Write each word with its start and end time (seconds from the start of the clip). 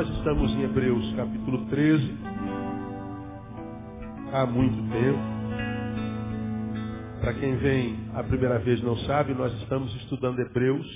Nós 0.00 0.16
estamos 0.16 0.50
em 0.52 0.62
Hebreus 0.62 1.14
capítulo 1.14 1.66
13. 1.66 2.10
Há 4.32 4.46
muito 4.46 4.76
tempo. 4.90 5.18
Para 7.20 7.34
quem 7.34 7.54
vem 7.58 8.10
a 8.14 8.24
primeira 8.24 8.58
vez 8.60 8.82
não 8.82 8.96
sabe, 9.00 9.34
nós 9.34 9.52
estamos 9.60 9.94
estudando 9.96 10.38
Hebreus 10.38 10.86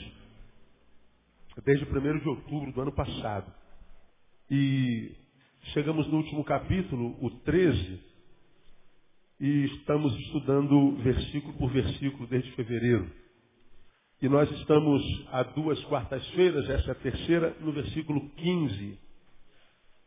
desde 1.66 1.84
o 1.84 1.88
1 1.88 2.18
de 2.18 2.28
outubro 2.30 2.72
do 2.72 2.80
ano 2.80 2.92
passado. 2.92 3.52
E 4.50 5.14
chegamos 5.74 6.06
no 6.08 6.16
último 6.16 6.42
capítulo, 6.42 7.14
o 7.20 7.28
13, 7.28 8.00
e 9.38 9.64
estamos 9.66 10.18
estudando 10.18 10.96
versículo 11.02 11.52
por 11.58 11.70
versículo 11.70 12.26
desde 12.26 12.50
fevereiro. 12.52 13.23
E 14.24 14.28
nós 14.30 14.50
estamos 14.52 15.02
há 15.32 15.42
duas 15.42 15.78
quartas-feiras, 15.84 16.66
essa 16.70 16.88
é 16.88 16.92
a 16.92 16.94
terceira, 16.94 17.54
no 17.60 17.72
versículo 17.72 18.26
15 18.30 18.98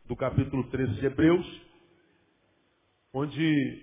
do 0.08 0.16
capítulo 0.16 0.64
13 0.70 0.94
de 0.94 1.06
Hebreus, 1.06 1.46
onde 3.14 3.80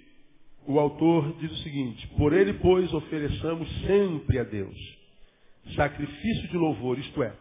o 0.67 0.78
autor 0.78 1.38
diz 1.38 1.50
o 1.50 1.63
seguinte: 1.63 2.06
Por 2.17 2.33
ele, 2.33 2.52
pois, 2.56 2.94
ofereçamos 2.94 3.66
sempre 3.88 4.38
a 4.38 4.44
Deus 4.44 4.78
sacrifício 5.73 6.50
de 6.50 6.58
louvor, 6.58 7.00
isto 7.00 7.23
é, 7.23 7.33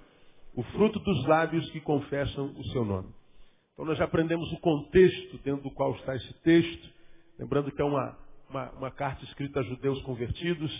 o 0.54 0.62
fruto 0.62 1.00
dos 1.00 1.26
lábios 1.26 1.68
que 1.72 1.80
confessam 1.80 2.54
o 2.56 2.64
seu 2.68 2.84
nome. 2.84 3.08
Então 3.72 3.84
nós 3.84 3.98
já 3.98 4.04
aprendemos 4.04 4.52
o 4.52 4.60
contexto 4.60 5.36
dentro 5.38 5.64
do 5.64 5.70
qual 5.72 5.96
está 5.96 6.14
esse 6.14 6.32
texto, 6.44 6.88
lembrando 7.40 7.72
que 7.72 7.82
é 7.82 7.84
uma, 7.84 8.16
uma, 8.48 8.70
uma 8.70 8.90
carta 8.92 9.24
escrita 9.24 9.58
a 9.58 9.64
judeus 9.64 10.00
convertidos, 10.02 10.70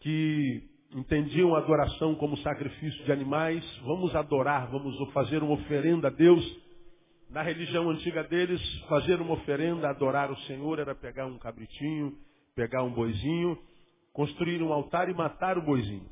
que 0.00 0.74
entendiam 0.94 1.54
a 1.54 1.58
adoração 1.58 2.14
como 2.14 2.36
sacrifício 2.38 3.04
de 3.04 3.12
animais. 3.12 3.64
Vamos 3.84 4.14
adorar, 4.14 4.70
vamos 4.70 4.96
fazer 5.12 5.42
uma 5.42 5.54
oferenda 5.54 6.08
a 6.08 6.10
Deus. 6.10 6.44
Na 7.30 7.42
religião 7.42 7.90
antiga 7.90 8.22
deles, 8.22 8.60
fazer 8.88 9.20
uma 9.20 9.34
oferenda, 9.34 9.88
adorar 9.88 10.30
o 10.30 10.36
Senhor, 10.42 10.78
era 10.78 10.94
pegar 10.94 11.26
um 11.26 11.38
cabritinho, 11.38 12.16
pegar 12.54 12.82
um 12.82 12.92
boizinho, 12.92 13.58
construir 14.12 14.62
um 14.62 14.72
altar 14.72 15.08
e 15.08 15.14
matar 15.14 15.58
o 15.58 15.62
boizinho. 15.62 16.08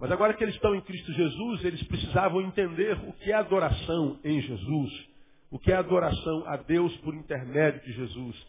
Mas 0.00 0.10
agora 0.10 0.34
que 0.34 0.42
eles 0.42 0.56
estão 0.56 0.74
em 0.74 0.80
Cristo 0.80 1.12
Jesus, 1.12 1.64
eles 1.64 1.82
precisavam 1.84 2.40
entender 2.40 2.98
o 3.06 3.12
que 3.12 3.30
é 3.30 3.34
adoração 3.34 4.18
em 4.24 4.40
Jesus, 4.40 5.08
o 5.50 5.58
que 5.58 5.70
é 5.70 5.76
adoração 5.76 6.44
a 6.46 6.56
Deus 6.56 6.96
por 6.98 7.14
intermédio 7.14 7.80
de 7.82 7.92
Jesus. 7.92 8.46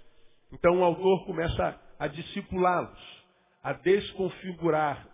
Então 0.52 0.80
o 0.80 0.84
autor 0.84 1.26
começa 1.26 1.80
a 2.00 2.08
discipulá-los 2.08 3.23
a 3.64 3.74
desconfigurar 3.74 5.08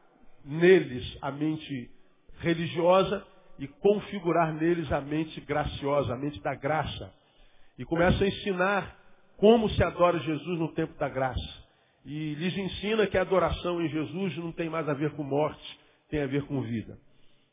neles 0.44 1.17
a 1.22 1.31
mente 1.31 1.92
religiosa 2.39 3.25
e 3.59 3.67
configurar 3.67 4.53
neles 4.53 4.92
a 4.92 5.02
mente 5.02 5.39
graciosa, 5.42 6.14
a 6.14 6.17
mente 6.17 6.42
da 6.42 6.55
graça. 6.55 7.14
E 7.77 7.86
começa 7.86 8.23
a 8.23 8.27
ensinar 8.27 8.98
como 9.38 9.70
se 9.70 9.83
adora 9.83 10.20
Jesus 10.20 10.59
no 10.59 10.70
tempo 10.73 10.98
da 10.98 11.08
graça. 11.08 11.70
E 12.05 12.33
lhes 12.36 12.58
ensina 12.58 13.05
que 13.05 13.17
a 13.17 13.21
adoração 13.21 13.82
em 13.82 13.89
Jesus 13.89 14.38
não 14.38 14.52
tem 14.52 14.70
mais 14.70 14.88
a 14.89 14.93
ver 14.93 15.11
com 15.11 15.23
morte, 15.23 15.80
tem 16.09 16.21
a 16.21 16.27
ver 16.27 16.43
com 16.45 16.61
vida. 16.61 16.98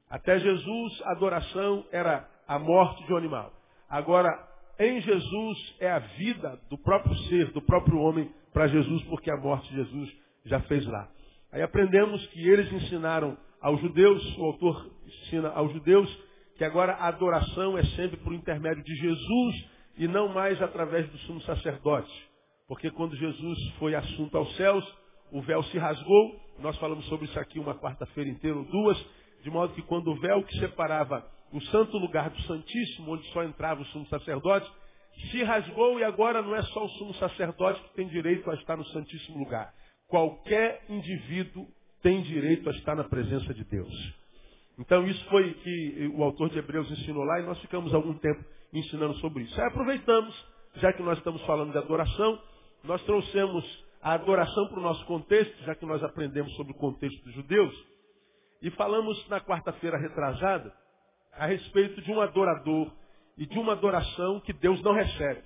Até 0.08 0.38
Jesus, 0.38 1.02
a 1.04 1.12
adoração 1.12 1.84
era 1.90 2.28
a 2.46 2.58
morte 2.58 3.04
de 3.04 3.12
um 3.12 3.16
animal. 3.16 3.52
Agora, 3.88 4.30
em 4.78 5.00
Jesus 5.00 5.76
é 5.80 5.90
a 5.90 5.98
vida 5.98 6.60
do 6.70 6.78
próprio 6.78 7.14
ser, 7.28 7.50
do 7.52 7.60
próprio 7.60 7.98
homem 7.98 8.30
para 8.52 8.68
Jesus, 8.68 9.02
porque 9.04 9.30
a 9.30 9.36
morte 9.36 9.68
de 9.68 9.76
Jesus 9.76 10.16
já 10.46 10.60
fez 10.60 10.86
lá. 10.86 11.08
Aí 11.52 11.62
aprendemos 11.62 12.24
que 12.28 12.48
eles 12.48 12.70
ensinaram 12.72 13.36
aos 13.60 13.80
judeus, 13.80 14.38
o 14.38 14.44
autor 14.44 14.90
ensina 15.06 15.50
aos 15.50 15.72
judeus, 15.72 16.08
que 16.56 16.64
agora 16.64 16.94
a 16.94 17.08
adoração 17.08 17.76
é 17.76 17.84
sempre 17.96 18.16
por 18.18 18.32
intermédio 18.32 18.82
de 18.82 18.94
Jesus 18.94 19.54
e 19.98 20.08
não 20.08 20.28
mais 20.28 20.60
através 20.60 21.08
do 21.08 21.18
sumo 21.18 21.40
sacerdote. 21.42 22.12
Porque 22.68 22.90
quando 22.90 23.16
Jesus 23.16 23.58
foi 23.78 23.94
assunto 23.94 24.36
aos 24.36 24.54
céus, 24.56 24.84
o 25.30 25.40
véu 25.42 25.62
se 25.64 25.78
rasgou, 25.78 26.40
nós 26.58 26.76
falamos 26.78 27.04
sobre 27.06 27.26
isso 27.26 27.38
aqui 27.38 27.58
uma 27.58 27.74
quarta-feira 27.74 28.28
inteira 28.28 28.56
ou 28.56 28.64
duas, 28.64 29.06
de 29.42 29.50
modo 29.50 29.74
que 29.74 29.82
quando 29.82 30.08
o 30.08 30.20
véu 30.20 30.42
que 30.42 30.58
separava 30.58 31.24
o 31.52 31.60
santo 31.62 31.96
lugar 31.98 32.30
do 32.30 32.42
Santíssimo, 32.42 33.12
onde 33.12 33.26
só 33.32 33.44
entrava 33.44 33.82
o 33.82 33.86
sumo 33.86 34.06
sacerdote, 34.06 34.70
se 35.30 35.42
rasgou 35.42 35.98
e 35.98 36.04
agora 36.04 36.42
não 36.42 36.54
é 36.54 36.62
só 36.62 36.84
o 36.84 36.88
sumo 36.90 37.14
sacerdote 37.14 37.80
que 37.82 37.94
tem 37.94 38.08
direito 38.08 38.50
a 38.50 38.54
estar 38.54 38.76
no 38.76 38.84
Santíssimo 38.86 39.38
Lugar. 39.38 39.72
Qualquer 40.08 40.84
indivíduo 40.88 41.66
tem 42.02 42.22
direito 42.22 42.68
a 42.68 42.72
estar 42.72 42.94
na 42.94 43.04
presença 43.04 43.52
de 43.52 43.64
Deus. 43.64 44.14
Então 44.78 45.06
isso 45.06 45.24
foi 45.26 45.54
que 45.54 46.12
o 46.14 46.22
autor 46.22 46.50
de 46.50 46.58
Hebreus 46.58 46.90
ensinou 46.90 47.24
lá 47.24 47.40
e 47.40 47.46
nós 47.46 47.58
ficamos 47.60 47.92
algum 47.94 48.14
tempo 48.14 48.44
ensinando 48.72 49.14
sobre 49.18 49.44
isso. 49.44 49.60
Aí 49.60 49.66
aproveitamos, 49.68 50.34
já 50.76 50.92
que 50.92 51.02
nós 51.02 51.18
estamos 51.18 51.42
falando 51.46 51.72
de 51.72 51.78
adoração, 51.78 52.40
nós 52.84 53.02
trouxemos 53.04 53.64
a 54.02 54.12
adoração 54.12 54.68
para 54.68 54.78
o 54.78 54.82
nosso 54.82 55.04
contexto, 55.06 55.64
já 55.64 55.74
que 55.74 55.86
nós 55.86 56.02
aprendemos 56.04 56.54
sobre 56.54 56.72
o 56.72 56.76
contexto 56.76 57.24
dos 57.24 57.34
judeus, 57.34 57.74
e 58.62 58.70
falamos 58.72 59.28
na 59.28 59.40
quarta-feira 59.40 59.98
retrasada 59.98 60.72
a 61.32 61.46
respeito 61.46 62.00
de 62.02 62.12
um 62.12 62.20
adorador 62.20 62.92
e 63.36 63.46
de 63.46 63.58
uma 63.58 63.72
adoração 63.72 64.40
que 64.40 64.52
Deus 64.52 64.80
não 64.82 64.92
recebe. 64.92 65.42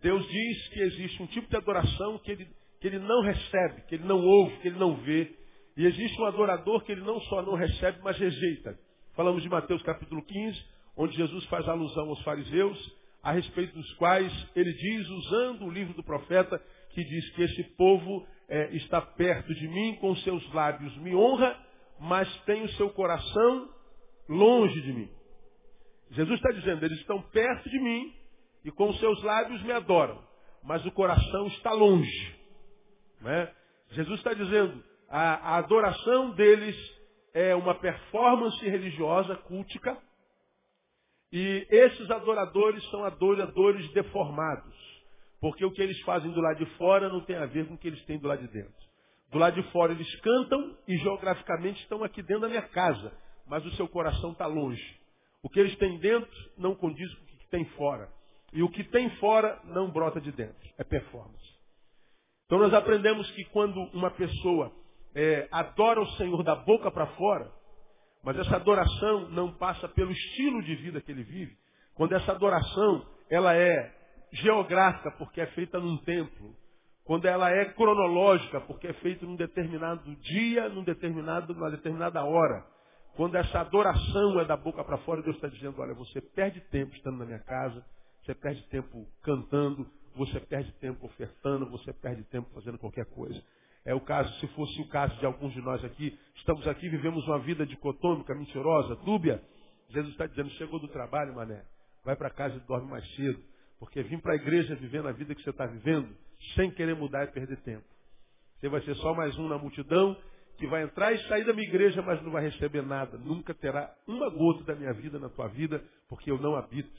Deus 0.00 0.26
diz 0.28 0.68
que 0.68 0.80
existe 0.80 1.22
um 1.22 1.26
tipo 1.26 1.48
de 1.48 1.56
adoração 1.56 2.18
que 2.18 2.30
ele 2.30 2.48
que 2.80 2.86
ele 2.86 2.98
não 2.98 3.20
recebe, 3.22 3.82
que 3.88 3.96
ele 3.96 4.04
não 4.04 4.24
ouve, 4.24 4.56
que 4.58 4.68
ele 4.68 4.78
não 4.78 4.96
vê. 4.96 5.36
E 5.76 5.86
existe 5.86 6.20
um 6.20 6.26
adorador 6.26 6.82
que 6.82 6.92
ele 6.92 7.02
não 7.02 7.20
só 7.22 7.42
não 7.42 7.54
recebe, 7.54 7.98
mas 8.02 8.18
rejeita. 8.18 8.78
Falamos 9.14 9.42
de 9.42 9.48
Mateus 9.48 9.82
capítulo 9.82 10.24
15, 10.24 10.64
onde 10.96 11.16
Jesus 11.16 11.44
faz 11.46 11.68
alusão 11.68 12.08
aos 12.08 12.22
fariseus, 12.22 12.96
a 13.22 13.32
respeito 13.32 13.74
dos 13.74 13.92
quais 13.94 14.32
ele 14.54 14.72
diz, 14.72 15.08
usando 15.08 15.64
o 15.66 15.70
livro 15.70 15.94
do 15.94 16.04
profeta, 16.04 16.60
que 16.90 17.04
diz 17.04 17.30
que 17.30 17.42
esse 17.42 17.64
povo 17.76 18.26
é, 18.48 18.74
está 18.76 19.00
perto 19.00 19.52
de 19.54 19.68
mim, 19.68 19.96
com 20.00 20.14
seus 20.16 20.52
lábios 20.52 20.96
me 20.98 21.14
honra, 21.14 21.56
mas 22.00 22.32
tem 22.42 22.62
o 22.62 22.68
seu 22.70 22.90
coração 22.90 23.68
longe 24.28 24.80
de 24.82 24.92
mim. 24.92 25.10
Jesus 26.10 26.36
está 26.36 26.50
dizendo, 26.52 26.84
eles 26.84 26.98
estão 27.00 27.20
perto 27.22 27.68
de 27.68 27.78
mim 27.80 28.14
e 28.64 28.70
com 28.70 28.92
seus 28.94 29.22
lábios 29.22 29.62
me 29.62 29.72
adoram, 29.72 30.22
mas 30.62 30.84
o 30.86 30.92
coração 30.92 31.46
está 31.48 31.72
longe. 31.72 32.37
Né? 33.20 33.52
Jesus 33.90 34.18
está 34.18 34.32
dizendo, 34.32 34.82
a, 35.08 35.54
a 35.54 35.56
adoração 35.56 36.30
deles 36.30 36.76
é 37.34 37.54
uma 37.54 37.74
performance 37.74 38.68
religiosa, 38.68 39.36
cultica, 39.36 39.96
e 41.32 41.66
esses 41.70 42.10
adoradores 42.10 42.82
são 42.90 43.04
adoradores 43.04 43.90
deformados. 43.92 44.74
Porque 45.40 45.64
o 45.64 45.70
que 45.70 45.82
eles 45.82 46.00
fazem 46.00 46.30
do 46.32 46.40
lado 46.40 46.64
de 46.64 46.66
fora 46.76 47.08
não 47.08 47.20
tem 47.20 47.36
a 47.36 47.46
ver 47.46 47.66
com 47.66 47.74
o 47.74 47.78
que 47.78 47.86
eles 47.86 48.02
têm 48.06 48.18
do 48.18 48.26
lado 48.26 48.40
de 48.40 48.52
dentro. 48.52 48.88
Do 49.30 49.38
lado 49.38 49.60
de 49.60 49.70
fora 49.70 49.92
eles 49.92 50.20
cantam 50.20 50.76
e 50.86 50.96
geograficamente 50.96 51.80
estão 51.82 52.02
aqui 52.02 52.22
dentro 52.22 52.42
da 52.42 52.48
minha 52.48 52.62
casa, 52.62 53.12
mas 53.46 53.64
o 53.64 53.70
seu 53.72 53.86
coração 53.86 54.32
está 54.32 54.46
longe. 54.46 54.98
O 55.42 55.48
que 55.48 55.60
eles 55.60 55.76
têm 55.76 55.98
dentro 55.98 56.30
não 56.56 56.74
condiz 56.74 57.14
com 57.14 57.24
o 57.24 57.26
que 57.26 57.48
tem 57.50 57.64
fora. 57.76 58.08
E 58.52 58.62
o 58.62 58.70
que 58.70 58.82
tem 58.84 59.10
fora 59.16 59.60
não 59.64 59.90
brota 59.90 60.20
de 60.20 60.32
dentro. 60.32 60.68
É 60.78 60.82
performance. 60.82 61.57
Então 62.48 62.58
nós 62.58 62.72
aprendemos 62.72 63.30
que 63.32 63.44
quando 63.44 63.78
uma 63.92 64.10
pessoa 64.10 64.72
é, 65.14 65.46
adora 65.52 66.00
o 66.00 66.10
Senhor 66.12 66.42
da 66.42 66.54
boca 66.54 66.90
para 66.90 67.06
fora, 67.08 67.52
mas 68.24 68.38
essa 68.38 68.56
adoração 68.56 69.28
não 69.28 69.52
passa 69.52 69.86
pelo 69.86 70.10
estilo 70.10 70.62
de 70.62 70.74
vida 70.76 70.98
que 71.02 71.12
ele 71.12 71.24
vive, 71.24 71.54
quando 71.94 72.14
essa 72.14 72.32
adoração 72.32 73.06
ela 73.28 73.54
é 73.54 73.94
geográfica 74.32 75.10
porque 75.18 75.42
é 75.42 75.46
feita 75.48 75.78
num 75.78 75.98
templo, 75.98 76.56
quando 77.04 77.26
ela 77.26 77.50
é 77.50 77.66
cronológica 77.66 78.62
porque 78.62 78.86
é 78.86 78.92
feita 78.94 79.26
num 79.26 79.36
determinado 79.36 80.16
dia, 80.16 80.70
num 80.70 80.82
determinado, 80.82 81.52
numa 81.52 81.70
determinada 81.70 82.24
hora, 82.24 82.64
quando 83.14 83.34
essa 83.34 83.60
adoração 83.60 84.40
é 84.40 84.46
da 84.46 84.56
boca 84.56 84.82
para 84.82 84.96
fora, 84.98 85.20
Deus 85.20 85.36
está 85.36 85.48
dizendo, 85.48 85.78
olha, 85.82 85.92
você 85.92 86.22
perde 86.22 86.62
tempo 86.70 86.96
estando 86.96 87.18
na 87.18 87.26
minha 87.26 87.40
casa, 87.40 87.84
você 88.22 88.34
perde 88.34 88.66
tempo 88.68 89.06
cantando, 89.22 89.86
você 90.14 90.40
perde 90.40 90.72
tempo 90.72 91.06
ofertando, 91.06 91.70
você 91.70 91.92
perde 91.92 92.22
tempo 92.24 92.48
fazendo 92.54 92.78
qualquer 92.78 93.06
coisa. 93.06 93.42
É 93.84 93.94
o 93.94 94.00
caso, 94.00 94.32
se 94.40 94.46
fosse 94.48 94.80
o 94.82 94.88
caso 94.88 95.16
de 95.18 95.26
alguns 95.26 95.52
de 95.52 95.60
nós 95.60 95.82
aqui, 95.84 96.18
estamos 96.36 96.66
aqui, 96.66 96.88
vivemos 96.88 97.26
uma 97.26 97.38
vida 97.38 97.64
dicotômica, 97.64 98.34
mentirosa, 98.34 98.96
dúbia. 98.96 99.42
Jesus 99.88 100.12
está 100.12 100.26
dizendo, 100.26 100.50
chegou 100.50 100.78
do 100.78 100.88
trabalho, 100.88 101.34
mané, 101.34 101.64
vai 102.04 102.14
para 102.14 102.30
casa 102.30 102.56
e 102.56 102.60
dorme 102.60 102.90
mais 102.90 103.08
cedo. 103.14 103.42
Porque 103.78 104.02
vir 104.02 104.20
para 104.20 104.32
a 104.32 104.36
igreja 104.36 104.74
vivendo 104.74 105.08
a 105.08 105.12
vida 105.12 105.34
que 105.34 105.42
você 105.42 105.50
está 105.50 105.64
vivendo, 105.66 106.14
sem 106.54 106.70
querer 106.70 106.96
mudar 106.96 107.24
e 107.24 107.28
perder 107.28 107.56
tempo. 107.62 107.84
Você 108.58 108.68
vai 108.68 108.82
ser 108.82 108.94
só 108.96 109.14
mais 109.14 109.38
um 109.38 109.48
na 109.48 109.56
multidão 109.56 110.16
que 110.58 110.66
vai 110.66 110.82
entrar 110.82 111.12
e 111.12 111.28
sair 111.28 111.44
da 111.44 111.52
minha 111.52 111.68
igreja, 111.68 112.02
mas 112.02 112.20
não 112.22 112.32
vai 112.32 112.42
receber 112.42 112.82
nada. 112.82 113.16
Nunca 113.16 113.54
terá 113.54 113.94
uma 114.06 114.28
gota 114.28 114.64
da 114.64 114.74
minha 114.74 114.92
vida 114.92 115.18
na 115.18 115.28
tua 115.28 115.46
vida, 115.46 115.82
porque 116.08 116.30
eu 116.30 116.38
não 116.38 116.56
habito 116.56 116.90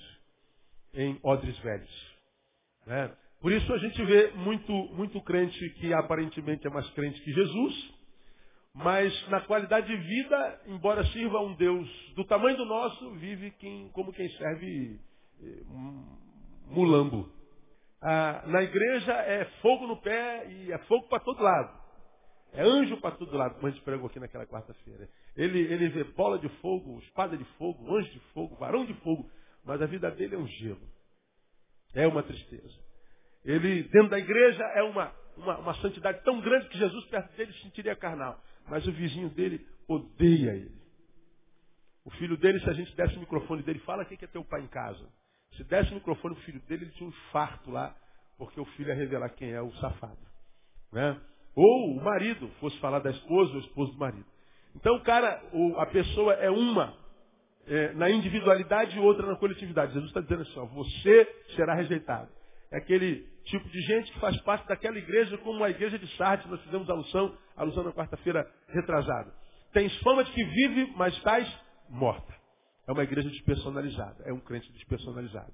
em 0.94 1.20
odres 1.22 1.58
velhos. 1.60 2.19
Né? 2.86 3.12
Por 3.42 3.52
isso 3.52 3.72
a 3.74 3.78
gente 3.78 4.04
vê 4.04 4.31
muito, 4.31 4.72
muito 4.94 5.22
crente 5.22 5.70
que 5.76 5.94
aparentemente 5.94 6.68
é 6.68 6.70
mais 6.70 6.90
crente 6.92 7.22
que 7.22 7.31
Jesus, 7.31 8.00
Mas 8.74 9.30
na 9.30 9.42
qualidade 9.42 9.88
de 9.88 9.98
vida, 9.98 10.62
embora 10.68 11.04
sirva 11.08 11.40
um 11.42 11.56
Deus 11.56 11.90
do 12.16 12.24
tamanho 12.26 12.58
do 12.58 12.66
nosso, 12.66 13.12
vive 13.16 13.52
quem, 13.52 13.90
como 13.90 14.14
quem 14.14 14.30
serve 14.31 15.00
eh, 15.42 15.64
mulambo. 16.68 17.30
Ah, 18.02 18.44
na 18.48 18.62
igreja 18.62 19.12
é 19.14 19.46
fogo 19.62 19.88
no 19.88 19.98
pé 19.98 20.50
e 20.50 20.72
é 20.72 20.78
fogo 20.80 21.08
para 21.08 21.20
todo 21.20 21.42
lado. 21.42 21.80
É 22.54 22.62
anjo 22.62 22.98
para 22.98 23.16
todo 23.16 23.36
lado, 23.36 23.56
como 23.56 23.68
a 23.68 23.72
gente 23.72 23.84
pregou 23.84 24.08
aqui 24.08 24.20
naquela 24.20 24.46
quarta-feira. 24.46 25.10
Ele, 25.36 25.60
ele 25.60 25.90
vê 25.90 26.04
bola 26.04 26.40
de 26.40 26.50
fogo, 26.62 27.00
espada 27.00 27.38
de 27.38 27.44
fogo, 27.58 27.96
anjo 27.96 28.10
de 28.12 28.20
fogo, 28.34 28.56
varão 28.56 28.86
de 28.86 28.94
fogo, 28.96 29.30
mas 29.66 29.82
a 29.82 29.86
vida 29.86 30.10
dele 30.12 30.36
é 30.36 30.38
um 30.38 30.48
gelo. 30.48 30.82
É 31.94 32.07
uma 32.07 32.24
tristeza. 32.24 32.77
Ele, 33.44 33.83
dentro 33.83 34.09
da 34.09 34.19
igreja, 34.19 34.63
é 34.75 34.83
uma, 34.83 35.13
uma, 35.38 35.57
uma 35.57 35.74
santidade 35.75 36.24
tão 36.24 36.39
grande 36.41 36.68
que 36.69 36.77
Jesus 36.77 37.06
perto 37.06 37.36
dele 37.36 37.53
sentiria 37.62 37.95
carnal. 37.95 38.39
Mas 38.68 38.86
o 38.88 38.91
vizinho 38.91 39.30
dele 39.30 39.65
odeia 39.88 40.51
ele. 40.51 40.80
O 42.06 42.12
filho 42.12 42.38
dele, 42.38 42.59
se 42.59 42.69
a 42.69 42.74
gente 42.74 42.95
desse 42.95 43.15
o 43.15 43.19
microfone 43.19 43.63
dele, 43.63 43.80
fala 43.80 44.06
quem 44.06 44.18
que 44.18 44.25
é 44.25 44.27
teu 44.27 44.44
pai 44.44 44.62
em 44.62 44.68
casa. 44.68 45.07
Se 45.56 45.63
desse 45.63 45.91
o 45.91 45.95
microfone 45.95 46.36
pro 46.36 46.44
filho 46.44 46.59
dele, 46.62 46.86
ele 46.86 46.91
tinha 46.91 47.07
um 47.07 47.12
infarto 47.12 47.71
lá, 47.71 47.95
porque 48.38 48.59
o 48.59 48.65
filho 48.65 48.89
ia 48.89 48.95
revelar 48.95 49.30
quem 49.30 49.51
é 49.51 49.62
o 49.62 49.71
safado. 49.74 50.18
Né? 50.91 51.19
Ou 51.56 51.97
o 51.97 52.03
marido 52.03 52.47
fosse 52.59 52.80
falar 52.80 53.00
da 53.00 53.12
esposa 53.12 53.53
ou 53.53 53.59
esposa 53.59 53.91
do 53.91 53.97
marido. 53.97 54.25
Então 54.75 54.95
o 54.95 55.03
cara, 55.03 55.41
a 55.77 55.86
pessoa 55.88 56.33
é 56.33 56.50
uma 56.50 56.95
é, 57.69 57.94
na 57.94 58.10
individualidade 58.10 58.98
e 58.98 59.00
outra 59.00 59.27
na 59.27 59.36
coletividade. 59.36 59.94
Jesus 59.94 60.10
está 60.10 60.21
dizendo 60.21 60.42
assim, 60.42 60.60
ó, 60.60 60.66
você 60.66 61.27
será 61.56 61.75
rejeitado. 61.75 62.30
É 62.71 62.77
aquele 62.77 63.27
tipo 63.45 63.68
de 63.69 63.81
gente 63.81 64.12
que 64.12 64.19
faz 64.19 64.39
parte 64.42 64.68
daquela 64.68 64.98
igreja 64.98 65.38
como 65.39 65.63
a 65.63 65.69
igreja 65.69 65.98
de 65.98 66.07
Sardes, 66.18 66.50
nós 66.50 66.62
fizemos 66.63 66.89
alusão, 66.89 67.38
alusão 67.56 67.83
na 67.83 67.92
quarta-feira 67.92 68.45
retrasada. 68.68 69.33
Tens 69.71 69.95
fama 70.00 70.24
de 70.24 70.31
que 70.31 70.44
vive, 70.44 70.94
mas 70.95 71.16
estás 71.16 71.48
morta. 71.89 72.33
É 72.88 72.92
uma 72.92 73.04
igreja 73.04 73.30
despersonalizada, 73.30 74.24
é 74.25 74.33
um 74.33 74.39
crente 74.39 74.72
despersonalizado. 74.74 75.54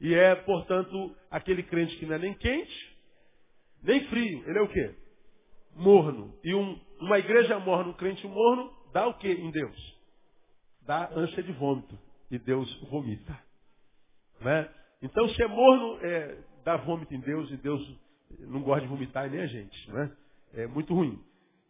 E 0.00 0.14
é, 0.14 0.34
portanto, 0.34 1.14
aquele 1.30 1.62
crente 1.62 1.94
que 1.96 2.06
não 2.06 2.14
é 2.14 2.18
nem 2.18 2.32
quente, 2.34 2.96
nem 3.82 4.06
frio. 4.08 4.42
Ele 4.46 4.58
é 4.58 4.62
o 4.62 4.68
quê? 4.68 4.94
Morno. 5.76 6.34
E 6.42 6.54
um, 6.54 6.80
uma 7.00 7.18
igreja 7.18 7.58
morna, 7.58 7.90
um 7.90 7.94
crente 7.94 8.26
morno, 8.26 8.70
dá 8.94 9.06
o 9.06 9.14
quê 9.14 9.30
em 9.32 9.50
Deus? 9.50 9.99
Dá 10.90 11.08
ânsia 11.14 11.40
de 11.40 11.52
vômito. 11.52 11.96
E 12.32 12.36
Deus 12.36 12.68
vomita. 12.90 13.38
Né? 14.40 14.68
Então, 15.00 15.28
ser 15.28 15.46
morno 15.46 16.04
é, 16.04 16.38
dá 16.64 16.78
vômito 16.78 17.14
em 17.14 17.20
Deus 17.20 17.48
e 17.52 17.56
Deus 17.58 17.80
não 18.40 18.60
gosta 18.60 18.80
de 18.80 18.88
vomitar 18.88 19.30
nem 19.30 19.40
a 19.40 19.46
gente. 19.46 19.92
Né? 19.92 20.10
É 20.52 20.66
muito 20.66 20.92
ruim. 20.92 21.16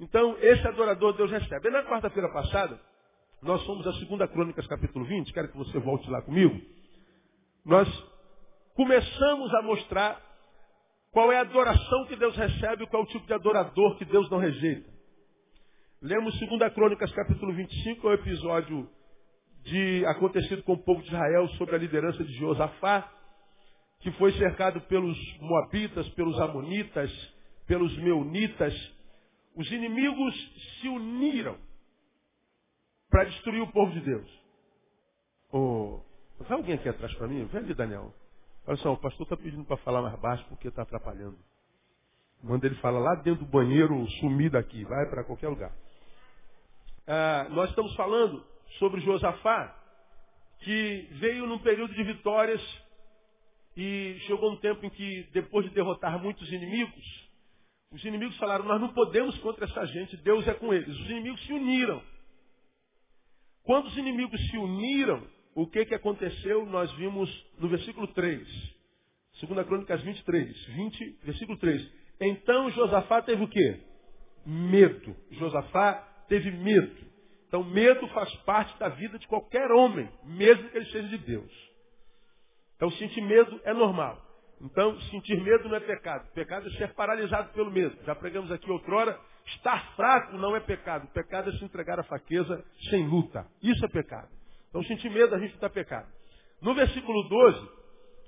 Então, 0.00 0.38
esse 0.40 0.67
adorador 0.67 1.12
Deus 1.19 1.31
recebe. 1.31 1.69
E 1.69 1.70
na 1.70 1.82
quarta-feira 1.82 2.32
passada, 2.32 2.81
nós 3.43 3.62
fomos 3.67 3.87
a 3.87 3.93
segunda 3.99 4.26
Crônicas, 4.26 4.67
capítulo 4.67 5.05
20, 5.05 5.34
quero 5.34 5.49
que 5.49 5.58
você 5.58 5.78
volte 5.78 6.08
lá 6.08 6.22
comigo. 6.22 6.58
Nós 7.62 7.88
começamos 8.75 9.52
a 9.52 9.61
mostrar 9.61 10.19
qual 11.11 11.31
é 11.31 11.37
a 11.37 11.43
adoração 11.43 12.06
que 12.06 12.17
Deus 12.17 12.34
recebe 12.34 12.84
e 12.84 12.87
qual 12.87 13.02
é 13.02 13.05
o 13.05 13.08
tipo 13.08 13.26
de 13.26 13.34
adorador 13.34 13.99
que 13.99 14.06
Deus 14.06 14.31
não 14.31 14.38
rejeita. 14.38 14.90
Lemos 16.00 16.40
2 16.40 16.72
Crônicas, 16.72 17.12
capítulo 17.12 17.52
25, 17.52 18.06
é 18.06 18.11
o 18.12 18.14
episódio 18.14 19.00
de 19.64 20.04
acontecido 20.06 20.62
com 20.62 20.72
o 20.74 20.82
povo 20.82 21.00
de 21.02 21.08
Israel 21.08 21.48
sobre 21.50 21.74
a 21.74 21.78
liderança 21.78 22.22
de 22.24 22.32
Josafá, 22.34 23.10
que 24.00 24.10
foi 24.12 24.32
cercado 24.32 24.80
pelos 24.82 25.18
moabitas, 25.40 26.08
pelos 26.10 26.38
amonitas, 26.40 27.10
pelos 27.66 27.96
meunitas. 27.98 28.74
Os 29.54 29.70
inimigos 29.70 30.34
se 30.80 30.88
uniram 30.88 31.56
para 33.10 33.24
destruir 33.24 33.62
o 33.62 33.72
povo 33.72 33.92
de 33.92 34.00
Deus. 34.00 34.40
Oh, 35.52 36.00
vai 36.38 36.56
alguém 36.56 36.76
aqui 36.76 36.88
atrás 36.88 37.12
para 37.14 37.26
mim? 37.26 37.44
Vem 37.46 37.62
ali, 37.62 37.74
Daniel. 37.74 38.14
Olha 38.66 38.76
só, 38.78 38.92
o 38.92 38.98
pastor 38.98 39.24
está 39.24 39.36
pedindo 39.36 39.64
para 39.64 39.76
falar 39.78 40.00
mais 40.00 40.18
baixo 40.20 40.44
porque 40.48 40.68
está 40.68 40.82
atrapalhando. 40.82 41.38
Manda 42.42 42.66
ele 42.66 42.76
falar 42.76 43.00
lá 43.00 43.14
dentro 43.16 43.44
do 43.44 43.50
banheiro, 43.50 44.08
sumir 44.20 44.50
daqui, 44.50 44.84
vai 44.84 45.10
para 45.10 45.24
qualquer 45.24 45.48
lugar. 45.48 45.72
Ah, 47.06 47.48
nós 47.50 47.68
estamos 47.70 47.94
falando 47.96 48.42
sobre 48.78 49.00
Josafá, 49.00 49.76
que 50.61 51.08
veio 51.12 51.46
num 51.46 51.58
período 51.58 51.94
de 51.94 52.02
vitórias 52.05 52.61
e 53.76 54.19
chegou 54.26 54.52
um 54.52 54.56
tempo 54.56 54.84
em 54.84 54.90
que, 54.90 55.28
depois 55.32 55.67
de 55.67 55.75
derrotar 55.75 56.20
muitos 56.22 56.50
inimigos, 56.52 57.31
os 57.93 58.05
inimigos 58.05 58.37
falaram, 58.37 58.64
nós 58.64 58.81
não 58.81 58.93
podemos 58.93 59.37
contra 59.38 59.64
essa 59.64 59.84
gente, 59.87 60.17
Deus 60.19 60.46
é 60.46 60.55
com 60.55 60.72
eles. 60.72 60.88
Os 60.88 61.11
inimigos 61.11 61.44
se 61.44 61.52
uniram. 61.52 62.00
Quando 63.64 63.87
os 63.87 63.96
inimigos 63.96 64.40
se 64.49 64.56
uniram, 64.56 65.26
o 65.55 65.67
que, 65.67 65.84
que 65.84 65.94
aconteceu? 65.94 66.64
Nós 66.67 66.90
vimos 66.93 67.28
no 67.58 67.69
versículo 67.69 68.06
3. 68.08 68.46
2 69.43 69.67
Crônicas 69.67 70.02
23, 70.02 70.67
20, 70.67 71.19
versículo 71.25 71.58
3. 71.58 71.93
Então 72.20 72.70
Josafá 72.70 73.22
teve 73.22 73.43
o 73.43 73.49
quê? 73.49 73.81
Medo. 74.46 75.17
Josafá 75.32 75.94
teve 76.28 76.50
medo. 76.50 77.09
Então 77.50 77.62
medo 77.64 78.06
faz 78.08 78.32
parte 78.44 78.79
da 78.79 78.88
vida 78.88 79.19
de 79.19 79.26
qualquer 79.26 79.70
homem, 79.73 80.08
mesmo 80.25 80.70
que 80.70 80.76
ele 80.79 80.87
seja 80.87 81.08
de 81.08 81.19
Deus. 81.19 81.70
Então 82.76 82.91
sentir 82.93 83.20
medo 83.20 83.61
é 83.64 83.75
normal. 83.75 84.19
Então 84.62 84.99
sentir 85.02 85.38
medo 85.43 85.69
não 85.69 85.76
é 85.76 85.81
pecado. 85.81 86.31
Pecado 86.32 86.69
é 86.69 86.70
ser 86.73 86.94
paralisado 86.94 87.52
pelo 87.52 87.70
medo. 87.70 87.97
Já 88.05 88.14
pregamos 88.14 88.50
aqui 88.50 88.70
outrora 88.70 89.19
Estar 89.47 89.94
fraco 89.97 90.37
não 90.37 90.55
é 90.55 90.61
pecado. 90.61 91.08
Pecado 91.08 91.50
é 91.50 91.52
se 91.55 91.64
entregar 91.64 91.99
à 91.99 92.02
fraqueza 92.02 92.64
sem 92.88 93.06
luta. 93.06 93.46
Isso 93.63 93.84
é 93.84 93.89
pecado. 93.89 94.29
Então, 94.69 94.82
sentir 94.84 95.10
medo, 95.10 95.34
a 95.34 95.39
gente 95.39 95.55
está 95.55 95.69
pecado. 95.69 96.06
No 96.60 96.74
versículo 96.74 97.29
12, 97.29 97.69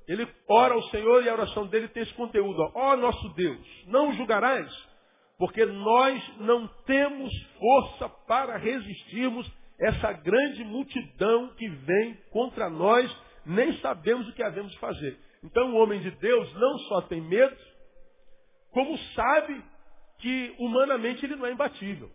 ele 0.08 0.28
ora 0.48 0.74
ao 0.74 0.82
Senhor 0.84 1.22
e 1.22 1.28
a 1.28 1.34
oração 1.34 1.66
dele 1.66 1.88
tem 1.88 2.02
esse 2.02 2.14
conteúdo. 2.14 2.60
Ó 2.74 2.92
oh, 2.92 2.96
nosso 2.96 3.28
Deus, 3.34 3.84
não 3.86 4.12
julgarás, 4.14 4.68
porque 5.42 5.66
nós 5.66 6.38
não 6.38 6.68
temos 6.86 7.32
força 7.58 8.08
para 8.28 8.58
resistirmos 8.58 9.52
essa 9.76 10.12
grande 10.12 10.62
multidão 10.62 11.48
que 11.56 11.68
vem 11.68 12.14
contra 12.30 12.70
nós, 12.70 13.12
nem 13.44 13.76
sabemos 13.80 14.28
o 14.28 14.32
que 14.34 14.42
havemos 14.44 14.70
de 14.70 14.78
fazer. 14.78 15.18
Então 15.42 15.74
o 15.74 15.82
homem 15.82 16.00
de 16.00 16.12
Deus 16.12 16.54
não 16.54 16.78
só 16.86 17.00
tem 17.08 17.20
medo, 17.20 17.56
como 18.70 18.96
sabe 19.16 19.60
que 20.20 20.54
humanamente 20.60 21.26
ele 21.26 21.34
não 21.34 21.46
é 21.46 21.50
imbatível. 21.50 22.08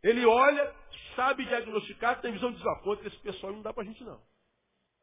Ele 0.00 0.24
olha, 0.24 0.72
sabe 1.16 1.44
diagnosticar, 1.46 2.20
tem 2.20 2.30
visão 2.30 2.52
de 2.52 2.58
desaponto, 2.58 3.04
esse 3.04 3.18
pessoal 3.18 3.52
não 3.52 3.62
dá 3.62 3.72
para 3.72 3.82
a 3.82 3.86
gente 3.86 4.04
não. 4.04 4.20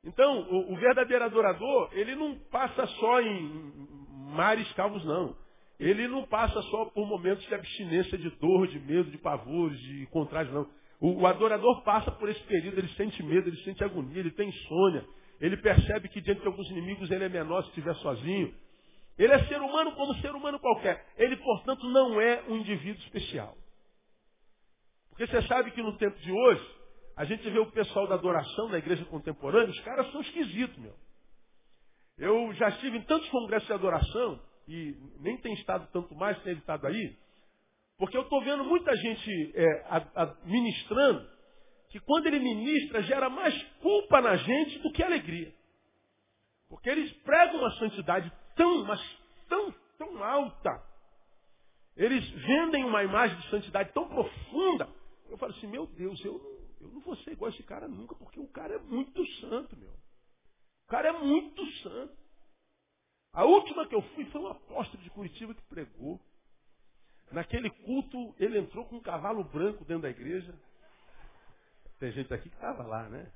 Então, 0.06 0.40
o, 0.44 0.72
o, 0.72 0.76
verdadeiro 0.78 1.26
adorador, 1.26 1.90
ele 1.92 2.16
não 2.16 2.40
passa 2.50 2.88
só 2.88 3.20
em 3.20 3.62
mares 4.34 4.72
calmos, 4.72 5.04
não. 5.04 5.36
Ele 5.80 6.08
não 6.08 6.26
passa 6.26 6.60
só 6.64 6.86
por 6.86 7.06
momentos 7.08 7.46
de 7.46 7.54
abstinência, 7.54 8.18
de 8.18 8.30
dor, 8.32 8.68
de 8.68 8.80
medo, 8.80 9.12
de 9.12 9.18
pavores, 9.18 9.80
de 9.80 10.08
contrários, 10.08 10.54
não. 10.54 10.68
O, 11.00 11.22
o 11.22 11.28
adorador 11.28 11.84
passa 11.84 12.12
por 12.12 12.28
esse 12.30 12.42
período, 12.44 12.80
ele 12.80 12.90
sente 12.90 13.22
medo, 13.22 13.48
ele 13.48 13.64
sente 13.64 13.84
agonia, 13.84 14.20
ele 14.20 14.32
tem 14.32 14.50
insônia. 14.50 15.06
Ele 15.40 15.58
percebe 15.58 16.10
que 16.10 16.20
diante 16.20 16.42
de 16.42 16.48
alguns 16.48 16.68
inimigos 16.72 17.12
ele 17.12 17.24
é 17.24 17.30
menor 17.30 17.62
se 17.64 17.70
estiver 17.70 17.94
sozinho. 17.96 18.54
Ele 19.18 19.34
é 19.34 19.46
ser 19.46 19.62
humano 19.62 19.92
como 19.94 20.16
ser 20.16 20.32
humano 20.32 20.60
qualquer. 20.60 21.06
Ele, 21.16 21.36
portanto, 21.38 21.88
não 21.90 22.20
é 22.20 22.44
um 22.48 22.58
indivíduo 22.58 23.02
especial. 23.04 23.56
Porque 25.10 25.28
você 25.28 25.42
sabe 25.44 25.72
que 25.72 25.82
no 25.82 25.98
tempo 25.98 26.18
de 26.20 26.32
hoje, 26.32 26.76
a 27.16 27.26
gente 27.26 27.48
vê 27.50 27.60
o 27.60 27.72
pessoal 27.72 28.08
da 28.08 28.16
adoração 28.16 28.70
da 28.70 28.78
igreja 28.78 29.04
contemporânea, 29.06 29.70
os 29.70 29.80
caras 29.82 30.12
são 30.12 30.22
esquisitos, 30.22 30.78
meu. 30.78 30.94
Eu 32.20 32.54
já 32.54 32.70
estive 32.70 32.98
em 32.98 33.02
tantos 33.02 33.28
congressos 33.30 33.68
de 33.68 33.74
adoração, 33.74 34.40
e 34.68 34.96
nem 35.20 35.38
tem 35.38 35.54
estado 35.54 35.88
tanto 35.92 36.14
mais, 36.16 36.42
tem 36.44 36.54
estado 36.54 36.88
aí, 36.88 37.16
porque 37.98 38.18
eu 38.18 38.22
estou 38.22 38.42
vendo 38.44 38.64
muita 38.64 38.96
gente 38.96 39.52
é, 39.56 39.86
a, 39.90 40.24
a, 40.24 40.36
ministrando, 40.46 41.28
que 41.90 42.00
quando 42.02 42.28
ele 42.28 42.40
ministra, 42.40 43.02
gera 43.04 43.30
mais 43.30 43.62
culpa 43.82 44.22
na 44.22 44.36
gente 44.36 44.80
do 44.80 44.92
que 44.92 45.02
alegria. 45.02 45.54
Porque 46.70 46.90
eles 46.90 47.12
pregam 47.24 47.60
uma 47.62 47.72
santidade 47.78 48.32
tão, 48.56 48.84
mas 48.84 49.02
tão, 49.48 49.74
tão 49.98 50.24
alta. 50.24 50.84
Eles 51.96 52.30
vendem 52.30 52.84
uma 52.84 53.04
imagem 53.04 53.38
de 53.40 53.50
santidade 53.50 53.92
tão 53.94 54.08
profunda. 54.08 54.88
Eu 55.30 55.38
falo 55.38 55.54
assim, 55.54 55.68
meu 55.68 55.88
Deus, 55.88 56.24
eu 56.26 56.58
eu 56.80 56.90
não 56.90 57.00
vou 57.02 57.16
ser 57.18 57.32
igual 57.32 57.52
a 57.52 57.54
esse 57.54 57.64
cara 57.64 57.88
nunca, 57.88 58.16
porque 58.16 58.40
o 58.40 58.48
cara 58.48 58.76
é 58.76 58.80
muito 58.80 59.26
santo, 59.40 59.76
meu. 59.76 59.90
O 59.90 60.88
cara 60.88 61.10
é 61.10 61.12
muito 61.12 61.66
santo. 61.82 62.16
A 63.38 63.46
última 63.46 63.86
que 63.88 63.94
eu 63.94 64.02
fui 64.02 64.26
foi 64.32 64.42
um 64.42 64.48
apóstolo 64.48 65.04
de 65.04 65.12
Curitiba 65.12 65.54
que 65.54 65.62
pregou. 65.66 66.20
Naquele 67.32 67.70
culto, 67.70 68.34
ele 68.40 68.58
entrou 68.58 68.84
com 68.86 68.96
um 68.96 69.00
cavalo 69.00 69.44
branco 69.44 69.86
dentro 69.86 70.02
da 70.02 70.10
igreja. 70.10 70.52
Tem 72.00 72.12
gente 72.14 72.34
aqui 72.34 72.50
que 72.50 72.56
estava 72.56 72.82
lá, 72.82 73.08
né? 73.10 73.32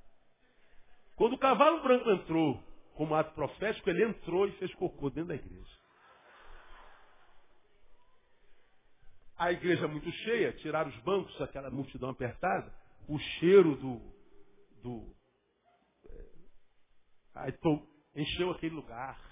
Quando 1.15 1.33
o 1.33 1.37
cavalo 1.37 1.83
branco 1.83 2.09
entrou 2.09 2.63
como 2.95 3.13
ato 3.13 3.31
profético, 3.35 3.91
ele 3.91 4.03
entrou 4.03 4.47
e 4.47 4.51
fez 4.53 4.73
cocô 4.73 5.11
dentro 5.11 5.27
da 5.27 5.35
igreja. 5.35 5.77
A 9.37 9.51
igreja 9.51 9.87
muito 9.87 10.11
cheia, 10.11 10.51
tiraram 10.53 10.89
os 10.89 10.97
bancos, 11.03 11.39
aquela 11.39 11.69
multidão 11.69 12.09
apertada, 12.09 12.73
o 13.07 13.19
cheiro 13.19 13.75
do. 13.75 14.01
do 14.81 15.15
é, 16.09 16.25
aí 17.35 17.53
encheu 18.15 18.49
aquele 18.49 18.73
lugar. 18.73 19.30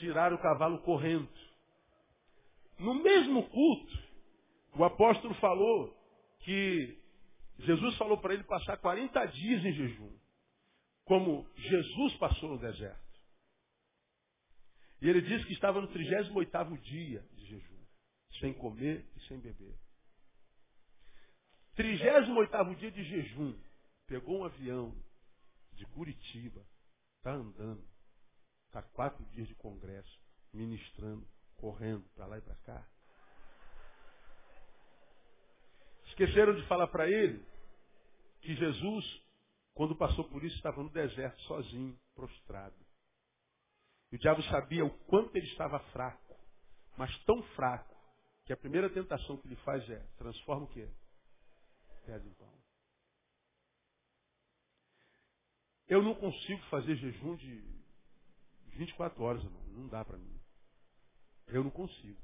Tiraram 0.00 0.36
o 0.36 0.40
cavalo 0.40 0.78
correndo. 0.80 1.30
No 2.78 2.94
mesmo 2.94 3.46
culto, 3.50 3.98
o 4.74 4.82
apóstolo 4.82 5.34
falou 5.34 5.94
que 6.40 6.98
Jesus 7.58 7.96
falou 7.98 8.16
para 8.18 8.32
ele 8.32 8.44
passar 8.44 8.78
40 8.78 9.26
dias 9.26 9.62
em 9.62 9.72
jejum, 9.74 10.18
como 11.04 11.46
Jesus 11.54 12.16
passou 12.16 12.48
no 12.48 12.58
deserto. 12.58 12.98
E 15.02 15.08
ele 15.08 15.20
disse 15.20 15.44
que 15.44 15.52
estava 15.52 15.82
no 15.82 15.88
38 15.88 16.76
dia 16.78 17.20
de 17.34 17.46
jejum, 17.46 17.84
sem 18.40 18.54
comer 18.54 19.06
e 19.14 19.20
sem 19.28 19.38
beber. 19.38 19.78
38 21.74 22.74
dia 22.76 22.90
de 22.90 23.04
jejum, 23.04 23.54
pegou 24.06 24.40
um 24.40 24.44
avião 24.44 24.96
de 25.74 25.84
Curitiba, 25.88 26.66
está 27.18 27.32
andando, 27.32 27.89
está 28.70 28.82
quatro 28.82 29.24
dias 29.26 29.48
de 29.48 29.54
congresso, 29.56 30.20
ministrando, 30.52 31.26
correndo 31.56 32.08
para 32.14 32.26
lá 32.26 32.38
e 32.38 32.40
para 32.40 32.54
cá. 32.56 32.88
Esqueceram 36.06 36.54
de 36.54 36.66
falar 36.66 36.86
para 36.88 37.08
ele 37.08 37.44
que 38.40 38.54
Jesus, 38.54 39.22
quando 39.74 39.96
passou 39.96 40.24
por 40.28 40.42
isso, 40.44 40.56
estava 40.56 40.82
no 40.82 40.90
deserto 40.90 41.40
sozinho, 41.42 41.98
prostrado. 42.14 42.76
E 44.12 44.16
o 44.16 44.18
diabo 44.18 44.42
sabia 44.44 44.84
o 44.84 44.90
quanto 45.06 45.34
ele 45.36 45.46
estava 45.46 45.78
fraco, 45.90 46.36
mas 46.96 47.16
tão 47.24 47.42
fraco, 47.54 47.96
que 48.44 48.52
a 48.52 48.56
primeira 48.56 48.90
tentação 48.90 49.36
que 49.36 49.46
ele 49.46 49.56
faz 49.56 49.88
é, 49.90 49.98
transforma 50.16 50.64
o 50.64 50.68
quê? 50.68 50.88
Pedra 52.04 52.26
em 52.26 52.34
pão. 52.34 52.52
Eu 55.86 56.02
não 56.02 56.14
consigo 56.14 56.60
fazer 56.66 56.96
jejum 56.96 57.36
de 57.36 57.79
24 58.80 59.22
horas, 59.22 59.44
irmão. 59.44 59.62
Não 59.68 59.88
dá 59.88 60.04
para 60.04 60.16
mim. 60.16 60.40
Eu 61.48 61.62
não 61.62 61.70
consigo. 61.70 62.18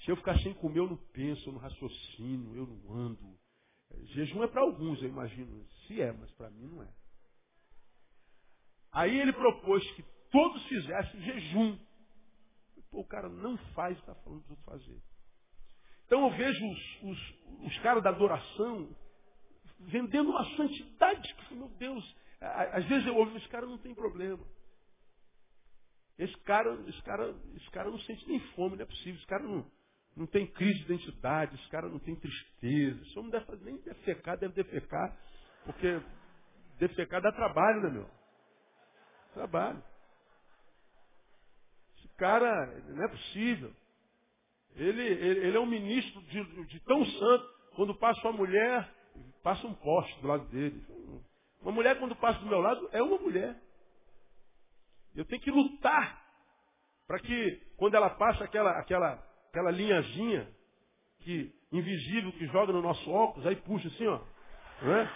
Se 0.00 0.10
eu 0.10 0.16
ficar 0.16 0.38
sem 0.38 0.54
comer, 0.54 0.78
eu 0.78 0.88
não 0.88 0.96
penso, 0.96 1.48
eu 1.48 1.52
não 1.52 1.60
raciocino, 1.60 2.56
eu 2.56 2.66
não 2.66 2.94
ando. 2.94 3.38
Jejum 4.14 4.42
é 4.42 4.48
para 4.48 4.62
alguns, 4.62 5.02
eu 5.02 5.08
imagino. 5.08 5.66
Se 5.86 6.00
é, 6.00 6.12
mas 6.12 6.30
para 6.32 6.50
mim 6.50 6.66
não 6.66 6.82
é. 6.82 6.88
Aí 8.92 9.20
ele 9.20 9.32
propôs 9.32 9.88
que 9.92 10.02
todos 10.30 10.64
fizessem 10.66 11.20
jejum. 11.20 11.78
Pô, 12.90 13.00
o 13.00 13.06
cara 13.06 13.28
não 13.28 13.58
faz, 13.74 13.98
está 13.98 14.14
falando 14.14 14.42
para 14.44 14.56
fazer. 14.56 15.00
Então 16.06 16.24
eu 16.24 16.36
vejo 16.36 16.66
os, 16.66 17.02
os, 17.02 17.66
os 17.66 17.78
caras 17.80 18.02
da 18.02 18.10
adoração 18.10 18.96
vendendo 19.80 20.30
uma 20.30 20.44
santidade 20.56 21.34
que, 21.34 21.54
meu 21.54 21.68
Deus, 21.68 22.16
às 22.40 22.84
vezes 22.86 23.06
eu 23.06 23.16
ouvo, 23.16 23.36
esse 23.36 23.48
cara 23.48 23.66
não 23.66 23.78
tem 23.78 23.94
problema. 23.94 24.44
Esse 26.20 26.36
cara, 26.40 26.78
esse 26.86 27.02
cara, 27.02 27.34
esse 27.56 27.70
cara 27.70 27.90
não 27.90 27.98
sente 28.00 28.28
nem 28.28 28.38
fome, 28.54 28.76
não 28.76 28.82
é 28.82 28.86
possível. 28.86 29.14
Esse 29.14 29.26
cara 29.26 29.42
não, 29.42 29.64
não 30.14 30.26
tem 30.26 30.46
crise 30.46 30.74
de 30.80 30.92
identidade, 30.92 31.54
esse 31.54 31.68
cara 31.70 31.88
não 31.88 31.98
tem 31.98 32.14
tristeza. 32.14 33.02
Esse 33.02 33.18
homem 33.18 33.30
deve 33.30 33.56
nem 33.64 33.78
defecar, 33.78 34.36
deve 34.36 34.52
defecar, 34.52 35.16
porque 35.64 35.98
defecar 36.78 37.22
dá 37.22 37.32
trabalho, 37.32 37.80
né, 37.80 37.90
meu? 37.90 38.10
Trabalho. 39.32 39.82
Esse 41.96 42.08
cara, 42.18 42.66
não 42.90 43.02
é 43.02 43.08
possível. 43.08 43.72
Ele, 44.76 45.02
ele, 45.02 45.46
ele 45.46 45.56
é 45.56 45.60
um 45.60 45.64
ministro 45.64 46.20
de, 46.24 46.64
de, 46.66 46.80
tão 46.80 47.02
santo, 47.02 47.48
quando 47.76 47.94
passa 47.94 48.20
uma 48.28 48.36
mulher, 48.36 48.92
passa 49.42 49.66
um 49.66 49.74
poste 49.74 50.20
do 50.20 50.28
lado 50.28 50.44
dele. 50.48 50.84
Uma 51.62 51.72
mulher, 51.72 51.98
quando 51.98 52.14
passa 52.16 52.38
do 52.40 52.46
meu 52.46 52.60
lado, 52.60 52.90
é 52.92 53.02
uma 53.02 53.16
mulher. 53.16 53.58
Eu 55.14 55.24
tenho 55.24 55.42
que 55.42 55.50
lutar 55.50 56.20
para 57.06 57.18
que, 57.18 57.60
quando 57.76 57.94
ela 57.94 58.10
passa 58.10 58.44
aquela, 58.44 58.78
aquela 58.78 59.30
aquela 59.50 59.70
linhazinha 59.70 60.48
que, 61.20 61.52
invisível 61.72 62.32
que 62.32 62.46
joga 62.46 62.72
no 62.72 62.80
nosso 62.80 63.10
óculos, 63.10 63.46
aí 63.46 63.56
puxa 63.56 63.88
assim, 63.88 64.06
ó. 64.06 64.20
Né? 64.82 65.12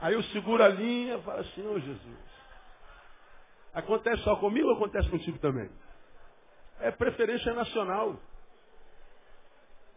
Aí 0.00 0.14
eu 0.14 0.22
seguro 0.24 0.62
a 0.62 0.68
linha 0.68 1.16
e 1.16 1.22
falo 1.22 1.40
assim, 1.40 1.66
ô 1.66 1.72
oh, 1.72 1.78
Jesus. 1.78 2.32
Acontece 3.72 4.22
só 4.22 4.36
comigo 4.36 4.68
ou 4.68 4.74
acontece 4.74 5.08
contigo 5.08 5.38
também? 5.38 5.70
É 6.80 6.90
preferência 6.90 7.54
nacional. 7.54 8.20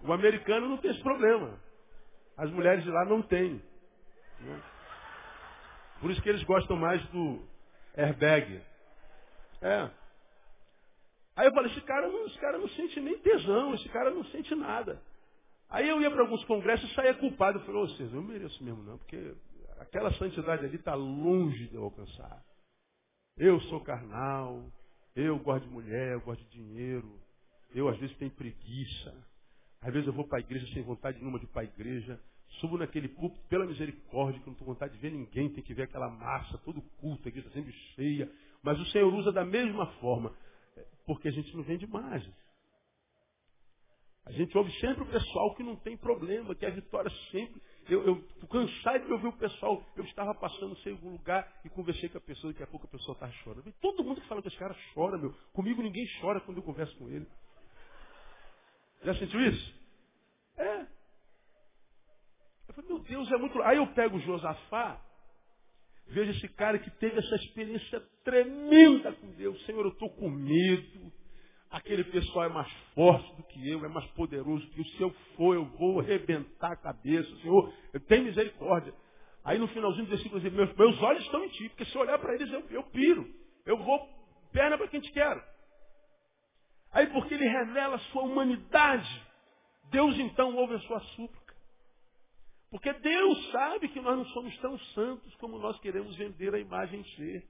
O 0.04 0.14
americano 0.14 0.70
não 0.70 0.78
tem 0.78 0.92
esse 0.92 1.02
problema. 1.02 1.60
As 2.38 2.50
mulheres 2.52 2.84
de 2.84 2.92
lá 2.92 3.06
não 3.06 3.22
têm. 3.24 3.62
Né? 4.40 4.62
Por 6.00 6.12
isso 6.12 6.22
que 6.22 6.30
eles 6.30 6.44
gostam 6.44 6.78
mais 6.78 7.04
do 7.10 7.44
airbag. 7.98 8.62
É. 9.62 9.90
Aí 11.36 11.48
eu 11.48 11.54
falei, 11.54 11.72
esse 11.72 11.82
cara, 11.82 12.08
não, 12.08 12.26
esse 12.28 12.40
cara 12.40 12.58
não 12.58 12.70
sente 12.70 13.00
nem 13.00 13.18
tesão, 13.20 13.74
esse 13.76 13.90
cara 13.90 14.10
não 14.10 14.24
sente 14.26 14.56
nada. 14.56 15.02
Aí 15.70 15.90
eu 15.90 16.02
ia 16.02 16.10
para 16.10 16.22
alguns 16.22 16.44
congressos 16.46 16.90
e 16.90 16.96
saía 16.96 17.14
culpado. 17.16 17.60
Eu 17.60 17.66
falei, 17.66 17.82
ô 17.82 17.90
César, 17.90 18.16
eu 18.16 18.22
não 18.22 18.28
mereço 18.28 18.64
mesmo 18.64 18.84
não, 18.84 18.98
porque 18.98 19.36
aquela 19.80 20.14
santidade 20.14 20.66
ali 20.66 20.76
está 20.76 20.94
longe 20.94 21.68
de 21.68 21.76
eu 21.76 21.84
alcançar. 21.84 22.44
Eu 23.38 23.60
sou 23.62 23.82
carnal, 23.82 24.64
eu 25.16 25.38
gosto 25.40 25.66
de 25.66 25.74
mulher, 25.74 26.14
eu 26.14 26.22
gosto 26.22 26.42
de 26.46 26.50
dinheiro, 26.52 27.20
eu 27.74 27.90
às 27.90 27.98
vezes 27.98 28.16
tenho 28.18 28.32
preguiça. 28.32 29.14
Às 29.82 29.92
vezes 29.94 30.08
eu 30.08 30.14
vou 30.14 30.26
para 30.26 30.38
a 30.38 30.42
igreja 30.42 30.66
sem 30.74 30.82
vontade 30.84 31.18
nenhuma 31.20 31.38
de 31.38 31.46
ir 31.46 31.50
para 31.50 31.64
a 31.64 31.66
igreja. 31.66 32.20
Subo 32.60 32.78
naquele 32.78 33.10
púlpito 33.10 33.46
pela 33.50 33.66
misericórdia, 33.66 34.40
que 34.40 34.48
não 34.48 34.56
tenho 34.56 34.68
vontade 34.68 34.94
de 34.94 35.00
ver 35.00 35.12
ninguém, 35.12 35.50
tem 35.50 35.64
que 35.64 35.74
ver 35.74 35.84
aquela 35.84 36.10
massa, 36.10 36.58
todo 36.60 36.82
culto, 36.98 37.28
a 37.28 37.30
igreja 37.30 37.50
sempre 37.50 37.74
cheia. 37.96 38.32
Mas 38.66 38.80
o 38.80 38.86
Senhor 38.88 39.14
usa 39.14 39.32
da 39.32 39.46
mesma 39.46 39.86
forma. 40.00 40.36
Porque 41.06 41.28
a 41.28 41.32
gente 41.32 41.56
não 41.56 41.64
vende 41.64 41.86
imagem. 41.86 42.34
A 44.26 44.32
gente 44.32 44.58
ouve 44.58 44.72
sempre 44.80 45.04
o 45.04 45.06
pessoal 45.06 45.54
que 45.54 45.62
não 45.62 45.76
tem 45.76 45.96
problema, 45.96 46.56
que 46.56 46.66
a 46.66 46.72
vitória 46.72 47.12
sempre. 47.30 47.62
Eu, 47.88 48.04
eu 48.08 48.48
cansado 48.50 49.06
de 49.06 49.14
ouvir 49.14 49.28
o 49.28 49.34
pessoal, 49.38 49.86
eu 49.96 50.04
estava 50.06 50.34
passando 50.34 50.76
sem 50.78 50.94
algum 50.94 51.12
lugar 51.12 51.48
e 51.64 51.70
conversei 51.70 52.10
com 52.10 52.18
a 52.18 52.22
pessoa, 52.22 52.52
daqui 52.52 52.64
a 52.64 52.68
pouco 52.68 52.88
a 52.88 52.90
pessoa 52.90 53.14
está 53.14 53.30
chorando. 53.44 53.72
Todo 53.80 54.04
mundo 54.04 54.20
que 54.20 54.28
fala 54.28 54.42
que 54.42 54.48
esse 54.48 54.58
cara 54.58 54.76
chora, 54.96 55.16
meu. 55.20 55.32
Comigo 55.54 55.84
ninguém 55.84 56.08
chora 56.20 56.42
quando 56.42 56.58
eu 56.58 56.64
converso 56.64 56.98
com 56.98 57.08
ele. 57.08 57.28
Já 59.04 59.14
sentiu 59.14 59.40
isso? 59.42 59.76
É. 60.58 60.88
Eu 62.68 62.74
falei, 62.74 62.90
meu 62.90 63.00
Deus, 63.00 63.32
é 63.32 63.38
muito. 63.38 63.62
Aí 63.62 63.78
eu 63.78 63.94
pego 63.94 64.18
o 64.18 64.22
Josafá, 64.22 65.00
Veja 66.08 66.32
esse 66.32 66.48
cara 66.50 66.78
que 66.80 66.90
teve 66.92 67.18
essa 67.18 67.36
experiência 67.36 68.00
tremenda 68.24 69.12
com 69.14 69.32
Deus. 69.32 69.64
Senhor, 69.66 69.86
eu 69.86 69.92
estou 69.92 70.10
com 70.10 70.30
medo. 70.30 71.12
Aquele 71.70 72.04
pessoal 72.06 72.46
é 72.46 72.50
mais 72.50 72.72
forte 72.94 73.36
do 73.36 73.44
que 73.44 73.70
eu, 73.70 73.84
é 73.84 73.88
mais 73.88 74.06
poderoso 74.12 74.66
que 74.70 74.80
eu. 74.80 74.86
Se 74.86 75.02
eu 75.02 75.12
for, 75.36 75.56
eu 75.56 75.66
vou 75.78 76.00
arrebentar 76.00 76.72
a 76.72 76.78
cabeça. 76.78 77.30
Senhor, 77.38 77.74
tenho 78.08 78.26
misericórdia. 78.26 78.94
Aí 79.44 79.60
no 79.60 79.68
finalzinho 79.68 80.06
do 80.06 80.10
versículo 80.10 80.42
diz, 80.42 80.52
meus, 80.52 80.74
meus 80.76 81.02
olhos 81.02 81.24
estão 81.24 81.44
em 81.44 81.50
ti, 81.50 81.70
porque 81.70 81.86
se 81.86 81.96
eu 81.96 82.02
olhar 82.02 82.18
para 82.18 82.34
eles 82.34 82.52
eu, 82.52 82.66
eu 82.70 82.84
piro. 82.84 83.28
Eu 83.66 83.78
vou 83.78 84.10
perna 84.52 84.78
para 84.78 84.88
quem 84.88 85.02
te 85.02 85.12
quero. 85.12 85.42
Aí 86.92 87.08
porque 87.08 87.34
ele 87.34 87.48
revela 87.48 87.96
a 87.96 88.00
sua 88.00 88.24
humanidade, 88.24 89.22
Deus 89.92 90.18
então 90.18 90.56
ouve 90.56 90.76
a 90.76 90.80
sua 90.80 91.00
súplica. 91.00 91.45
Porque 92.70 92.92
Deus 92.94 93.52
sabe 93.52 93.88
que 93.90 94.02
nós 94.02 94.18
não 94.18 94.26
somos 94.26 94.58
tão 94.58 94.78
santos 94.94 95.34
como 95.36 95.58
nós 95.60 95.80
queremos 95.80 96.16
vender 96.16 96.54
a 96.54 96.60
imagem 96.60 97.04
ser. 97.16 97.48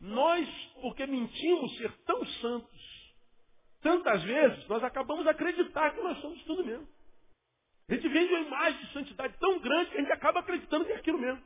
Nós, 0.00 0.48
porque 0.80 1.06
mentimos 1.06 1.76
ser 1.76 1.92
tão 2.04 2.24
santos, 2.24 3.14
tantas 3.80 4.22
vezes, 4.22 4.66
nós 4.68 4.82
acabamos 4.82 5.26
acreditar 5.26 5.90
que 5.90 6.00
nós 6.00 6.18
somos 6.20 6.42
tudo 6.44 6.64
mesmo. 6.64 6.88
A 7.88 7.94
gente 7.94 8.08
vende 8.08 8.32
uma 8.32 8.40
imagem 8.40 8.80
de 8.80 8.92
santidade 8.92 9.36
tão 9.38 9.58
grande 9.60 9.90
que 9.90 9.96
a 9.98 10.00
gente 10.00 10.12
acaba 10.12 10.40
acreditando 10.40 10.86
que 10.86 10.92
é 10.92 10.96
aquilo 10.96 11.18
mesmo. 11.18 11.42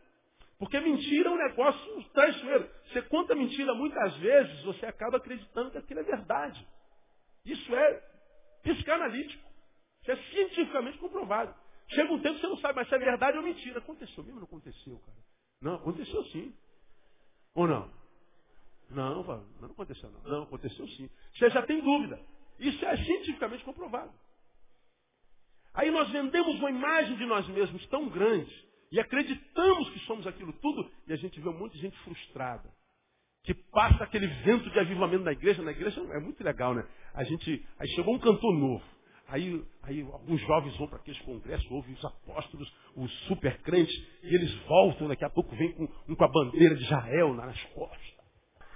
Porque 0.59 0.79
mentira 0.81 1.29
é 1.29 1.33
um 1.33 1.37
negócio 1.37 2.05
traiçoeiro. 2.13 2.69
Você 2.87 3.03
conta 3.03 3.35
mentira 3.35 3.75
muitas 3.75 4.17
vezes, 4.17 4.63
você 4.63 4.87
acaba 4.87 5.17
acreditando 5.17 5.71
que 5.71 5.79
aquilo 5.79 6.01
é 6.01 6.05
verdade. 6.05 6.67
Isso 7.45 7.75
é 7.75 8.03
psicanalítico. 8.63 9.49
Isso 10.03 10.11
é 10.11 10.17
cientificamente 10.17 10.99
comprovado. 10.99 11.55
Chega 11.91 12.13
um 12.13 12.21
tempo 12.21 12.35
que 12.37 12.41
você 12.43 12.49
não 12.49 12.59
sabe 12.59 12.77
mais 12.77 12.89
se 12.89 12.95
é 12.95 12.99
verdade 12.99 13.37
ou 13.39 13.43
mentira. 13.45 13.79
Aconteceu 13.79 14.23
mesmo? 14.25 14.41
Não 14.41 14.47
aconteceu, 14.47 14.99
cara. 15.01 15.19
Não, 15.63 15.75
aconteceu 15.75 16.25
sim. 16.27 16.55
Ou 17.55 17.67
não? 17.67 17.91
Não, 18.91 19.23
não 19.61 19.71
aconteceu 19.71 20.11
não. 20.11 20.23
Não, 20.23 20.43
aconteceu 20.45 20.87
sim. 20.89 21.11
Você 21.35 21.51
já 21.51 21.63
tem 21.63 21.81
dúvida. 21.83 22.21
Isso 22.59 22.85
é 22.85 22.97
cientificamente 22.97 23.65
comprovado. 23.65 24.13
Aí 25.75 25.91
nós 25.91 26.11
vendemos 26.11 26.57
uma 26.57 26.71
imagem 26.71 27.17
de 27.17 27.27
nós 27.27 27.47
mesmos 27.49 27.87
tão 27.89 28.09
grande 28.09 28.69
e 28.91 28.99
acreditamos 28.99 29.91
que 29.91 29.99
somos 30.01 30.27
aquilo 30.27 30.53
tudo 30.55 30.91
e 31.07 31.13
a 31.13 31.17
gente 31.17 31.41
vê 31.41 31.49
um 31.49 31.59
monte 31.59 31.75
de 31.75 31.81
gente 31.81 31.99
frustrada. 32.01 32.69
que 33.45 33.55
passa 33.55 34.05
aquele 34.05 34.27
vento 34.27 34.69
de 34.71 34.79
avivamento 34.79 35.25
na 35.25 35.33
igreja. 35.33 35.63
Na 35.63 35.71
igreja 35.71 36.01
é 36.01 36.21
muito 36.21 36.43
legal, 36.45 36.75
né? 36.75 36.87
A 37.15 37.25
gente, 37.25 37.67
aí 37.79 37.89
chegou 37.89 38.15
um 38.15 38.19
cantor 38.19 38.55
novo. 38.55 38.85
Aí, 39.29 39.63
aí 39.83 40.01
alguns 40.01 40.41
jovens 40.41 40.77
vão 40.79 40.89
para 40.89 40.99
aqueles 40.99 41.21
congressos, 41.21 41.71
ouvem 41.71 41.95
os 41.95 42.05
apóstolos, 42.05 42.73
os 42.97 43.13
super 43.27 43.61
crentes, 43.63 43.95
e 44.23 44.35
eles 44.35 44.55
voltam, 44.67 45.07
daqui 45.07 45.25
a 45.25 45.31
pouco 45.31 45.55
vem 45.55 45.73
com, 45.73 45.87
um 46.09 46.15
com 46.15 46.25
a 46.25 46.29
bandeira 46.29 46.75
de 46.75 46.83
Israel 46.83 47.35
nas 47.35 47.63
costas. 47.75 48.19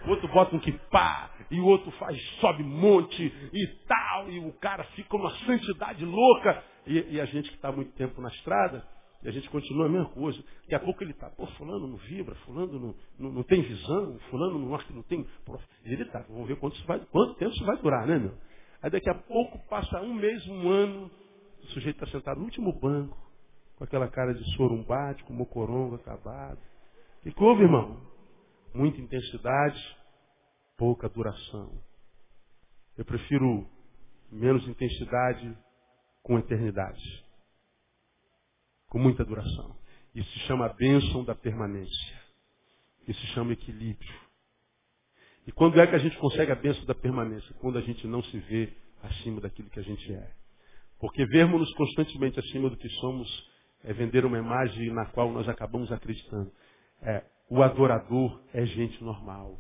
O 0.04 0.10
outro 0.10 0.28
bota 0.28 0.54
um 0.54 0.58
kipá, 0.58 1.30
e 1.50 1.58
o 1.58 1.64
outro 1.64 1.90
faz, 1.92 2.20
sobe 2.40 2.62
monte 2.62 3.24
e 3.52 3.66
tal, 3.86 4.30
e 4.30 4.40
o 4.40 4.52
cara 4.54 4.84
fica 4.94 5.16
uma 5.16 5.30
santidade 5.46 6.04
louca. 6.04 6.62
E, 6.86 7.14
e 7.14 7.20
a 7.20 7.24
gente 7.24 7.48
que 7.48 7.54
está 7.54 7.70
muito 7.70 7.92
tempo 7.92 8.20
na 8.20 8.28
estrada, 8.28 8.86
e 9.22 9.28
a 9.28 9.30
gente 9.30 9.48
continua 9.48 9.86
a 9.86 9.88
mesma 9.88 10.10
coisa. 10.10 10.42
Daqui 10.62 10.74
a 10.74 10.80
pouco 10.80 11.02
ele 11.02 11.12
está, 11.12 11.30
pô, 11.30 11.46
fulano 11.46 11.86
não 11.86 11.96
vibra, 11.96 12.34
fulano 12.44 12.78
não, 12.78 12.94
não, 13.18 13.32
não 13.32 13.42
tem 13.44 13.62
visão, 13.62 14.18
fulano 14.28 14.58
não 14.58 14.74
acha 14.74 14.84
que 14.84 14.92
não 14.92 15.02
tem. 15.04 15.24
E 15.84 15.92
ele 15.92 16.02
está, 16.02 16.18
vamos 16.28 16.48
ver 16.48 16.56
quanto, 16.56 16.84
vai, 16.84 17.00
quanto 17.06 17.34
tempo 17.34 17.52
isso 17.52 17.64
vai 17.64 17.76
durar, 17.78 18.06
né, 18.06 18.18
meu? 18.18 18.36
Aí 18.82 18.90
daqui 18.90 19.08
a 19.08 19.14
pouco 19.14 19.58
passa 19.68 20.00
um 20.00 20.12
mês, 20.12 20.46
um 20.48 20.68
ano, 20.68 21.10
o 21.62 21.66
sujeito 21.68 22.02
está 22.02 22.18
sentado 22.18 22.38
no 22.38 22.44
último 22.44 22.72
banco, 22.72 23.16
com 23.76 23.84
aquela 23.84 24.08
cara 24.08 24.34
de 24.34 24.44
sorumbate, 24.56 25.22
com 25.24 25.32
mocorongo 25.32 25.94
acabado. 25.94 26.58
O 27.24 27.32
que 27.32 27.42
houve, 27.42 27.62
irmão? 27.62 28.00
Muita 28.74 29.00
intensidade, 29.00 29.96
pouca 30.76 31.08
duração. 31.08 31.72
Eu 32.98 33.04
prefiro 33.04 33.66
menos 34.30 34.66
intensidade 34.66 35.56
com 36.22 36.38
eternidade 36.38 37.22
com 38.92 38.98
muita 38.98 39.24
duração. 39.24 39.74
Isso 40.14 40.30
se 40.32 40.40
chama 40.40 40.68
bênção 40.68 41.24
da 41.24 41.34
permanência. 41.34 42.20
Isso 43.08 43.18
se 43.22 43.26
chama 43.28 43.54
equilíbrio. 43.54 44.21
E 45.46 45.52
quando 45.52 45.80
é 45.80 45.86
que 45.86 45.94
a 45.94 45.98
gente 45.98 46.16
consegue 46.18 46.52
a 46.52 46.56
bênção 46.56 46.84
da 46.84 46.94
permanência? 46.94 47.54
Quando 47.60 47.78
a 47.78 47.80
gente 47.80 48.06
não 48.06 48.22
se 48.22 48.38
vê 48.38 48.72
acima 49.02 49.40
daquilo 49.40 49.70
que 49.70 49.80
a 49.80 49.82
gente 49.82 50.12
é. 50.12 50.30
Porque 51.00 51.26
vermos-nos 51.26 51.72
constantemente 51.74 52.38
acima 52.38 52.70
do 52.70 52.76
que 52.76 52.88
somos 53.00 53.28
é 53.82 53.92
vender 53.92 54.24
uma 54.24 54.38
imagem 54.38 54.92
na 54.92 55.06
qual 55.06 55.32
nós 55.32 55.48
acabamos 55.48 55.90
acreditando. 55.90 56.52
É, 57.02 57.24
o 57.50 57.62
adorador 57.62 58.40
é 58.54 58.64
gente 58.64 59.02
normal. 59.02 59.58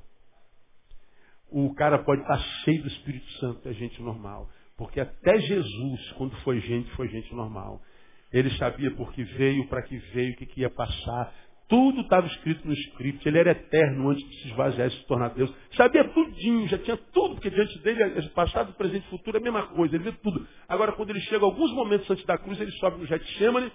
O 1.50 1.74
cara 1.74 1.98
pode 1.98 2.22
estar 2.22 2.38
cheio 2.64 2.82
do 2.82 2.88
Espírito 2.88 3.28
Santo, 3.38 3.68
é 3.68 3.72
gente 3.74 4.00
normal. 4.00 4.48
Porque 4.76 5.00
até 5.00 5.38
Jesus, 5.38 6.12
quando 6.12 6.34
foi 6.42 6.60
gente, 6.60 6.90
foi 6.92 7.08
gente 7.08 7.34
normal. 7.34 7.82
Ele 8.32 8.50
sabia 8.56 8.90
por 8.92 9.12
que 9.12 9.22
veio, 9.22 9.68
para 9.68 9.82
que 9.82 9.98
veio, 9.98 10.32
o 10.32 10.36
que, 10.36 10.46
que 10.46 10.60
ia 10.60 10.70
passar. 10.70 11.34
Tudo 11.72 12.02
estava 12.02 12.26
escrito 12.26 12.68
no 12.68 12.74
script. 12.74 13.26
Ele 13.26 13.38
era 13.38 13.52
eterno 13.52 14.10
antes 14.10 14.28
de 14.28 14.42
se 14.42 14.48
esvaziar 14.48 14.88
e 14.88 14.90
se 14.90 15.06
tornar 15.06 15.30
Deus. 15.30 15.50
Sabia 15.74 16.06
tudinho, 16.12 16.68
já 16.68 16.76
tinha 16.76 16.98
tudo, 16.98 17.36
porque 17.36 17.48
diante 17.48 17.78
dele, 17.78 18.28
passado, 18.34 18.74
presente 18.74 19.06
e 19.06 19.08
futuro 19.08 19.38
é 19.38 19.40
a 19.40 19.42
mesma 19.42 19.68
coisa. 19.68 19.94
Ele 19.94 20.04
vê 20.04 20.12
tudo. 20.12 20.46
Agora, 20.68 20.92
quando 20.92 21.08
ele 21.08 21.20
chega 21.22 21.42
alguns 21.42 21.72
momentos 21.72 22.10
antes 22.10 22.26
da 22.26 22.36
cruz, 22.36 22.60
ele 22.60 22.72
sobe 22.72 22.98
no 22.98 23.06
Getsemane, 23.06 23.72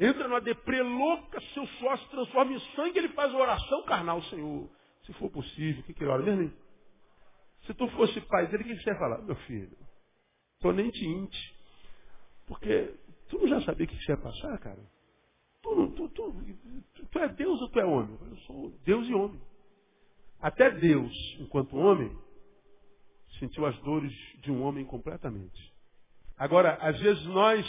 entra 0.00 0.26
numa 0.26 0.40
deprê 0.40 0.82
louca, 0.82 1.40
seu 1.54 1.64
suor 1.64 1.96
se 1.96 2.10
transforma 2.10 2.54
em 2.54 2.60
sangue, 2.74 2.98
ele 2.98 3.10
faz 3.10 3.30
uma 3.30 3.42
oração 3.42 3.84
carnal, 3.84 4.20
Senhor. 4.24 4.68
Se 5.06 5.12
for 5.12 5.30
possível, 5.30 5.80
o 5.80 5.84
que, 5.84 5.94
que 5.94 6.02
ele 6.02 6.10
ora 6.10 6.24
mesmo? 6.24 6.52
Se 7.66 7.74
tu 7.74 7.86
fosse 7.90 8.20
pai 8.22 8.48
dele, 8.48 8.64
o 8.64 8.66
que, 8.66 8.74
que 8.74 8.82
você 8.82 8.90
ia 8.90 8.98
falar? 8.98 9.22
Meu 9.22 9.36
filho, 9.36 9.76
tô 10.60 10.72
nem 10.72 10.90
te 10.90 11.06
inte. 11.06 11.54
Porque 12.48 12.92
Tu 13.32 13.38
não 13.38 13.48
já 13.48 13.62
sabia 13.62 13.86
o 13.86 13.88
que 13.88 13.96
você 13.96 14.12
ia 14.12 14.18
passar, 14.18 14.58
cara? 14.58 14.78
Tu, 15.62 15.88
tu, 15.92 16.08
tu, 16.08 16.34
tu, 17.10 17.18
é 17.18 17.28
Deus 17.28 17.60
ou 17.60 17.68
tu 17.68 17.80
é 17.80 17.84
homem? 17.84 18.18
Eu 18.20 18.36
sou 18.38 18.70
Deus 18.84 19.06
e 19.08 19.14
homem. 19.14 19.40
Até 20.40 20.70
Deus, 20.70 21.12
enquanto 21.38 21.76
homem, 21.76 22.16
sentiu 23.38 23.64
as 23.64 23.78
dores 23.78 24.12
de 24.40 24.50
um 24.50 24.62
homem 24.62 24.84
completamente. 24.84 25.72
Agora, 26.36 26.74
às 26.80 26.98
vezes 27.00 27.24
nós, 27.26 27.64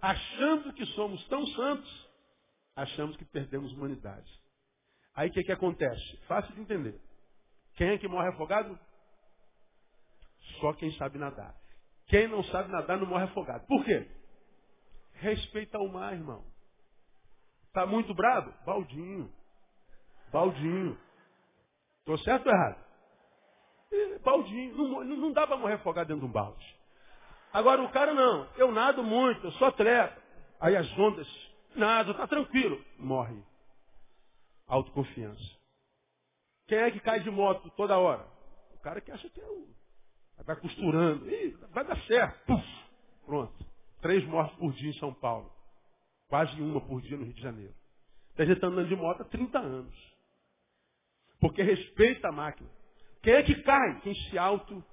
achando 0.00 0.72
que 0.72 0.86
somos 0.86 1.26
tão 1.26 1.44
santos, 1.48 2.08
achamos 2.76 3.16
que 3.16 3.24
perdemos 3.24 3.72
humanidade. 3.72 4.30
Aí 5.14 5.28
o 5.28 5.32
que, 5.32 5.42
que 5.42 5.52
acontece? 5.52 6.16
Fácil 6.28 6.54
de 6.54 6.60
entender. 6.60 7.00
Quem 7.76 7.88
é 7.88 7.98
que 7.98 8.08
morre 8.08 8.28
afogado? 8.28 8.78
Só 10.60 10.72
quem 10.74 10.92
sabe 10.92 11.18
nadar. 11.18 11.54
Quem 12.06 12.28
não 12.28 12.44
sabe 12.44 12.70
nadar 12.70 12.98
não 12.98 13.06
morre 13.06 13.24
afogado. 13.24 13.66
Por 13.66 13.84
quê? 13.84 14.06
Respeita 15.14 15.78
o 15.78 15.92
mar, 15.92 16.12
irmão. 16.12 16.44
Tá 17.74 17.84
muito 17.84 18.14
bravo? 18.14 18.54
Baldinho. 18.64 19.30
Baldinho. 20.32 20.96
Tô 22.06 22.16
certo 22.18 22.46
ou 22.46 22.52
errado? 22.52 22.84
baldinho. 24.24 24.76
Não, 24.76 25.04
não 25.04 25.32
dá 25.32 25.46
para 25.46 25.56
morrer 25.56 25.74
afogado 25.74 26.08
dentro 26.08 26.22
de 26.22 26.28
um 26.28 26.32
balde. 26.32 26.76
Agora 27.52 27.82
o 27.82 27.90
cara 27.90 28.14
não. 28.14 28.48
Eu 28.56 28.72
nado 28.72 29.02
muito, 29.02 29.46
eu 29.46 29.52
só 29.52 29.70
trepo. 29.70 30.20
Aí 30.60 30.76
as 30.76 30.90
ondas. 30.98 31.28
Nada, 31.74 32.14
tá 32.14 32.26
tranquilo. 32.26 32.82
Morre. 32.98 33.42
Autoconfiança. 34.66 35.42
Quem 36.66 36.78
é 36.78 36.90
que 36.90 37.00
cai 37.00 37.20
de 37.20 37.30
moto 37.30 37.68
toda 37.70 37.98
hora? 37.98 38.26
O 38.74 38.78
cara 38.78 39.00
que 39.00 39.10
acha 39.10 39.28
que 39.28 39.40
é 39.40 39.46
o. 39.46 39.68
Vai 40.44 40.56
costurando. 40.56 41.28
Ih, 41.30 41.56
vai 41.70 41.84
dar 41.84 42.00
certo. 42.02 42.46
Puf, 42.46 42.66
pronto. 43.24 43.66
Três 44.00 44.24
mortes 44.26 44.56
por 44.58 44.72
dia 44.72 44.90
em 44.90 44.98
São 44.98 45.12
Paulo. 45.12 45.53
Quase 46.28 46.60
uma 46.60 46.80
por 46.80 47.00
dia 47.02 47.16
no 47.16 47.24
Rio 47.24 47.34
de 47.34 47.42
Janeiro. 47.42 47.74
A 48.36 48.44
gente 48.44 48.56
está 48.56 48.66
andando 48.66 48.88
de 48.88 48.96
moto 48.96 49.22
há 49.22 49.24
30 49.24 49.58
anos. 49.58 49.94
Porque 51.40 51.62
respeita 51.62 52.28
a 52.28 52.32
máquina. 52.32 52.68
Quem 53.22 53.34
é 53.34 53.42
que 53.42 53.54
cai? 53.62 54.00
Quem 54.00 54.14
se 54.14 54.38
auto 54.38 54.84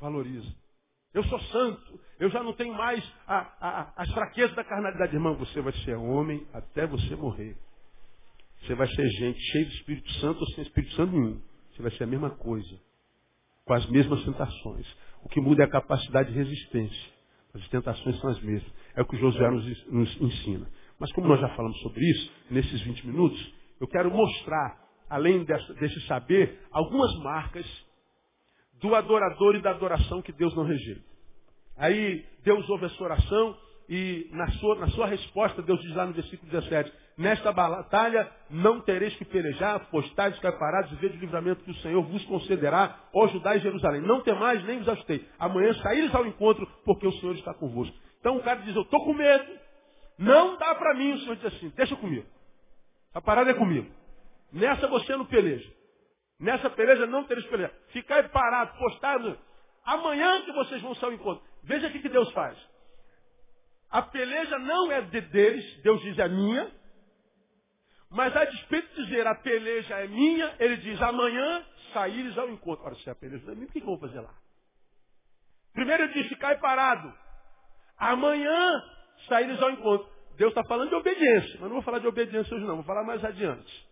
valoriza. 0.00 0.54
Eu 1.14 1.22
sou 1.24 1.38
santo, 1.40 2.00
eu 2.18 2.30
já 2.30 2.42
não 2.42 2.54
tenho 2.54 2.74
mais 2.74 3.04
a, 3.26 3.38
a, 3.60 3.92
as 4.02 4.10
fraquezas 4.12 4.56
da 4.56 4.64
carnalidade. 4.64 5.14
Irmão, 5.14 5.36
você 5.36 5.60
vai 5.60 5.72
ser 5.84 5.94
homem 5.94 6.46
até 6.54 6.86
você 6.86 7.14
morrer. 7.14 7.56
Você 8.62 8.74
vai 8.74 8.88
ser 8.88 9.06
gente 9.08 9.40
cheia 9.40 9.66
de 9.66 9.74
Espírito 9.76 10.10
Santo 10.20 10.40
ou 10.40 10.46
sem 10.52 10.64
Espírito 10.64 10.94
Santo 10.94 11.12
nenhum. 11.12 11.40
Você 11.70 11.82
vai 11.82 11.90
ser 11.92 12.04
a 12.04 12.06
mesma 12.06 12.30
coisa. 12.30 12.80
Com 13.64 13.74
as 13.74 13.86
mesmas 13.90 14.24
tentações. 14.24 14.86
O 15.22 15.28
que 15.28 15.40
muda 15.40 15.62
é 15.62 15.66
a 15.66 15.70
capacidade 15.70 16.32
de 16.32 16.38
resistência. 16.38 17.12
As 17.54 17.68
tentações 17.68 18.18
são 18.20 18.30
as 18.30 18.40
mesmas. 18.42 18.72
É 18.94 19.02
o 19.02 19.06
que 19.06 19.16
Josué 19.16 19.50
nos, 19.50 19.86
nos 19.88 20.20
ensina. 20.20 20.66
Mas 20.98 21.12
como 21.12 21.28
nós 21.28 21.40
já 21.40 21.48
falamos 21.50 21.78
sobre 21.80 22.00
isso, 22.04 22.32
nesses 22.50 22.80
20 22.82 23.06
minutos, 23.06 23.54
eu 23.80 23.86
quero 23.88 24.10
mostrar, 24.10 24.78
além 25.10 25.44
dessa, 25.44 25.74
desse 25.74 26.00
saber, 26.06 26.60
algumas 26.70 27.14
marcas 27.18 27.66
do 28.74 28.94
adorador 28.94 29.56
e 29.56 29.62
da 29.62 29.70
adoração 29.70 30.22
que 30.22 30.32
Deus 30.32 30.54
não 30.54 30.64
rejeita. 30.64 31.02
Aí 31.76 32.24
Deus 32.44 32.68
ouve 32.70 32.86
a 32.86 32.88
sua 32.90 33.06
oração 33.06 33.56
e 33.88 34.28
na 34.32 34.50
sua, 34.52 34.76
na 34.76 34.88
sua 34.88 35.06
resposta, 35.06 35.62
Deus 35.62 35.80
diz 35.82 35.94
lá 35.94 36.06
no 36.06 36.12
versículo 36.12 36.50
17, 36.50 36.92
Nesta 37.22 37.52
batalha 37.52 38.28
não 38.50 38.80
tereis 38.80 39.14
que 39.14 39.24
pelejar, 39.24 39.78
postais 39.90 40.36
preparados 40.40 40.90
e 40.90 40.96
ver 40.96 41.10
de 41.10 41.18
livramento 41.18 41.62
que 41.62 41.70
o 41.70 41.76
Senhor 41.76 42.02
vos 42.02 42.24
concederá, 42.24 42.98
ó 43.14 43.28
Judá 43.28 43.54
e 43.54 43.60
Jerusalém. 43.60 44.00
Não 44.00 44.22
temais 44.22 44.64
nem 44.64 44.80
vos 44.80 44.88
assustei. 44.88 45.24
Amanhã 45.38 45.72
saíres 45.74 46.12
ao 46.12 46.26
encontro, 46.26 46.66
porque 46.84 47.06
o 47.06 47.12
Senhor 47.12 47.36
está 47.36 47.54
convosco. 47.54 47.96
Então 48.18 48.38
o 48.38 48.42
cara 48.42 48.58
diz, 48.62 48.74
eu 48.74 48.82
estou 48.82 49.04
com 49.04 49.14
medo. 49.14 49.46
Não 50.18 50.56
dá 50.56 50.74
para 50.74 50.94
mim. 50.94 51.12
O 51.12 51.18
Senhor 51.20 51.36
diz 51.36 51.44
assim, 51.44 51.68
deixa 51.76 51.94
comigo. 51.94 52.26
A 53.14 53.20
parada 53.20 53.52
é 53.52 53.54
comigo. 53.54 53.88
Nessa 54.52 54.88
você 54.88 55.16
não 55.16 55.24
peleja. 55.24 55.72
Nessa 56.40 56.68
peleja 56.70 57.06
não 57.06 57.22
tereis 57.22 57.44
que 57.44 57.52
pelejar. 57.52 57.72
Ficai 57.90 58.28
parado, 58.30 58.76
postado. 58.78 59.38
Amanhã 59.84 60.42
que 60.42 60.50
vocês 60.50 60.82
vão 60.82 60.92
sair 60.96 61.10
ao 61.10 61.12
encontro. 61.12 61.44
Veja 61.62 61.86
o 61.86 61.92
que 61.92 62.08
Deus 62.08 62.32
faz. 62.32 62.58
A 63.88 64.02
peleja 64.02 64.58
não 64.58 64.90
é 64.90 65.02
de 65.02 65.20
deles, 65.20 65.82
Deus 65.82 66.02
diz 66.02 66.18
é 66.18 66.26
minha. 66.26 66.81
Mas 68.12 68.36
a 68.36 68.44
despeito 68.44 68.94
de 68.94 69.06
dizer 69.06 69.26
a 69.26 69.34
peleja 69.34 69.98
é 69.98 70.06
minha, 70.06 70.54
ele 70.58 70.76
diz 70.76 71.00
amanhã 71.00 71.64
saíres 71.94 72.36
ao 72.36 72.48
encontro. 72.50 72.84
Ora, 72.84 72.94
se 72.96 73.08
a 73.08 73.14
peleja 73.14 73.44
não 73.46 73.52
é 73.52 73.56
minha, 73.56 73.68
o 73.68 73.72
que 73.72 73.80
eu 73.80 73.86
vou 73.86 73.98
fazer 73.98 74.20
lá? 74.20 74.34
Primeiro 75.72 76.04
ele 76.04 76.12
diz, 76.12 76.28
ficai 76.28 76.58
parado. 76.58 77.12
Amanhã 77.96 78.82
saíres 79.28 79.60
ao 79.62 79.70
encontro. 79.70 80.06
Deus 80.36 80.50
está 80.50 80.62
falando 80.64 80.90
de 80.90 80.94
obediência, 80.94 81.52
mas 81.54 81.62
não 81.62 81.76
vou 81.76 81.82
falar 81.82 82.00
de 82.00 82.06
obediência 82.06 82.54
hoje 82.54 82.66
não, 82.66 82.76
vou 82.76 82.84
falar 82.84 83.04
mais 83.04 83.24
adiante. 83.24 83.88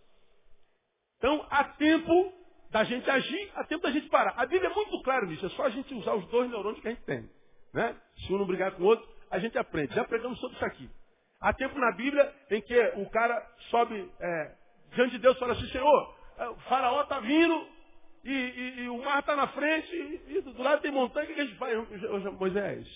Então, 1.16 1.46
há 1.50 1.64
tempo 1.64 2.32
da 2.70 2.84
gente 2.84 3.08
agir, 3.08 3.52
há 3.54 3.64
tempo 3.64 3.82
da 3.82 3.90
gente 3.90 4.08
parar. 4.08 4.34
A 4.36 4.46
Bíblia 4.46 4.70
é 4.70 4.74
muito 4.74 5.02
clara 5.02 5.26
nisso, 5.26 5.46
é 5.46 5.50
só 5.50 5.64
a 5.64 5.70
gente 5.70 5.94
usar 5.94 6.14
os 6.14 6.26
dois 6.28 6.50
neurônios 6.50 6.80
que 6.80 6.88
a 6.88 6.90
gente 6.90 7.04
tem. 7.04 7.28
Né? 7.72 7.96
Se 8.18 8.32
um 8.32 8.38
não 8.38 8.46
brigar 8.46 8.72
com 8.72 8.82
o 8.82 8.86
outro, 8.86 9.06
a 9.30 9.38
gente 9.38 9.56
aprende. 9.56 9.94
Já 9.94 10.04
pregamos 10.04 10.38
sobre 10.40 10.56
isso 10.56 10.64
aqui. 10.64 10.90
Há 11.40 11.52
tempo 11.54 11.78
na 11.78 11.92
Bíblia 11.92 12.34
em 12.50 12.60
que 12.60 12.78
o 12.96 13.08
cara 13.08 13.40
sobe 13.70 14.12
é, 14.20 14.54
diante 14.94 15.12
de 15.12 15.18
Deus 15.18 15.36
e 15.36 15.40
fala 15.40 15.52
assim, 15.54 15.68
Senhor, 15.68 16.14
é, 16.36 16.48
o 16.48 16.56
faraó 16.60 17.02
está 17.02 17.18
vindo 17.20 17.66
e, 18.24 18.30
e, 18.30 18.80
e, 18.80 18.88
o 18.90 19.02
mar 19.02 19.20
está 19.20 19.34
na 19.34 19.46
frente 19.48 19.94
e, 19.94 20.36
e, 20.36 20.40
do 20.42 20.62
lado 20.62 20.82
tem 20.82 20.90
montanha, 20.90 21.30
o 21.30 21.34
que 21.34 21.40
a 21.40 21.44
gente 21.44 21.56
faz? 21.56 21.74
Moisés, 22.38 22.86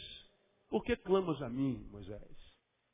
por 0.68 0.84
que 0.84 0.94
clamas 0.96 1.40
a 1.40 1.48
mim, 1.48 1.88
Moisés? 1.90 2.20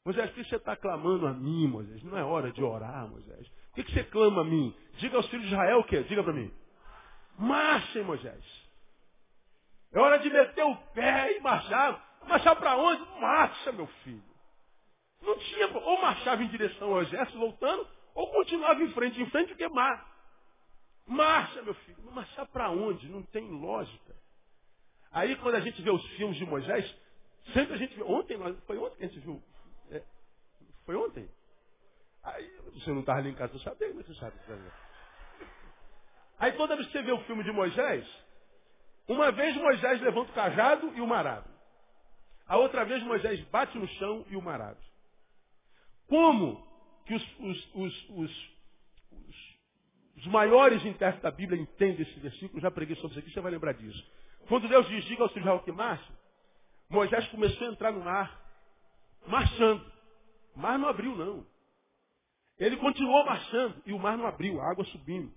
Moisés, 0.04 0.30
por 0.30 0.36
que 0.36 0.44
você 0.44 0.56
está 0.56 0.76
clamando 0.76 1.26
a 1.26 1.32
mim, 1.32 1.66
Moisés? 1.66 2.02
Não 2.04 2.16
é 2.16 2.22
hora 2.22 2.52
de 2.52 2.62
orar, 2.62 3.08
Moisés. 3.08 3.48
Por 3.74 3.84
que, 3.84 3.92
você 3.92 4.04
clama 4.04 4.42
a 4.42 4.44
mim? 4.44 4.74
Diga 4.98 5.16
aos 5.16 5.28
filhos 5.28 5.46
de 5.46 5.52
Israel 5.52 5.80
o 5.80 5.84
quê? 5.84 6.02
Diga 6.04 6.22
para 6.22 6.32
mim. 6.32 6.52
Marchem, 7.38 8.04
Moisés. 8.04 8.44
É 9.92 9.98
hora 9.98 10.18
de 10.18 10.30
meter 10.30 10.64
o 10.64 10.76
pé 10.94 11.36
e 11.36 11.40
marchar. 11.40 12.18
Marchar 12.26 12.56
para 12.56 12.76
onde? 12.76 13.02
Marcha, 13.20 13.72
meu 13.72 13.86
filho. 14.04 14.29
Não 15.22 15.38
tinha, 15.38 15.66
ou 15.68 16.00
marchava 16.00 16.42
em 16.42 16.48
direção 16.48 16.92
ao 16.94 17.02
exército 17.02 17.38
voltando, 17.38 17.86
ou 18.14 18.30
continuava 18.30 18.82
em 18.82 18.92
frente, 18.92 19.20
em 19.20 19.30
frente, 19.30 19.48
porque 19.48 19.68
mar. 19.68 20.08
Marcha, 21.06 21.62
meu 21.62 21.74
filho. 21.74 21.98
Marchar 22.12 22.46
para 22.46 22.70
onde? 22.70 23.08
Não 23.08 23.22
tem 23.22 23.48
lógica. 23.50 24.14
Aí 25.12 25.36
quando 25.36 25.56
a 25.56 25.60
gente 25.60 25.80
vê 25.82 25.90
os 25.90 26.04
filmes 26.12 26.36
de 26.38 26.46
Moisés, 26.46 26.94
sempre 27.52 27.74
a 27.74 27.76
gente 27.76 27.94
vê. 27.94 28.02
Ontem, 28.02 28.38
foi 28.66 28.78
ontem 28.78 28.96
que 28.96 29.04
a 29.04 29.08
gente 29.08 29.20
viu. 29.20 29.42
É, 29.90 30.02
foi 30.86 30.96
ontem? 30.96 31.28
Aí 32.22 32.48
você 32.74 32.90
não 32.90 33.00
estava 33.00 33.18
ali 33.18 33.30
em 33.30 33.34
casa, 33.34 33.52
você 33.52 33.64
sabe, 33.64 33.92
mas 33.94 34.06
você 34.06 34.14
sabe. 34.14 34.36
Aí 36.38 36.52
toda 36.52 36.76
vez 36.76 36.86
que 36.86 36.92
você 36.92 37.02
vê 37.02 37.12
o 37.12 37.24
filme 37.24 37.42
de 37.42 37.52
Moisés, 37.52 38.06
uma 39.08 39.32
vez 39.32 39.56
Moisés 39.56 40.00
levanta 40.00 40.30
o 40.30 40.34
cajado 40.34 40.92
e 40.94 41.00
o 41.00 41.06
marado. 41.06 41.48
A 42.46 42.56
outra 42.56 42.84
vez 42.84 43.02
Moisés 43.02 43.40
bate 43.48 43.76
no 43.78 43.88
chão 43.88 44.24
e 44.28 44.36
o 44.36 44.42
marado. 44.42 44.89
Como 46.10 46.60
que 47.06 47.14
os, 47.14 47.36
os, 47.38 48.10
os, 48.10 48.50
os 50.16 50.26
maiores 50.26 50.84
intérpretes 50.84 51.22
da 51.22 51.30
Bíblia 51.30 51.62
entendem 51.62 52.02
esse 52.02 52.18
versículo? 52.18 52.60
Já 52.60 52.68
preguei 52.68 52.96
sobre 52.96 53.10
isso 53.10 53.20
aqui, 53.20 53.32
você 53.32 53.40
vai 53.40 53.52
lembrar 53.52 53.74
disso. 53.74 54.04
Quando 54.48 54.68
Deus 54.68 54.88
diz, 54.88 55.04
diga 55.04 55.22
ao 55.22 55.30
Israel 55.30 55.60
que 55.60 55.70
marche, 55.70 56.12
Moisés 56.88 57.28
começou 57.28 57.68
a 57.68 57.70
entrar 57.70 57.92
no 57.92 58.00
mar, 58.00 58.42
marchando. 59.24 59.88
O 60.56 60.58
mar 60.58 60.76
não 60.80 60.88
abriu, 60.88 61.14
não. 61.16 61.46
Ele 62.58 62.76
continuou 62.78 63.24
marchando 63.24 63.80
e 63.86 63.92
o 63.92 63.98
mar 63.98 64.18
não 64.18 64.26
abriu, 64.26 64.60
a 64.60 64.68
água 64.68 64.84
subindo. 64.86 65.32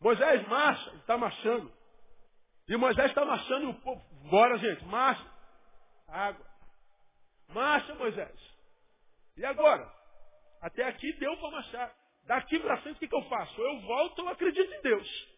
Moisés 0.00 0.46
marcha, 0.46 0.90
ele 0.90 0.98
está 0.98 1.18
marchando. 1.18 1.72
E 2.68 2.76
Moisés 2.76 3.08
está 3.08 3.24
marchando 3.24 3.64
e 3.64 3.66
o 3.66 3.74
povo, 3.74 4.00
bora 4.30 4.56
gente, 4.58 4.84
marcha. 4.84 5.26
Água. 6.06 6.46
Marcha, 7.48 7.94
Moisés. 7.96 8.51
E 9.36 9.44
agora? 9.44 9.90
Até 10.60 10.84
aqui 10.84 11.12
deu 11.14 11.36
para 11.38 11.50
marchar. 11.50 11.94
Daqui 12.24 12.58
para 12.60 12.80
frente 12.82 12.96
o 12.96 12.98
que, 13.00 13.08
que 13.08 13.16
eu 13.16 13.28
faço? 13.28 13.60
Eu 13.60 13.80
volto, 13.80 14.20
eu 14.20 14.28
acredito 14.28 14.72
em 14.72 14.82
Deus. 14.82 15.28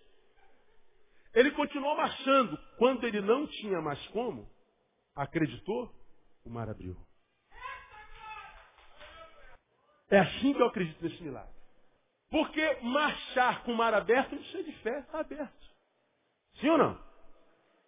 Ele 1.32 1.50
continuou 1.52 1.96
marchando. 1.96 2.58
Quando 2.76 3.06
ele 3.06 3.20
não 3.20 3.46
tinha 3.46 3.80
mais 3.80 4.04
como, 4.08 4.48
acreditou, 5.14 5.90
o 6.44 6.50
mar 6.50 6.68
abriu. 6.68 6.96
É 10.10 10.18
assim 10.18 10.52
que 10.52 10.60
eu 10.60 10.66
acredito 10.66 11.02
nesse 11.02 11.22
milagre. 11.22 11.54
Porque 12.30 12.80
marchar 12.82 13.64
com 13.64 13.72
o 13.72 13.76
mar 13.76 13.94
aberto 13.94 14.32
não 14.32 14.38
precisa 14.38 14.64
de 14.64 14.72
fé, 14.78 15.00
está 15.00 15.20
aberto. 15.20 15.70
Sim 16.60 16.68
ou 16.70 16.78
não? 16.78 17.02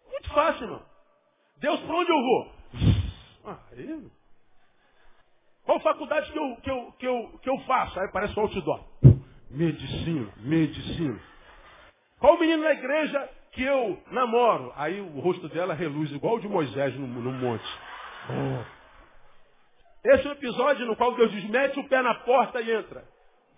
Muito 0.07 0.29
fácil, 0.33 0.63
irmão. 0.63 0.85
Deus, 1.57 1.79
para 1.81 1.95
onde 1.95 2.11
eu 2.11 2.21
vou? 2.21 2.57
Ah, 3.45 3.63
aí. 3.71 4.16
Qual 5.67 5.81
faculdade 5.81 6.31
que 6.31 6.39
eu, 6.39 6.55
que, 6.63 6.71
eu, 6.71 6.93
que, 6.97 7.05
eu, 7.05 7.39
que 7.43 7.49
eu 7.49 7.59
faço? 7.65 7.99
Aí 7.99 8.07
parece 8.13 8.39
um 8.39 8.43
outdoor. 8.43 8.85
Medicina, 9.51 10.31
medicina. 10.37 11.19
Qual 12.19 12.39
menino 12.39 12.63
na 12.63 12.71
igreja 12.71 13.29
que 13.51 13.63
eu 13.63 14.01
namoro? 14.09 14.71
Aí 14.77 15.01
o 15.01 15.19
rosto 15.19 15.49
dela 15.49 15.73
reluz 15.73 16.09
igual 16.13 16.35
o 16.35 16.39
de 16.39 16.47
Moisés 16.47 16.95
no, 16.95 17.05
no 17.05 17.33
monte. 17.33 17.65
Oh. 18.29 20.09
Esse 20.09 20.25
é 20.25 20.29
o 20.29 20.33
episódio 20.33 20.85
no 20.85 20.95
qual 20.95 21.13
Deus 21.15 21.31
diz, 21.31 21.43
mete 21.49 21.77
o 21.77 21.89
pé 21.89 22.01
na 22.01 22.15
porta 22.15 22.61
e 22.61 22.71
entra. 22.71 23.03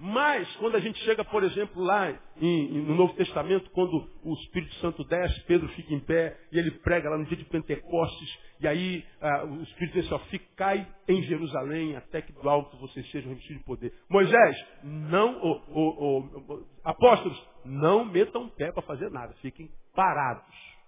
Mas, 0.02 0.50
quando 0.56 0.78
a 0.78 0.80
gente 0.80 0.98
chega, 1.04 1.26
por 1.26 1.44
exemplo, 1.44 1.84
lá 1.84 2.18
em, 2.40 2.82
no 2.84 2.96
Novo 2.96 3.14
Testamento, 3.16 3.70
quando 3.72 4.10
o 4.24 4.34
Espírito 4.36 4.74
Santo 4.76 5.04
desce, 5.04 5.46
Pedro 5.46 5.68
fica 5.70 5.94
em 5.94 6.00
pé 6.00 6.38
e 6.54 6.58
ele 6.58 6.72
prega 6.72 7.10
lá 7.10 7.18
no 7.18 7.26
dia 7.26 7.36
de 7.36 7.44
Pentecostes, 7.44 8.40
e 8.62 8.68
aí 8.68 9.06
ah, 9.20 9.44
o 9.44 9.62
Espírito 9.62 10.00
diz 10.00 10.12
assim, 10.14 10.40
cai 10.56 10.88
em 11.06 11.22
Jerusalém 11.24 11.98
até 11.98 12.22
que 12.22 12.32
do 12.32 12.50
alto 12.50 12.78
vocês 12.78 13.12
sejam 13.12 13.30
revestidos 13.30 13.58
de 13.58 13.66
poder. 13.66 13.94
Moisés, 14.10 14.66
não, 14.84 15.38
oh, 15.44 15.62
oh, 15.68 16.30
oh, 16.48 16.64
apóstolos, 16.86 17.38
não 17.66 18.06
metam 18.06 18.48
pé 18.50 18.72
para 18.72 18.84
fazer 18.84 19.12
nada, 19.12 19.34
fiquem 19.42 19.70
parados. 19.94 20.79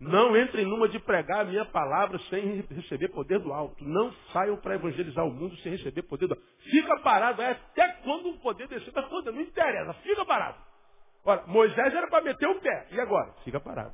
Não 0.00 0.34
entrem 0.34 0.64
numa 0.64 0.88
de 0.88 0.98
pregar 0.98 1.42
a 1.42 1.44
minha 1.44 1.66
palavra 1.66 2.18
sem 2.30 2.62
receber 2.62 3.08
poder 3.08 3.38
do 3.38 3.52
alto. 3.52 3.84
Não 3.84 4.10
saiam 4.32 4.56
para 4.56 4.74
evangelizar 4.74 5.26
o 5.26 5.30
mundo 5.30 5.54
sem 5.58 5.72
receber 5.72 6.02
poder 6.04 6.26
do 6.26 6.32
alto. 6.32 6.46
Fica 6.70 7.00
parado, 7.00 7.42
até 7.42 7.86
quando 8.02 8.30
o 8.30 8.40
poder 8.40 8.66
descer 8.66 8.92
da 8.92 9.02
conta, 9.02 9.30
não 9.30 9.42
interessa, 9.42 9.92
fica 10.02 10.24
parado. 10.24 10.58
Ora, 11.22 11.46
Moisés 11.46 11.94
era 11.94 12.08
para 12.08 12.24
meter 12.24 12.48
o 12.48 12.60
pé. 12.60 12.88
E 12.92 12.98
agora? 12.98 13.34
Fica 13.44 13.60
parado. 13.60 13.92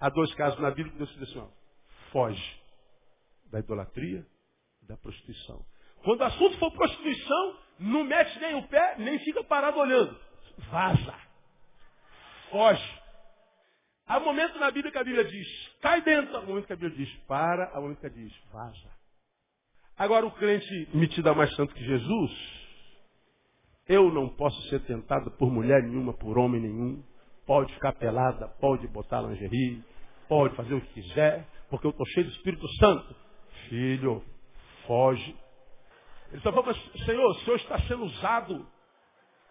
Há 0.00 0.08
dois 0.08 0.34
casos 0.34 0.58
na 0.58 0.70
Bíblia 0.70 0.90
que 0.90 0.98
Deus 0.98 1.10
diz 1.10 1.30
assim, 1.30 1.48
foge 2.10 2.60
da 3.52 3.60
idolatria 3.60 4.26
e 4.82 4.86
da 4.86 4.96
prostituição. 4.96 5.64
Quando 6.02 6.22
o 6.22 6.24
assunto 6.24 6.58
for 6.58 6.72
prostituição, 6.72 7.56
não 7.78 8.02
mete 8.02 8.36
nem 8.40 8.56
o 8.56 8.66
pé, 8.66 8.96
nem 8.98 9.18
fica 9.20 9.44
parado 9.44 9.78
olhando. 9.78 10.18
Vaza. 10.70 11.14
Foge. 12.50 13.07
Há 14.08 14.18
momento 14.18 14.58
na 14.58 14.70
Bíblia 14.70 14.90
que 14.90 14.98
a 14.98 15.04
Bíblia 15.04 15.24
diz, 15.24 15.46
cai 15.82 16.00
dentro. 16.00 16.34
Há 16.38 16.40
momento 16.40 16.66
que 16.66 16.72
a 16.72 16.76
Bíblia 16.76 16.96
diz, 16.96 17.14
para. 17.26 17.70
Há 17.74 17.80
momento 17.80 18.00
que 18.00 18.06
a 18.06 18.08
Bíblia 18.08 18.28
diz, 18.28 18.38
vaza. 18.50 18.88
Agora 19.98 20.24
o 20.24 20.30
crente 20.30 20.88
metido 20.94 21.28
a 21.28 21.34
mais 21.34 21.54
santo 21.56 21.74
que 21.74 21.84
Jesus, 21.84 22.30
eu 23.86 24.10
não 24.10 24.28
posso 24.28 24.60
ser 24.68 24.80
tentado 24.80 25.30
por 25.32 25.50
mulher 25.50 25.82
nenhuma, 25.82 26.14
por 26.14 26.38
homem 26.38 26.60
nenhum. 26.60 27.02
Pode 27.46 27.72
ficar 27.74 27.92
pelada, 27.94 28.48
pode 28.60 28.86
botar 28.88 29.20
lingerie, 29.22 29.82
pode 30.26 30.54
fazer 30.54 30.74
o 30.74 30.80
que 30.80 31.02
quiser, 31.02 31.46
porque 31.68 31.86
eu 31.86 31.90
estou 31.90 32.06
cheio 32.06 32.26
do 32.26 32.32
Espírito 32.32 32.66
Santo. 32.76 33.14
Filho, 33.68 34.24
foge. 34.86 35.36
Ele 36.30 36.40
só 36.42 36.52
falou, 36.52 36.74
Senhor, 36.74 37.30
o 37.30 37.34
Senhor 37.40 37.56
está 37.56 37.78
sendo 37.80 38.04
usado. 38.04 38.66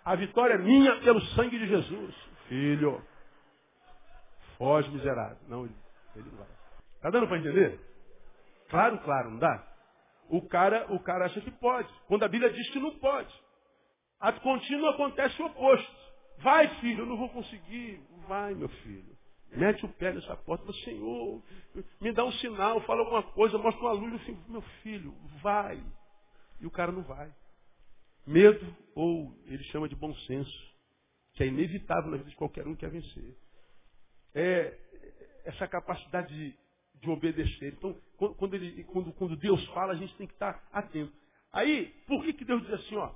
A 0.06 0.16
vitória 0.16 0.54
é 0.54 0.58
minha 0.58 0.96
pelo 1.02 1.22
sangue 1.36 1.60
de 1.60 1.68
Jesus. 1.68 2.16
Filho, 2.48 3.04
Foge, 4.58 4.90
miserável. 4.90 5.38
Não, 5.48 5.66
ele 5.66 6.30
não 6.30 6.38
vai. 6.38 6.48
Está 6.96 7.10
dando 7.10 7.28
para 7.28 7.38
entender? 7.38 7.80
Claro, 8.70 8.98
claro, 9.00 9.30
não 9.32 9.40
dá? 9.40 9.64
O 10.30 10.42
cara, 10.42 10.92
o 10.94 11.00
cara 11.00 11.26
acha 11.26 11.40
que 11.40 11.52
pode. 11.52 11.88
Quando 12.08 12.24
a 12.24 12.28
Bíblia 12.28 12.52
diz 12.52 12.70
que 12.72 12.80
não 12.80 12.98
pode. 13.00 13.34
A 14.20 14.34
contínuo 14.34 14.90
acontece 14.90 15.42
o 15.42 15.46
oposto. 15.46 15.96
Vai, 16.40 16.68
filho, 16.82 17.04
eu 17.04 17.06
não 17.06 17.18
vou 17.18 17.30
conseguir. 17.30 18.02
Vai, 18.28 18.54
meu 18.56 18.68
filho. 18.68 19.16
Mete 19.52 19.86
o 19.86 19.90
pé 19.90 20.12
nessa 20.12 20.36
porta, 20.36 20.66
mas 20.68 20.84
Senhor, 20.84 21.42
me 22.02 22.12
dá 22.12 22.26
um 22.26 22.32
sinal, 22.34 22.82
fala 22.82 23.00
alguma 23.02 23.24
coisa, 23.24 23.58
mostra 23.58 23.82
uma 23.82 23.94
luz. 23.94 24.22
Assim, 24.22 24.38
meu 24.50 24.62
filho, 24.84 25.14
vai. 25.42 25.82
E 26.60 26.66
o 26.66 26.72
cara 26.72 26.92
não 26.92 27.04
vai. 27.04 27.32
Medo, 28.26 28.76
ou 28.94 29.34
ele 29.46 29.64
chama 29.66 29.88
de 29.88 29.96
bom 29.96 30.14
senso, 30.14 30.76
que 31.34 31.44
é 31.44 31.48
inevitável 31.48 32.12
na 32.12 32.18
vida 32.18 32.30
de 32.30 32.36
qualquer 32.36 32.68
um 32.68 32.74
que 32.74 32.82
quer 32.82 32.92
vencer 32.92 33.38
é, 34.38 34.78
essa 35.46 35.68
capacidade 35.68 36.32
de, 36.32 36.56
de, 37.02 37.10
obedecer. 37.10 37.74
Então, 37.74 38.00
quando, 38.38 38.54
ele, 38.54 38.84
quando, 38.84 39.12
quando, 39.14 39.36
Deus 39.36 39.66
fala, 39.70 39.94
a 39.94 39.96
gente 39.96 40.16
tem 40.16 40.28
que 40.28 40.34
estar 40.34 40.64
atento. 40.72 41.12
Aí, 41.52 41.88
por 42.06 42.24
que, 42.24 42.34
que 42.34 42.46
Deus 42.46 42.62
diz 42.62 42.74
assim, 42.74 42.96
ó? 42.98 43.12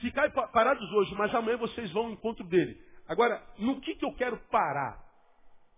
Ficai 0.00 0.30
parados 0.30 0.90
hoje, 0.92 1.14
mas 1.14 1.32
amanhã 1.32 1.56
vocês 1.58 1.92
vão 1.92 2.06
ao 2.06 2.10
encontro 2.10 2.44
dele. 2.44 2.80
Agora, 3.06 3.40
no 3.58 3.80
que, 3.80 3.94
que 3.94 4.04
eu 4.04 4.12
quero 4.14 4.36
parar? 4.50 5.06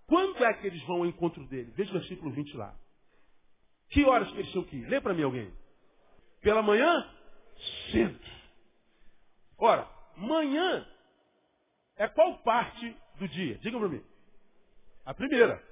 Quando 0.06 0.42
é 0.44 0.54
que 0.54 0.66
eles 0.66 0.82
vão 0.84 0.98
ao 0.98 1.06
encontro 1.06 1.44
dele? 1.46 1.70
Veja 1.76 1.90
o 1.90 1.94
versículo 1.94 2.30
20 2.30 2.56
lá. 2.56 2.74
Que 3.90 4.04
horas 4.04 4.30
que 4.30 4.38
eles 4.38 4.50
tinham 4.50 4.64
que 4.64 4.76
ir? 4.76 4.88
Lê 4.88 5.00
para 5.00 5.12
mim 5.12 5.22
alguém. 5.22 5.52
Pela 6.40 6.62
manhã? 6.62 7.10
Cedo. 7.90 8.20
Ora, 9.58 9.88
manhã 10.16 10.86
é 11.96 12.08
qual 12.08 12.38
parte 12.38 12.96
do 13.18 13.28
dia? 13.28 13.58
Diga 13.58 13.78
para 13.78 13.88
mim. 13.88 14.11
A 15.04 15.14
primeira. 15.14 15.62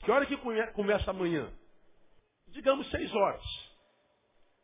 Que 0.00 0.10
hora 0.10 0.26
que 0.26 0.36
começa 0.72 1.10
amanhã? 1.10 1.50
Digamos 2.48 2.88
seis 2.90 3.12
horas. 3.14 3.42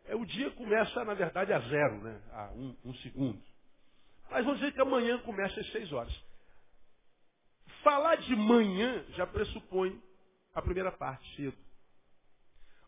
É, 0.06 0.14
o 0.14 0.24
dia 0.24 0.50
começa, 0.52 1.04
na 1.04 1.14
verdade, 1.14 1.52
a 1.52 1.60
zero, 1.60 2.02
né? 2.02 2.22
A 2.32 2.52
um, 2.52 2.76
um 2.84 2.94
segundo. 2.96 3.40
Mas 4.30 4.44
vamos 4.44 4.60
dizer 4.60 4.72
que 4.72 4.80
amanhã 4.80 5.18
começa 5.18 5.60
às 5.60 5.70
seis 5.70 5.92
horas. 5.92 6.12
Falar 7.82 8.16
de 8.16 8.34
manhã 8.34 9.04
já 9.10 9.26
pressupõe 9.26 10.02
a 10.54 10.62
primeira 10.62 10.90
parte, 10.90 11.36
cedo. 11.36 11.56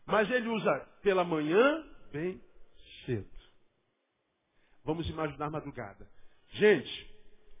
Mas 0.05 0.29
ele 0.29 0.49
usa 0.49 0.79
pela 1.01 1.23
manhã, 1.23 1.85
bem 2.11 2.41
cedo. 3.05 3.29
Vamos 4.83 5.07
imaginar 5.09 5.49
madrugada. 5.49 6.07
Gente, 6.49 7.09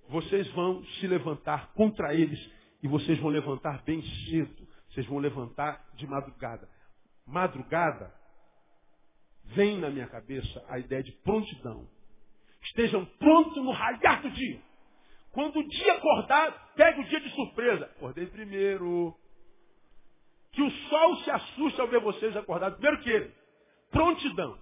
vocês 0.09 0.47
vão 0.51 0.83
se 0.83 1.07
levantar 1.07 1.71
contra 1.73 2.13
eles 2.13 2.39
e 2.81 2.87
vocês 2.87 3.19
vão 3.19 3.29
levantar 3.29 3.83
bem 3.83 4.01
cedo. 4.01 4.67
Vocês 4.89 5.05
vão 5.07 5.19
levantar 5.19 5.85
de 5.95 6.05
madrugada. 6.05 6.67
Madrugada 7.25 8.13
vem 9.45 9.77
na 9.79 9.89
minha 9.89 10.07
cabeça 10.07 10.63
a 10.67 10.79
ideia 10.79 11.03
de 11.03 11.11
prontidão. 11.23 11.87
Estejam 12.63 13.05
prontos 13.05 13.63
no 13.63 13.71
raiar 13.71 14.21
do 14.21 14.29
dia. 14.31 14.61
Quando 15.31 15.59
o 15.59 15.67
dia 15.67 15.93
acordar, 15.93 16.73
pegue 16.75 17.01
o 17.01 17.05
dia 17.05 17.21
de 17.21 17.29
surpresa. 17.29 17.85
Acordei 17.85 18.25
primeiro. 18.27 19.15
Que 20.51 20.61
o 20.61 20.69
sol 20.69 21.15
se 21.23 21.31
assuste 21.31 21.79
ao 21.79 21.87
ver 21.87 22.01
vocês 22.01 22.35
acordados. 22.35 22.77
Primeiro 22.77 23.01
que 23.01 23.09
ele. 23.09 23.33
Prontidão. 23.89 24.59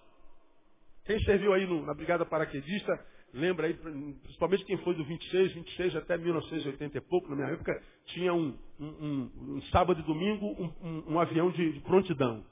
Quem 1.05 1.19
serviu 1.21 1.53
aí 1.53 1.65
no, 1.65 1.83
na 1.83 1.95
Brigada 1.95 2.23
Paraquedista, 2.23 3.03
lembra 3.33 3.67
aí, 3.67 3.73
principalmente 3.73 4.65
quem 4.65 4.77
foi 4.77 4.95
do 4.95 5.03
26, 5.03 5.53
26 5.53 5.95
até 5.97 6.17
1980 6.17 6.97
e 6.97 7.01
pouco, 7.01 7.29
na 7.29 7.35
minha 7.35 7.47
época, 7.49 7.81
tinha 8.05 8.33
um, 8.33 8.57
um, 8.79 8.85
um, 8.85 9.31
um 9.55 9.61
sábado 9.71 9.99
e 9.99 10.03
domingo 10.03 10.73
um, 11.07 11.19
avião 11.19 11.51
de, 11.51 11.73
de, 11.73 11.79
prontidão. 11.81 12.43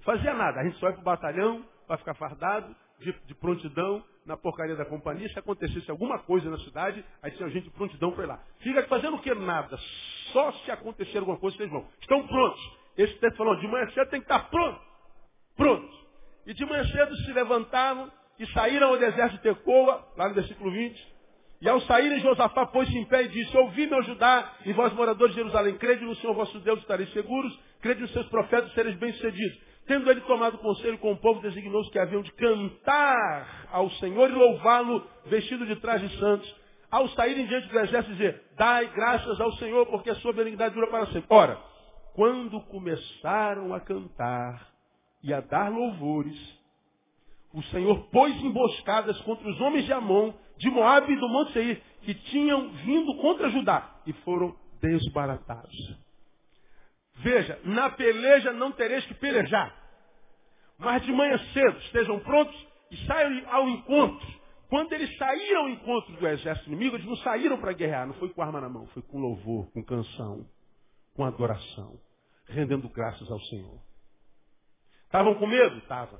Fazia 0.00 0.34
nada, 0.34 0.60
a 0.60 0.64
gente 0.64 0.78
só 0.78 0.88
ia 0.88 0.92
para 0.92 1.00
o 1.00 1.04
batalhão 1.04 1.64
para 1.86 1.98
ficar 1.98 2.14
fardado, 2.14 2.74
de, 2.98 3.12
de, 3.26 3.34
prontidão, 3.34 4.02
na 4.24 4.36
porcaria 4.36 4.76
da 4.76 4.84
companhia. 4.84 5.28
Se 5.28 5.38
acontecesse 5.38 5.90
alguma 5.90 6.18
coisa 6.20 6.48
na 6.48 6.58
cidade, 6.58 7.04
aí 7.20 7.32
tinha 7.32 7.48
gente 7.50 7.64
de 7.64 7.70
prontidão 7.70 8.12
para 8.12 8.24
ir 8.24 8.26
lá. 8.28 8.40
Fica 8.60 8.82
fazendo 8.84 9.16
o 9.16 9.20
que? 9.20 9.34
Nada. 9.34 9.76
Só 10.32 10.52
se 10.52 10.70
acontecer 10.70 11.18
alguma 11.18 11.36
coisa, 11.38 11.56
vocês 11.56 11.70
vão. 11.70 11.86
Estão 12.00 12.26
prontos. 12.26 12.78
Esse 12.96 13.14
texto 13.14 13.36
falou, 13.36 13.56
de 13.56 13.66
manhã 13.66 13.90
cedo 13.90 14.10
tem 14.10 14.20
que 14.20 14.26
estar 14.26 14.48
pronto. 14.50 14.80
Pronto. 15.56 16.02
E 16.46 16.54
de 16.54 16.64
manhã 16.64 16.84
cedo 16.84 17.16
se 17.16 17.32
levantaram 17.32 18.10
e 18.38 18.46
saíram 18.52 18.88
ao 18.88 18.98
deserto 18.98 19.32
de 19.32 19.42
Tecoa, 19.42 20.06
lá 20.16 20.28
no 20.28 20.34
versículo 20.34 20.70
20. 20.70 21.12
E 21.60 21.68
ao 21.68 21.80
saírem, 21.82 22.18
Josafá 22.20 22.66
pôs-se 22.66 22.96
em 22.96 23.04
pé 23.04 23.22
e 23.22 23.28
disse, 23.28 23.56
ouvi 23.56 23.86
meu 23.86 24.02
Judá 24.02 24.52
e 24.66 24.72
vós 24.72 24.92
moradores 24.94 25.34
de 25.34 25.40
Jerusalém, 25.40 25.78
crede 25.78 26.04
no 26.04 26.16
Senhor 26.16 26.34
vosso 26.34 26.58
Deus, 26.60 26.80
estareis 26.80 27.12
seguros, 27.12 27.56
crede 27.80 28.00
nos 28.00 28.12
seus 28.12 28.26
profetas, 28.28 28.72
sereis 28.72 28.96
bem-sucedidos. 28.96 29.58
Tendo 29.86 30.10
ele 30.10 30.20
tomado 30.22 30.58
conselho 30.58 30.98
com 30.98 31.12
o 31.12 31.16
povo, 31.16 31.40
designou-os 31.40 31.88
que 31.90 31.98
haviam 31.98 32.22
de 32.22 32.32
cantar 32.32 33.68
ao 33.70 33.90
Senhor 33.92 34.28
e 34.30 34.32
louvá-lo, 34.32 35.06
vestido 35.26 35.66
de 35.66 35.76
trajes 35.76 36.12
santos. 36.18 36.62
Ao 36.90 37.08
saírem 37.10 37.46
diante 37.46 37.68
do 37.68 37.78
exército, 37.78 38.14
dizer, 38.14 38.42
dai 38.56 38.86
graças 38.88 39.40
ao 39.40 39.52
Senhor, 39.52 39.86
porque 39.86 40.10
a 40.10 40.14
sua 40.16 40.32
benignidade 40.32 40.74
dura 40.74 40.88
para 40.88 41.06
sempre. 41.06 41.26
Ora, 41.30 41.58
quando 42.14 42.60
começaram 42.62 43.72
a 43.72 43.80
cantar, 43.80 44.72
e 45.22 45.32
a 45.32 45.40
dar 45.40 45.70
louvores, 45.70 46.36
o 47.52 47.62
Senhor 47.64 48.08
pôs 48.10 48.34
emboscadas 48.42 49.20
contra 49.22 49.48
os 49.48 49.60
homens 49.60 49.84
de 49.84 49.92
Amon, 49.92 50.32
de 50.56 50.70
Moab 50.70 51.10
e 51.10 51.16
do 51.16 51.28
Monte 51.28 51.52
Seir, 51.52 51.82
que 52.02 52.14
tinham 52.14 52.70
vindo 52.84 53.14
contra 53.16 53.50
Judá, 53.50 54.00
e 54.06 54.12
foram 54.24 54.54
desbaratados. 54.80 55.96
Veja, 57.16 57.60
na 57.64 57.90
peleja 57.90 58.52
não 58.52 58.72
tereis 58.72 59.04
que 59.06 59.14
pelejar. 59.14 59.74
Mas 60.78 61.02
de 61.02 61.12
manhã 61.12 61.38
cedo 61.52 61.78
estejam 61.78 62.18
prontos 62.20 62.66
e 62.90 62.96
saiam 63.06 63.52
ao 63.52 63.68
encontro. 63.68 64.42
Quando 64.68 64.92
eles 64.94 65.14
saíram 65.18 65.62
ao 65.62 65.68
encontro 65.68 66.12
do 66.16 66.26
exército 66.26 66.68
inimigo, 66.70 66.96
eles 66.96 67.06
não 67.06 67.16
saíram 67.16 67.58
para 67.58 67.74
guerrear, 67.74 68.06
não 68.06 68.14
foi 68.14 68.30
com 68.30 68.40
arma 68.40 68.60
na 68.60 68.70
mão, 68.70 68.86
foi 68.88 69.02
com 69.02 69.20
louvor, 69.20 69.70
com 69.70 69.84
canção, 69.84 70.46
com 71.14 71.24
adoração, 71.24 72.00
rendendo 72.46 72.88
graças 72.88 73.30
ao 73.30 73.38
Senhor. 73.40 73.78
Estavam 75.04 75.34
com 75.34 75.46
medo? 75.46 75.76
Estavam. 75.76 76.18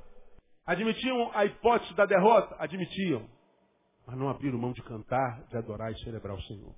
Admitiam 0.65 1.31
a 1.33 1.45
hipótese 1.45 1.93
da 1.93 2.05
derrota? 2.05 2.55
Admitiam. 2.59 3.27
Mas 4.07 4.17
não 4.17 4.29
abriram 4.29 4.57
mão 4.57 4.71
de 4.71 4.81
cantar, 4.81 5.43
de 5.47 5.57
adorar 5.57 5.91
e 5.91 5.99
celebrar 6.03 6.35
o 6.35 6.41
Senhor. 6.43 6.73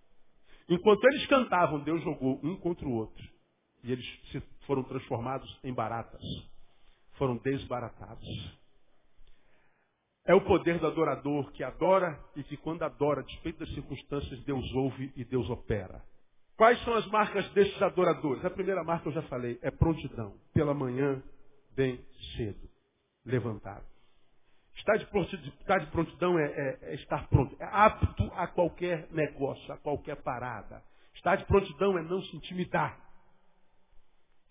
Enquanto 0.67 1.04
eles 1.06 1.26
cantavam, 1.28 1.80
Deus 1.80 2.04
jogou 2.04 2.39
um 2.43 2.56
contra 2.58 2.88
o 2.88 2.93
outro. 2.93 3.24
E 3.84 3.91
eles 3.91 4.06
foram 4.65 4.84
transformados 4.84 5.60
em 5.63 5.74
baratas. 5.74 6.21
Foram 7.13 7.38
desbaratados. 7.38 8.28
É 10.26 10.34
o 10.34 10.41
poder 10.41 10.80
do 10.80 10.88
adorador 10.88 11.52
que 11.52 11.63
adora 11.63 12.19
e 12.36 12.43
que 12.43 12.58
quando 12.58 12.82
adora, 12.82 13.21
despeito 13.21 13.60
das 13.60 13.69
circunstâncias, 13.76 14.43
Deus 14.43 14.74
ouve 14.74 15.13
e 15.15 15.24
Deus 15.24 15.48
opera. 15.52 16.04
Quais 16.58 16.84
são 16.84 16.95
as 16.95 17.06
marcas 17.08 17.48
desses 17.52 17.80
adoradores? 17.80 18.43
A 18.43 18.50
primeira 18.50 18.84
marca 18.84 19.08
eu 19.08 19.13
já 19.13 19.21
falei, 19.24 19.60
é 19.62 19.69
prontidão. 19.69 20.34
Pela 20.52 20.74
manhã, 20.74 21.21
bem 21.76 22.04
cedo. 22.36 22.75
Levantado. 23.26 23.86
Estar 24.76 24.98
de 24.98 25.06
prontidão, 25.08 25.54
estar 25.60 25.80
de 25.80 25.86
prontidão 25.88 26.40
é, 26.40 26.46
é, 26.46 26.80
é, 26.82 26.96
estar 26.96 27.28
pronto. 27.30 27.56
É 27.60 27.66
apto 27.66 28.24
a 28.36 28.48
qualquer 28.48 29.08
negócio, 29.12 29.74
a 29.74 29.78
qualquer 29.78 30.18
parada. 30.18 30.84
Estar 31.16 31.38
de 31.38 31.46
prontidão 31.46 31.98
é 31.98 32.04
não 32.04 32.22
se 32.22 32.36
intimidar. 32.36 33.00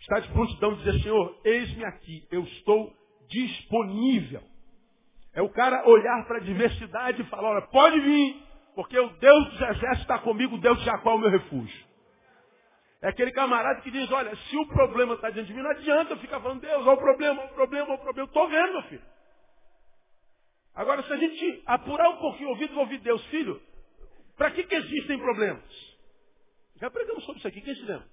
Estar 0.00 0.20
de 0.20 0.28
prontidão 0.32 0.74
dizer, 0.76 1.00
Senhor, 1.02 1.40
eis-me 1.44 1.84
aqui, 1.84 2.26
eu 2.30 2.42
estou 2.42 2.92
disponível. 3.28 4.42
É 5.34 5.42
o 5.42 5.48
cara 5.50 5.88
olhar 5.88 6.26
para 6.26 6.38
a 6.38 6.42
diversidade 6.42 7.20
e 7.20 7.24
falar, 7.26 7.50
olha, 7.50 7.66
pode 7.66 8.00
vir, 8.00 8.42
porque 8.74 8.98
o 8.98 9.08
Deus 9.18 9.44
dos 9.50 9.60
exércitos 9.60 10.00
está 10.00 10.18
comigo, 10.18 10.56
o 10.56 10.60
Deus 10.60 10.78
de 10.78 10.84
Jacó 10.84 11.12
é 11.12 11.14
o 11.14 11.18
meu 11.18 11.30
refúgio. 11.30 11.93
É 13.04 13.08
aquele 13.08 13.32
camarada 13.32 13.82
que 13.82 13.90
diz, 13.90 14.10
olha, 14.10 14.34
se 14.34 14.56
o 14.56 14.66
problema 14.66 15.12
está 15.12 15.28
diante 15.28 15.48
de 15.48 15.52
mim, 15.52 15.60
não 15.60 15.72
adianta 15.72 16.14
eu 16.14 16.18
ficar 16.20 16.40
falando, 16.40 16.62
Deus, 16.62 16.86
olha 16.86 16.96
o 16.96 16.96
problema, 16.96 17.42
olha 17.42 17.50
o 17.50 17.54
problema, 17.54 17.86
olha 17.90 17.94
o 17.96 18.02
problema. 18.02 18.26
Estou 18.26 18.48
vendo, 18.48 18.72
meu 18.72 18.82
filho. 18.84 19.02
Agora, 20.74 21.02
se 21.02 21.12
a 21.12 21.16
gente 21.18 21.62
apurar 21.66 22.08
um 22.08 22.16
pouquinho 22.16 22.48
o 22.48 22.52
ouvido, 22.52 22.80
ouvir 22.80 22.96
Deus, 23.00 23.22
filho, 23.26 23.60
para 24.38 24.50
que, 24.52 24.64
que 24.64 24.74
existem 24.74 25.18
problemas? 25.18 25.62
Já 26.80 26.90
pregamos 26.90 27.22
sobre 27.26 27.40
isso 27.40 27.48
aqui, 27.48 27.60
quem 27.60 27.74
se 27.74 27.82
lembra? 27.82 28.08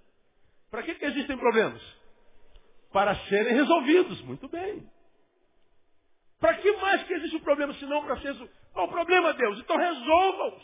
Para 0.69 0.83
que, 0.83 0.93
que 0.95 1.05
existem 1.05 1.37
problemas? 1.37 1.81
Para 2.91 3.15
serem 3.15 3.53
resolvidos, 3.53 4.19
muito 4.23 4.49
bem. 4.49 4.91
Para 6.37 6.55
que 6.55 6.69
mais 6.73 7.01
que 7.03 7.13
existe 7.13 7.37
um 7.37 7.41
problema, 7.41 7.73
senão 7.75 8.03
para 8.03 8.19
ser... 8.19 8.35
Qual 8.73 8.87
o 8.87 8.91
problema, 8.91 9.31
Deus? 9.35 9.57
Então 9.57 9.77
resolva-os. 9.77 10.63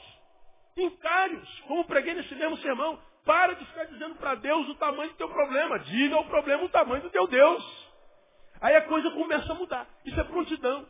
Encare-os. 0.76 1.60
Como 1.62 1.86
preguei 1.86 2.14
nesse 2.14 2.36
mesmo 2.36 2.58
sermão, 2.58 3.02
para 3.28 3.54
de 3.54 3.66
ficar 3.66 3.84
dizendo 3.84 4.16
para 4.16 4.36
Deus 4.36 4.68
o 4.70 4.76
tamanho 4.76 5.12
do 5.12 5.18
teu 5.18 5.28
problema. 5.28 5.78
Diga 5.80 6.16
ao 6.16 6.26
problema 6.26 6.64
o 6.64 6.70
tamanho 6.70 7.04
do 7.04 7.10
teu 7.10 7.28
Deus. 7.28 7.88
Aí 8.62 8.76
a 8.76 8.82
coisa 8.84 9.12
começa 9.12 9.52
a 9.52 9.56
mudar. 9.56 9.88
Isso 10.06 10.20
é 10.20 10.24
prontidão. 10.24 10.88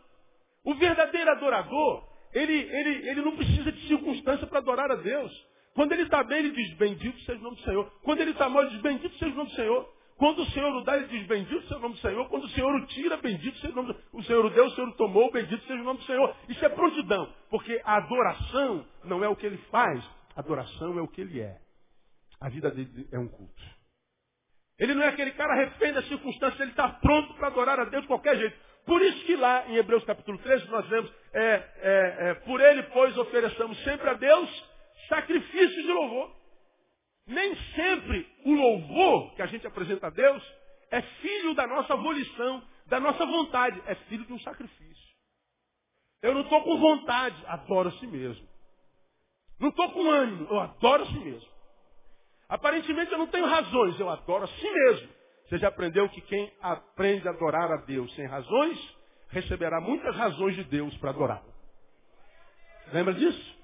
O 0.64 0.76
verdadeiro 0.76 1.32
adorador, 1.32 2.08
ele, 2.34 2.54
ele, 2.54 3.10
ele 3.10 3.22
não 3.22 3.36
precisa 3.36 3.72
de 3.72 3.88
circunstância 3.88 4.46
para 4.46 4.60
adorar 4.60 4.92
a 4.92 4.96
Deus. 4.96 5.32
Quando 5.74 5.92
ele 5.92 6.04
está 6.04 6.24
bem, 6.24 6.40
ele 6.40 6.52
diz, 6.52 6.78
bendito 6.78 7.20
seja 7.22 7.40
o 7.40 7.44
nome 7.44 7.58
do 7.58 7.64
Senhor. 7.64 7.92
Quando 8.04 8.22
ele 8.22 8.32
está 8.32 8.48
mal, 8.48 8.62
ele 8.62 8.72
diz, 8.72 8.82
bendito 8.82 9.18
seja 9.18 9.34
o 9.34 9.38
nome 9.38 9.50
do 9.50 9.56
Senhor. 9.56 9.98
Quando 10.18 10.40
o 10.42 10.46
Senhor 10.48 10.76
o 10.76 10.84
dá, 10.84 10.98
ele 10.98 11.08
diz, 11.08 11.28
bendito 11.28 11.62
seja 11.64 11.78
o 11.78 11.82
nome 11.82 11.96
do 11.96 12.02
Senhor. 12.02 12.30
Quando 12.30 12.44
o 12.46 12.50
Senhor 12.50 12.76
o 12.76 12.86
tira, 12.88 13.18
bendito 13.18 13.58
seja 13.60 13.74
o 13.74 13.76
nome 13.76 13.88
do 13.90 13.94
Senhor. 13.94 14.10
O 14.14 14.24
Senhor 14.24 14.46
o 14.46 14.50
deu, 14.50 14.66
o 14.66 14.72
Senhor 14.72 14.90
o 14.90 14.96
tomou, 14.96 15.32
bendito 15.32 15.62
seja 15.66 15.82
o 15.82 15.86
nome 15.86 16.00
do 16.00 16.06
Senhor. 16.06 16.36
Isso 16.50 16.66
é 16.66 16.70
prontidão. 16.70 17.32
Porque 17.50 17.80
a 17.84 17.98
adoração 17.98 18.86
não 19.04 19.24
é 19.24 19.30
o 19.30 19.36
que 19.36 19.46
ele 19.46 19.58
faz, 19.70 20.04
a 20.36 20.40
adoração 20.40 20.98
é 20.98 21.02
o 21.02 21.08
que 21.08 21.22
ele 21.22 21.40
é. 21.40 21.67
A 22.40 22.50
vida 22.50 22.70
dele 22.72 23.08
é 23.12 23.20
um 23.20 23.28
culto. 23.28 23.64
Ele 24.78 24.94
não 24.94 25.04
é 25.04 25.08
aquele 25.08 25.32
cara 25.32 25.56
refém 25.56 25.92
das 25.92 26.08
circunstâncias, 26.08 26.60
ele 26.60 26.72
está 26.72 26.88
pronto 26.90 27.34
para 27.34 27.48
adorar 27.48 27.80
a 27.80 27.86
Deus 27.86 28.04
de 28.04 28.08
qualquer 28.08 28.38
jeito. 28.38 28.58
Por 28.86 29.02
isso 29.02 29.26
que 29.26 29.36
lá 29.36 29.68
em 29.68 29.76
Hebreus 29.76 30.04
capítulo 30.06 30.38
13 30.38 30.68
nós 30.68 30.88
vemos, 30.88 31.12
é, 31.34 31.44
é, 31.44 32.16
é, 32.30 32.34
por 32.36 32.62
ele, 32.62 32.84
pois, 32.84 33.18
ofereçamos 33.18 33.78
sempre 33.84 34.10
a 34.10 34.14
Deus 34.14 34.66
sacrifícios 35.10 35.84
de 35.84 35.92
louvor. 35.92 36.36
Nem 37.26 37.56
sempre 37.76 38.26
o 38.46 38.54
louvor 38.54 39.36
que 39.36 39.42
a 39.42 39.48
gente 39.48 39.68
apresenta 39.68 40.08
a 40.08 40.10
Deus 40.10 40.42
é 40.90 41.02
filho 41.02 41.54
da 41.54 41.68
nossa 41.68 41.96
volição, 41.96 42.64
da 42.86 43.00
nossa 43.00 43.26
vontade, 43.26 43.82
é 43.86 43.96
filho 43.96 44.26
de 44.26 44.32
um 44.32 44.40
sacrifício. 44.40 45.08
Eu 46.22 46.34
não 46.34 46.42
estou 46.42 46.64
com 46.64 46.78
vontade, 46.78 47.36
adoro 47.48 47.90
a 47.90 47.92
si 47.94 48.08
mesmo. 48.08 48.48
Não 49.60 49.70
estou 49.70 49.92
com 49.92 50.10
ânimo, 50.10 50.48
eu 50.50 50.60
adoro 50.60 51.04
a 51.04 51.08
si 51.08 51.20
mesmo. 51.20 51.57
Aparentemente 52.50 53.12
eu 53.12 53.18
não 53.18 53.28
tenho 53.28 53.46
razões, 53.46 54.00
eu 54.00 54.10
adoro 54.10 54.46
a 54.46 54.48
si 54.48 54.72
mesmo. 54.72 55.10
Você 55.48 55.58
já 55.58 55.68
aprendeu 55.70 56.10
que 56.10 56.22
quem 56.22 56.52
aprende 56.62 57.28
a 57.28 57.32
adorar 57.32 57.72
a 57.72 57.78
Deus 57.86 58.14
sem 58.16 58.26
razões, 58.26 58.98
receberá 59.30 59.80
muitas 59.82 60.16
razões 60.16 60.56
de 60.56 60.64
Deus 60.66 60.96
para 60.98 61.10
adorá-lo. 61.12 61.54
Lembra 62.92 63.14
disso? 63.14 63.58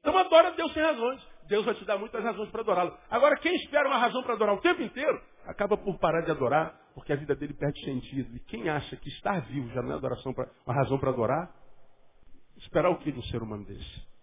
Então 0.00 0.16
adora 0.16 0.52
Deus 0.52 0.72
sem 0.72 0.82
razões. 0.82 1.20
Deus 1.48 1.64
vai 1.64 1.74
te 1.74 1.84
dar 1.84 1.98
muitas 1.98 2.22
razões 2.22 2.50
para 2.50 2.60
adorá-lo. 2.60 2.96
Agora, 3.08 3.36
quem 3.36 3.54
espera 3.56 3.88
uma 3.88 3.98
razão 3.98 4.22
para 4.22 4.34
adorar 4.34 4.54
o 4.54 4.60
tempo 4.60 4.82
inteiro, 4.82 5.20
acaba 5.44 5.76
por 5.76 5.98
parar 5.98 6.22
de 6.22 6.30
adorar, 6.30 6.76
porque 6.94 7.12
a 7.12 7.16
vida 7.16 7.34
dele 7.36 7.54
perde 7.54 7.84
sentido. 7.84 8.34
E 8.36 8.40
quem 8.40 8.68
acha 8.68 8.96
que 8.96 9.08
estar 9.08 9.40
vivo 9.42 9.68
já 9.70 9.82
não 9.82 9.92
é 9.92 9.94
adoração 9.94 10.32
pra, 10.32 10.48
uma 10.66 10.74
razão 10.74 10.98
para 10.98 11.10
adorar, 11.10 11.54
esperar 12.56 12.90
o 12.90 12.98
que 12.98 13.12
de 13.12 13.18
um 13.18 13.22
ser 13.24 13.42
humano 13.42 13.64
desse? 13.64 14.15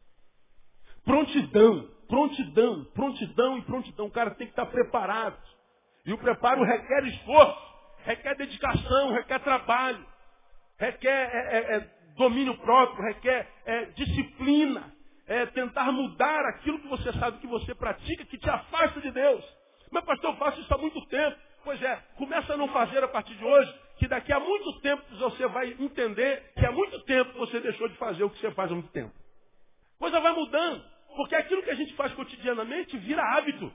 Prontidão, 1.06 1.90
prontidão, 2.08 2.86
prontidão 2.94 3.58
e 3.58 3.62
prontidão. 3.64 4.06
O 4.08 4.12
cara 4.12 4.32
tem 4.32 4.48
que 4.48 4.54
estar 4.54 4.66
preparado. 4.66 5.38
E 6.06 6.14
o 6.14 6.18
preparo 6.18 6.64
requer 6.64 7.06
esforço, 7.06 7.62
requer 8.04 8.36
dedicação, 8.36 9.14
requer 9.14 9.40
trabalho, 9.40 10.06
requer 10.78 11.10
é, 11.10 11.58
é, 11.58 11.76
é, 11.78 11.90
domínio 12.18 12.58
próprio, 12.58 13.06
requer 13.06 13.50
é, 13.66 13.86
disciplina, 13.86 14.94
é 15.26 15.46
tentar 15.48 15.92
mudar 15.92 16.46
aquilo 16.48 16.80
que 16.80 16.88
você 16.88 17.12
sabe 17.14 17.40
que 17.40 17.48
você 17.48 17.74
pratica, 17.74 18.26
que 18.26 18.38
te 18.38 18.50
afasta 18.50 19.00
de 19.00 19.12
Deus. 19.12 19.44
Mas 19.92 20.04
pastor, 20.04 20.32
eu 20.32 20.38
faço 20.38 20.60
isso 20.60 20.74
há 20.74 20.78
muito 20.78 21.06
tempo. 21.08 21.38
Pois 21.64 21.82
é, 21.82 21.96
começa 22.18 22.54
a 22.54 22.58
não 22.58 22.68
fazer 22.70 23.02
a 23.02 23.08
partir 23.08 23.36
de 23.36 23.46
hoje, 23.46 23.74
que 23.98 24.08
daqui 24.08 24.34
a 24.34 24.40
muito 24.40 24.82
tempo 24.82 25.02
você 25.18 25.48
vai 25.48 25.74
entender 25.80 26.52
que 26.58 26.66
há 26.66 26.72
muito 26.72 27.00
tempo 27.06 27.38
você 27.38 27.62
deixou 27.62 27.88
de 27.88 27.96
fazer 27.96 28.24
o 28.26 28.30
que 28.30 28.40
você 28.40 28.52
faz 28.52 28.70
há 28.70 28.74
muito 28.74 28.92
tempo. 28.92 29.14
Coisa 29.98 30.20
vai 30.20 30.34
mudando, 30.34 30.84
porque 31.16 31.36
aquilo 31.36 31.64
que 31.64 31.70
a 31.70 31.76
gente 31.76 31.94
faz 31.96 32.14
cotidianamente 32.14 32.98
vira 32.98 33.22
hábito. 33.36 33.72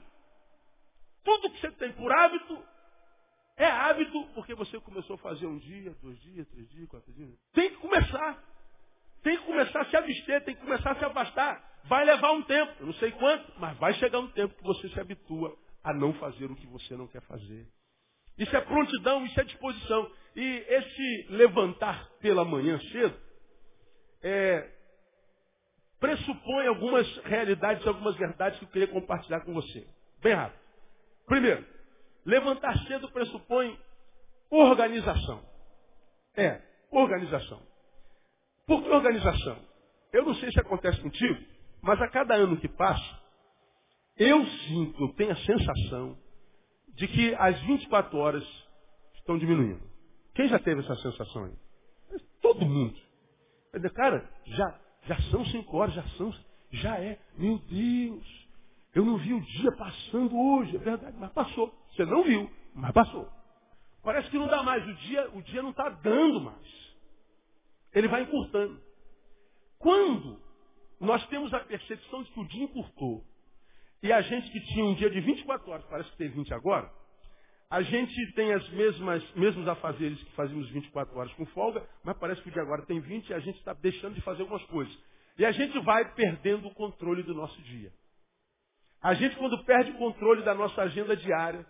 Tudo 1.23 1.49
que 1.51 1.59
você 1.59 1.71
tem 1.71 1.91
por 1.93 2.11
hábito 2.11 2.63
é 3.57 3.65
hábito 3.65 4.25
porque 4.33 4.55
você 4.55 4.79
começou 4.79 5.15
a 5.15 5.19
fazer 5.19 5.45
um 5.45 5.57
dia, 5.57 5.93
dois 6.01 6.19
dias, 6.21 6.47
três 6.47 6.69
dias, 6.69 6.89
quatro 6.89 7.11
dias. 7.13 7.29
Tem 7.53 7.69
que 7.69 7.77
começar. 7.77 8.43
Tem 9.21 9.37
que 9.37 9.43
começar 9.43 9.81
a 9.81 9.85
se 9.85 9.97
abster, 9.97 10.43
tem 10.45 10.55
que 10.55 10.61
começar 10.61 10.91
a 10.91 10.95
se 10.95 11.05
afastar. 11.05 11.69
Vai 11.85 12.05
levar 12.05 12.31
um 12.31 12.41
tempo, 12.43 12.73
eu 12.79 12.85
não 12.85 12.93
sei 12.93 13.11
quanto, 13.11 13.53
mas 13.59 13.77
vai 13.77 13.93
chegar 13.95 14.19
um 14.19 14.31
tempo 14.31 14.55
que 14.55 14.63
você 14.63 14.87
se 14.89 14.99
habitua 14.99 15.57
a 15.83 15.93
não 15.93 16.13
fazer 16.13 16.45
o 16.45 16.55
que 16.55 16.67
você 16.67 16.95
não 16.95 17.07
quer 17.07 17.21
fazer. 17.21 17.67
Isso 18.37 18.55
é 18.55 18.61
prontidão, 18.61 19.25
isso 19.25 19.39
é 19.39 19.43
disposição. 19.43 20.09
E 20.35 20.65
esse 20.69 21.27
levantar 21.29 22.09
pela 22.21 22.45
manhã 22.45 22.79
cedo 22.91 23.19
é, 24.21 24.69
pressupõe 25.99 26.67
algumas 26.67 27.07
realidades, 27.25 27.85
algumas 27.85 28.15
verdades 28.15 28.57
que 28.59 28.65
eu 28.65 28.69
queria 28.69 28.87
compartilhar 28.87 29.41
com 29.41 29.53
você. 29.53 29.87
Bem 30.21 30.33
rápido. 30.33 30.59
Primeiro, 31.25 31.65
levantar 32.25 32.77
cedo 32.87 33.11
pressupõe 33.11 33.77
organização. 34.49 35.43
É, 36.35 36.61
organização. 36.91 37.61
Por 38.65 38.83
que 38.83 38.89
organização? 38.89 39.57
Eu 40.13 40.25
não 40.25 40.35
sei 40.35 40.51
se 40.51 40.59
acontece 40.59 40.99
contigo, 41.01 41.39
mas 41.81 42.01
a 42.01 42.07
cada 42.07 42.35
ano 42.35 42.57
que 42.57 42.67
passa, 42.67 43.19
eu 44.17 44.45
sinto, 44.45 45.03
eu 45.03 45.13
tenho 45.13 45.31
a 45.31 45.35
sensação 45.35 46.17
de 46.95 47.07
que 47.07 47.35
as 47.35 47.59
24 47.61 48.17
horas 48.17 48.43
estão 49.15 49.37
diminuindo. 49.37 49.81
Quem 50.35 50.47
já 50.47 50.59
teve 50.59 50.81
essa 50.81 50.95
sensação 50.95 51.45
aí? 51.45 51.53
Todo 52.41 52.65
mundo. 52.65 52.97
Cara, 53.93 54.27
já, 54.45 54.79
já 55.09 55.19
são 55.31 55.43
5 55.43 55.75
horas, 55.75 55.95
já 55.95 56.03
são, 56.09 56.31
já 56.71 56.99
é. 56.99 57.19
Meu 57.35 57.57
Deus, 57.57 58.47
eu 58.93 59.03
não 59.03 59.17
vi 59.17 59.33
o 59.33 59.41
dia 59.41 59.71
passando 59.71 60.39
hoje, 60.39 60.75
é 60.75 60.79
verdade, 60.79 61.17
mas 61.19 61.31
passou. 61.31 61.73
Você 61.89 62.05
não 62.05 62.23
viu, 62.23 62.49
mas 62.75 62.91
passou. 62.91 63.27
Parece 64.03 64.29
que 64.29 64.37
não 64.37 64.47
dá 64.47 64.61
mais, 64.61 64.87
o 64.87 64.93
dia, 64.93 65.29
o 65.33 65.41
dia 65.41 65.63
não 65.63 65.71
está 65.71 65.89
dando 65.89 66.41
mais. 66.41 66.95
Ele 67.91 68.07
vai 68.07 68.21
encurtando. 68.21 68.79
Quando 69.79 70.39
nós 70.99 71.25
temos 71.27 71.51
a 71.55 71.59
percepção 71.61 72.21
de 72.21 72.29
que 72.31 72.39
o 72.39 72.47
dia 72.47 72.63
encurtou, 72.65 73.25
e 74.03 74.13
a 74.13 74.21
gente 74.21 74.51
que 74.51 74.61
tinha 74.61 74.85
um 74.85 74.93
dia 74.93 75.09
de 75.09 75.19
24 75.21 75.71
horas, 75.71 75.85
parece 75.85 76.11
que 76.11 76.17
tem 76.17 76.29
20 76.29 76.53
agora, 76.53 76.93
a 77.69 77.83
gente 77.83 78.33
tem 78.33 78.51
as 78.51 78.67
mesmas, 78.69 79.31
mesmos 79.35 79.67
afazeres 79.67 80.21
que 80.23 80.31
fazíamos 80.31 80.67
24 80.71 81.15
horas 81.17 81.31
com 81.33 81.45
folga, 81.47 81.87
mas 82.03 82.17
parece 82.17 82.41
que 82.41 82.49
o 82.49 82.51
dia 82.51 82.63
agora 82.63 82.83
tem 82.85 82.99
20 82.99 83.29
e 83.29 83.33
a 83.33 83.39
gente 83.39 83.59
está 83.59 83.73
deixando 83.73 84.15
de 84.15 84.21
fazer 84.21 84.41
algumas 84.41 84.63
coisas. 84.65 84.97
E 85.37 85.45
a 85.45 85.51
gente 85.51 85.77
vai 85.79 86.13
perdendo 86.15 86.67
o 86.67 86.73
controle 86.73 87.21
do 87.21 87.35
nosso 87.35 87.61
dia. 87.61 87.91
A 89.01 89.13
gente, 89.13 89.35
quando 89.35 89.63
perde 89.65 89.91
o 89.91 89.97
controle 89.97 90.41
da 90.43 90.55
nossa 90.55 90.81
agenda 90.81 91.15
diária, 91.15 91.65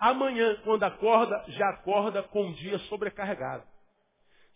amanhã, 0.00 0.60
quando 0.64 0.82
acorda, 0.82 1.44
já 1.48 1.68
acorda 1.70 2.22
com 2.24 2.50
o 2.50 2.54
dia 2.54 2.78
sobrecarregado. 2.80 3.64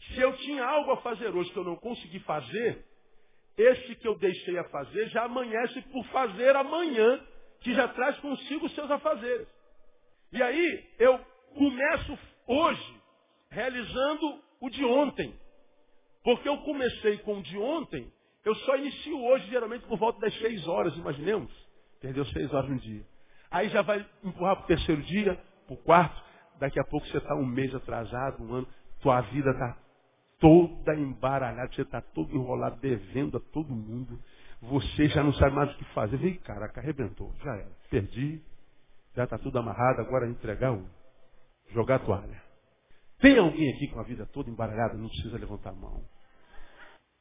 Se 0.00 0.20
eu 0.20 0.36
tinha 0.38 0.64
algo 0.64 0.90
a 0.90 0.96
fazer 0.98 1.34
hoje 1.34 1.50
que 1.52 1.58
eu 1.58 1.64
não 1.64 1.76
consegui 1.76 2.18
fazer, 2.20 2.84
esse 3.56 3.94
que 3.94 4.06
eu 4.08 4.18
deixei 4.18 4.58
a 4.58 4.64
fazer 4.64 5.08
já 5.08 5.24
amanhece 5.24 5.80
por 5.82 6.04
fazer 6.06 6.54
amanhã, 6.56 7.20
que 7.60 7.72
já 7.74 7.86
traz 7.88 8.18
consigo 8.18 8.66
os 8.66 8.74
seus 8.74 8.90
afazeres. 8.90 9.48
E 10.32 10.42
aí 10.42 10.84
eu 10.98 11.18
começo 11.54 12.18
hoje 12.46 13.00
realizando 13.50 14.40
o 14.60 14.70
de 14.70 14.84
ontem. 14.84 15.34
Porque 16.22 16.48
eu 16.48 16.58
comecei 16.58 17.18
com 17.18 17.38
o 17.38 17.42
de 17.42 17.56
ontem, 17.56 18.12
eu 18.44 18.54
só 18.54 18.76
inicio 18.76 19.22
hoje, 19.24 19.48
geralmente 19.48 19.86
por 19.86 19.98
volta 19.98 20.20
das 20.20 20.34
seis 20.38 20.66
horas, 20.66 20.94
imaginemos. 20.96 21.50
Perdeu 22.00 22.24
seis 22.26 22.52
horas 22.52 22.70
no 22.70 22.78
dia. 22.78 23.04
Aí 23.50 23.68
já 23.70 23.82
vai 23.82 24.06
empurrar 24.22 24.56
para 24.56 24.64
o 24.64 24.68
terceiro 24.68 25.02
dia, 25.02 25.34
para 25.66 25.74
o 25.74 25.76
quarto. 25.78 26.22
Daqui 26.58 26.78
a 26.78 26.84
pouco 26.84 27.06
você 27.06 27.18
está 27.18 27.34
um 27.34 27.46
mês 27.46 27.74
atrasado, 27.74 28.42
um 28.42 28.52
ano. 28.52 28.68
Tua 29.00 29.20
vida 29.22 29.50
está 29.50 29.78
toda 30.38 30.94
embaralhada, 30.94 31.72
você 31.72 31.82
está 31.82 32.00
todo 32.00 32.34
enrolado, 32.34 32.78
devendo 32.80 33.38
a 33.38 33.40
todo 33.40 33.72
mundo. 33.72 34.18
Você 34.60 35.08
já 35.08 35.22
não 35.22 35.32
sabe 35.34 35.54
mais 35.54 35.72
o 35.72 35.78
que 35.78 35.84
fazer. 35.94 36.16
Vem, 36.16 36.34
caraca, 36.36 36.80
arrebentou. 36.80 37.32
Já 37.42 37.54
era. 37.54 37.70
Perdi. 37.90 38.42
Já 39.14 39.24
está 39.24 39.38
tudo 39.38 39.58
amarrado. 39.58 40.00
Agora 40.00 40.26
é 40.26 40.30
entregar 40.30 40.72
um. 40.72 40.88
Jogar 41.70 41.96
a 41.96 41.98
toalha. 42.00 42.42
Tem 43.20 43.36
alguém 43.36 43.74
aqui 43.74 43.88
com 43.88 44.00
a 44.00 44.04
vida 44.04 44.26
toda 44.26 44.48
embaralhada, 44.48 44.94
não 44.94 45.08
precisa 45.08 45.36
levantar 45.36 45.70
a 45.70 45.74
mão. 45.74 46.04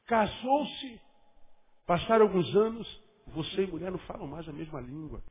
Casou-se, 0.06 1.00
passaram 1.86 2.26
alguns 2.26 2.54
anos, 2.54 3.02
você 3.26 3.64
e 3.64 3.66
mulher 3.66 3.90
não 3.90 3.98
falam 4.00 4.26
mais 4.26 4.48
a 4.48 4.52
mesma 4.52 4.80
língua. 4.80 5.22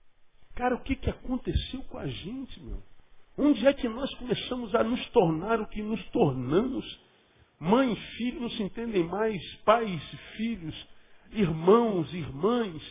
Cara, 0.56 0.76
o 0.76 0.82
que, 0.82 0.96
que 0.96 1.10
aconteceu 1.10 1.84
com 1.84 1.98
a 1.98 2.08
gente, 2.08 2.60
meu? 2.62 2.84
Onde 3.38 3.66
é 3.66 3.74
que 3.74 3.88
nós 3.88 4.14
começamos 4.16 4.74
a 4.76 4.84
nos 4.84 5.04
tornar 5.10 5.62
o 5.62 5.68
que 5.68 5.82
nos 5.82 6.04
tornamos? 6.10 6.86
Mãe 7.60 7.94
e 7.94 7.96
filho 8.18 8.42
não 8.42 8.50
se 8.50 8.64
entendem 8.64 9.04
mais, 9.04 9.42
pais 9.64 10.02
e 10.14 10.18
filhos, 10.36 10.88
irmãos, 11.32 12.12
irmãs. 12.14 12.82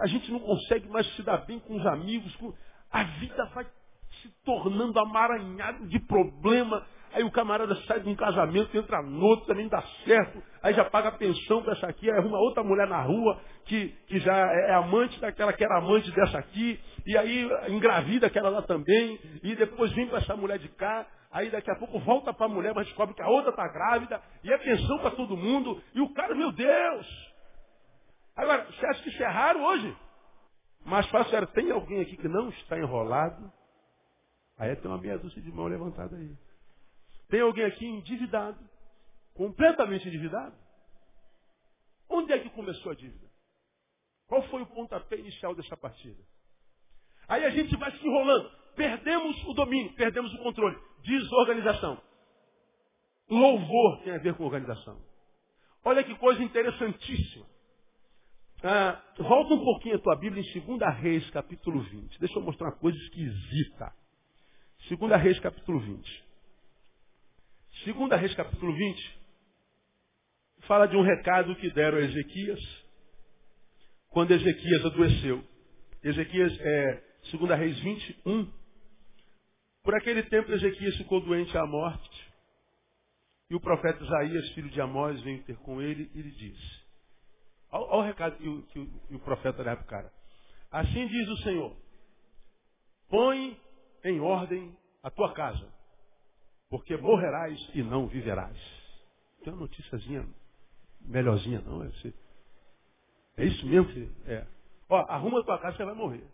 A 0.00 0.06
gente 0.06 0.30
não 0.30 0.40
consegue 0.40 0.88
mais 0.88 1.06
se 1.14 1.22
dar 1.22 1.38
bem 1.38 1.58
com 1.60 1.76
os 1.76 1.86
amigos. 1.86 2.34
Com... 2.36 2.54
A 2.96 3.02
vida 3.02 3.44
vai 3.54 3.66
se 4.22 4.30
tornando 4.42 4.98
amaranhada 4.98 5.84
de 5.86 5.98
problema. 6.00 6.82
Aí 7.12 7.22
o 7.22 7.30
camarada 7.30 7.74
sai 7.86 8.00
de 8.00 8.08
um 8.08 8.14
casamento, 8.14 8.74
entra 8.74 9.02
no 9.02 9.22
outro, 9.22 9.44
também 9.44 9.68
dá 9.68 9.82
certo. 10.06 10.42
Aí 10.62 10.72
já 10.72 10.82
paga 10.86 11.12
pensão 11.12 11.60
dessa 11.60 11.86
aqui, 11.88 12.10
aí 12.10 12.16
arruma 12.16 12.38
outra 12.38 12.62
mulher 12.62 12.88
na 12.88 13.02
rua 13.02 13.38
que, 13.66 13.88
que 14.06 14.18
já 14.18 14.34
é, 14.34 14.70
é 14.70 14.74
amante 14.76 15.20
daquela 15.20 15.52
que 15.52 15.62
era 15.62 15.76
amante 15.76 16.10
dessa 16.12 16.38
aqui. 16.38 16.80
E 17.06 17.18
aí 17.18 17.46
engravida 17.68 18.28
aquela 18.28 18.48
lá 18.48 18.62
também. 18.62 19.20
E 19.42 19.54
depois 19.54 19.92
vem 19.92 20.08
com 20.08 20.16
essa 20.16 20.34
mulher 20.34 20.58
de 20.58 20.68
cá. 20.70 21.06
Aí 21.30 21.50
daqui 21.50 21.70
a 21.70 21.76
pouco 21.76 21.98
volta 21.98 22.32
para 22.32 22.46
a 22.46 22.48
mulher, 22.48 22.72
mas 22.74 22.86
descobre 22.86 23.14
que 23.14 23.22
a 23.22 23.28
outra 23.28 23.50
está 23.50 23.68
grávida. 23.68 24.22
E 24.42 24.50
é 24.50 24.56
pensão 24.56 24.96
para 25.00 25.10
todo 25.10 25.36
mundo. 25.36 25.82
E 25.94 26.00
o 26.00 26.08
cara, 26.14 26.34
meu 26.34 26.50
Deus! 26.50 27.06
Agora, 28.34 28.64
você 28.64 28.86
acha 28.86 29.02
que 29.02 29.10
isso 29.10 29.22
é 29.22 29.28
raro 29.28 29.62
hoje? 29.62 29.94
Mas 30.86 31.04
fácil 31.08 31.36
era, 31.36 31.46
tem 31.48 31.70
alguém 31.72 32.00
aqui 32.00 32.16
que 32.16 32.28
não 32.28 32.48
está 32.48 32.78
enrolado? 32.78 33.52
Aí 34.56 34.74
tem 34.76 34.88
uma 34.88 34.98
meia 34.98 35.18
dúzia 35.18 35.42
de 35.42 35.50
mão 35.50 35.66
levantada 35.66 36.16
aí. 36.16 36.32
Tem 37.28 37.40
alguém 37.40 37.64
aqui 37.64 37.84
endividado? 37.84 38.58
Completamente 39.34 40.06
endividado? 40.06 40.54
Onde 42.08 42.32
é 42.32 42.38
que 42.38 42.48
começou 42.50 42.92
a 42.92 42.94
dívida? 42.94 43.26
Qual 44.28 44.42
foi 44.44 44.62
o 44.62 44.66
pontapé 44.66 45.16
inicial 45.16 45.56
dessa 45.56 45.76
partida? 45.76 46.22
Aí 47.26 47.44
a 47.44 47.50
gente 47.50 47.76
vai 47.76 47.90
se 47.90 48.06
enrolando. 48.06 48.48
Perdemos 48.76 49.44
o 49.44 49.54
domínio, 49.54 49.92
perdemos 49.94 50.32
o 50.34 50.38
controle. 50.38 50.78
Desorganização. 51.02 52.00
Louvor 53.28 54.02
tem 54.04 54.14
a 54.14 54.18
ver 54.18 54.34
com 54.36 54.44
organização. 54.44 55.02
Olha 55.84 56.04
que 56.04 56.14
coisa 56.14 56.40
interessantíssima. 56.44 57.44
Ah, 58.68 59.00
volta 59.18 59.54
um 59.54 59.64
pouquinho 59.64 59.94
a 59.94 59.98
tua 60.00 60.16
Bíblia 60.16 60.42
em 60.42 60.60
2 60.60 60.98
Reis, 60.98 61.30
capítulo 61.30 61.82
20. 61.82 62.18
Deixa 62.18 62.36
eu 62.36 62.42
mostrar 62.42 62.66
uma 62.66 62.76
coisa 62.76 62.98
esquisita. 62.98 63.94
2 64.90 65.22
Reis, 65.22 65.38
capítulo 65.38 65.78
20. 65.78 66.24
2 67.86 68.20
Reis, 68.20 68.34
capítulo 68.34 68.74
20, 68.74 69.20
fala 70.62 70.88
de 70.88 70.96
um 70.96 71.02
recado 71.02 71.54
que 71.54 71.70
deram 71.70 71.98
a 71.98 72.00
Ezequias, 72.00 72.58
quando 74.08 74.32
Ezequias 74.32 74.84
adoeceu. 74.84 75.44
Ezequias 76.02 76.58
é 76.60 77.04
2 77.30 77.58
Reis 77.60 77.78
21. 77.78 78.52
Por 79.84 79.94
aquele 79.94 80.24
tempo 80.24 80.50
Ezequias 80.50 80.96
ficou 80.96 81.20
doente 81.20 81.56
à 81.56 81.64
morte. 81.64 82.32
E 83.48 83.54
o 83.54 83.60
profeta 83.60 84.02
Isaías, 84.02 84.48
filho 84.54 84.70
de 84.70 84.80
Amós, 84.80 85.20
veio 85.20 85.40
ter 85.44 85.56
com 85.58 85.80
ele 85.80 86.10
e 86.12 86.20
lhe 86.20 86.32
disse. 86.32 86.85
Olha 87.84 88.00
o 88.00 88.02
recado 88.02 88.36
que 88.36 88.48
o, 88.48 88.62
que 88.62 88.78
o, 88.78 88.86
que 88.86 89.14
o 89.14 89.20
profeta 89.20 89.62
dá 89.62 89.76
para 89.76 89.84
o 89.84 89.88
cara. 89.88 90.12
Assim 90.70 91.06
diz 91.06 91.28
o 91.28 91.36
Senhor. 91.38 91.76
Põe 93.08 93.60
em 94.04 94.20
ordem 94.20 94.76
a 95.02 95.10
tua 95.10 95.32
casa, 95.32 95.72
porque 96.68 96.96
morrerás 96.96 97.58
e 97.74 97.82
não 97.82 98.06
viverás. 98.06 98.58
Tem 99.44 99.52
uma 99.52 99.60
noticiazinha 99.60 100.26
melhorzinha, 101.00 101.60
não? 101.60 101.82
É, 101.84 101.90
é 103.36 103.44
isso 103.44 103.66
mesmo 103.66 103.92
que 103.92 104.10
é. 104.26 104.46
Ó, 104.88 104.96
arruma 105.08 105.40
a 105.40 105.44
tua 105.44 105.58
casa, 105.58 105.76
você 105.76 105.84
vai 105.84 105.94
morrer. 105.94 106.26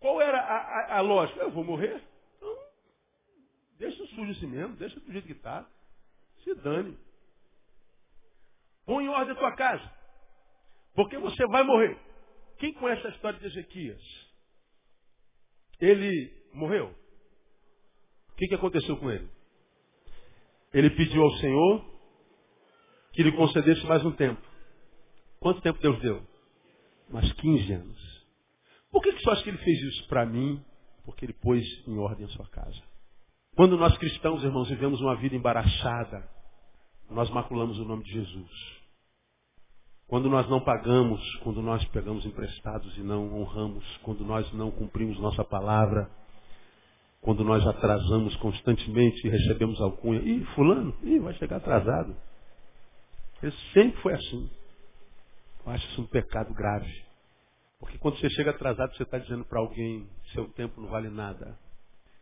Qual 0.00 0.20
era 0.20 0.40
a, 0.40 0.56
a, 0.56 0.98
a 0.98 1.00
lógica? 1.00 1.40
Eu 1.40 1.50
vou 1.50 1.64
morrer? 1.64 2.02
Então, 2.36 2.56
deixa 3.78 4.06
sujo 4.06 4.30
assim 4.30 4.46
mesmo, 4.46 4.76
deixa 4.76 4.98
do 5.00 5.12
jeito 5.12 5.26
que 5.26 5.32
está. 5.32 5.68
Se 6.44 6.54
dane. 6.54 6.96
Põe 8.84 9.04
em 9.04 9.08
ordem 9.08 9.34
a 9.34 9.38
tua 9.38 9.54
casa. 9.54 9.97
Porque 10.98 11.16
você 11.16 11.46
vai 11.46 11.62
morrer. 11.62 11.96
Quem 12.58 12.72
conhece 12.72 13.06
a 13.06 13.10
história 13.10 13.38
de 13.38 13.46
Ezequias? 13.46 14.02
Ele 15.80 16.28
morreu. 16.52 16.92
O 18.32 18.34
que, 18.34 18.48
que 18.48 18.54
aconteceu 18.56 18.96
com 18.96 19.08
ele? 19.08 19.30
Ele 20.74 20.90
pediu 20.90 21.22
ao 21.22 21.30
Senhor 21.34 21.84
que 23.12 23.22
lhe 23.22 23.30
concedesse 23.30 23.86
mais 23.86 24.04
um 24.04 24.10
tempo. 24.10 24.42
Quanto 25.38 25.60
tempo 25.60 25.80
Deus 25.80 26.00
deu? 26.00 26.20
Mais 27.10 27.32
15 27.32 27.72
anos. 27.74 28.26
Por 28.90 29.00
que, 29.00 29.12
que 29.12 29.22
você 29.22 29.30
acha 29.30 29.44
que 29.44 29.50
ele 29.50 29.58
fez 29.58 29.80
isso 29.80 30.08
para 30.08 30.26
mim? 30.26 30.60
Porque 31.04 31.24
ele 31.24 31.34
pôs 31.34 31.64
em 31.86 31.96
ordem 31.96 32.26
a 32.26 32.30
sua 32.30 32.48
casa. 32.48 32.82
Quando 33.54 33.76
nós 33.76 33.96
cristãos, 33.98 34.42
irmãos, 34.42 34.68
vivemos 34.68 35.00
uma 35.00 35.14
vida 35.14 35.36
embaraçada, 35.36 36.28
nós 37.08 37.30
maculamos 37.30 37.78
o 37.78 37.84
nome 37.84 38.02
de 38.02 38.10
Jesus. 38.14 38.77
Quando 40.08 40.30
nós 40.30 40.48
não 40.48 40.58
pagamos, 40.60 41.20
quando 41.42 41.60
nós 41.60 41.84
pegamos 41.86 42.24
emprestados 42.24 42.96
e 42.96 43.02
não 43.02 43.38
honramos, 43.38 43.84
quando 43.98 44.24
nós 44.24 44.50
não 44.54 44.70
cumprimos 44.70 45.20
nossa 45.20 45.44
palavra, 45.44 46.10
quando 47.20 47.44
nós 47.44 47.64
atrasamos 47.66 48.34
constantemente 48.36 49.26
e 49.26 49.30
recebemos 49.30 49.78
alcunha, 49.82 50.20
ih, 50.20 50.42
fulano, 50.54 50.96
ih, 51.02 51.18
vai 51.18 51.34
chegar 51.34 51.58
atrasado. 51.58 52.16
Ele 53.42 53.52
sempre 53.74 54.00
foi 54.00 54.14
assim. 54.14 54.50
Eu 55.66 55.72
acho 55.72 55.86
isso 55.88 56.00
um 56.00 56.06
pecado 56.06 56.54
grave. 56.54 57.04
Porque 57.78 57.98
quando 57.98 58.18
você 58.18 58.30
chega 58.30 58.50
atrasado, 58.50 58.96
você 58.96 59.02
está 59.02 59.18
dizendo 59.18 59.44
para 59.44 59.60
alguém, 59.60 60.08
seu 60.32 60.48
tempo 60.48 60.80
não 60.80 60.88
vale 60.88 61.10
nada. 61.10 61.58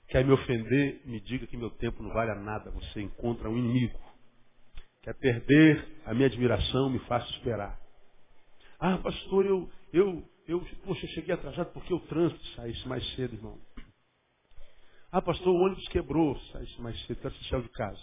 Quer 0.09 0.25
me 0.25 0.33
ofender, 0.33 1.03
me 1.05 1.21
diga 1.21 1.47
que 1.47 1.57
meu 1.57 1.71
tempo 1.71 2.03
não 2.03 2.13
vale 2.13 2.35
nada. 2.41 2.71
Você 2.73 3.01
encontra 3.01 3.49
um 3.49 3.57
inimigo. 3.57 3.99
Quer 5.07 5.15
perder 5.15 5.89
a 6.05 6.13
minha 6.13 6.27
admiração, 6.27 6.91
me 6.91 6.99
faça 7.07 7.31
esperar. 7.31 7.79
Ah, 8.77 8.99
pastor, 8.99 9.47
eu, 9.47 9.71
eu, 9.93 10.29
eu, 10.49 10.61
poxa, 10.85 11.07
eu 11.07 11.11
cheguei 11.11 11.33
atrasado 11.33 11.73
porque 11.73 11.95
o 11.95 12.01
trânsito 12.01 12.45
saísse 12.57 12.89
mais 12.89 13.09
cedo, 13.15 13.37
irmão. 13.37 13.57
Ah, 15.13 15.23
pastor, 15.23 15.47
o 15.47 15.65
ônibus 15.65 15.87
quebrou, 15.91 16.37
saísse 16.51 16.81
mais 16.81 17.01
cedo, 17.07 17.19
quero 17.19 17.33
assistir 17.33 17.63
de 17.63 17.69
casa. 17.69 18.03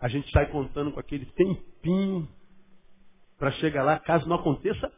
A 0.00 0.08
gente 0.08 0.28
sai 0.32 0.50
contando 0.50 0.90
com 0.90 0.98
aquele 0.98 1.24
tempinho 1.24 2.28
para 3.38 3.52
chegar 3.52 3.84
lá, 3.84 4.00
caso 4.00 4.28
não 4.28 4.40
aconteça 4.40 4.92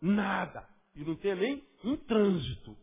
nada. 0.00 0.66
E 0.94 1.04
não 1.04 1.16
tenha 1.16 1.34
nem 1.34 1.62
um 1.84 1.98
trânsito. 1.98 2.74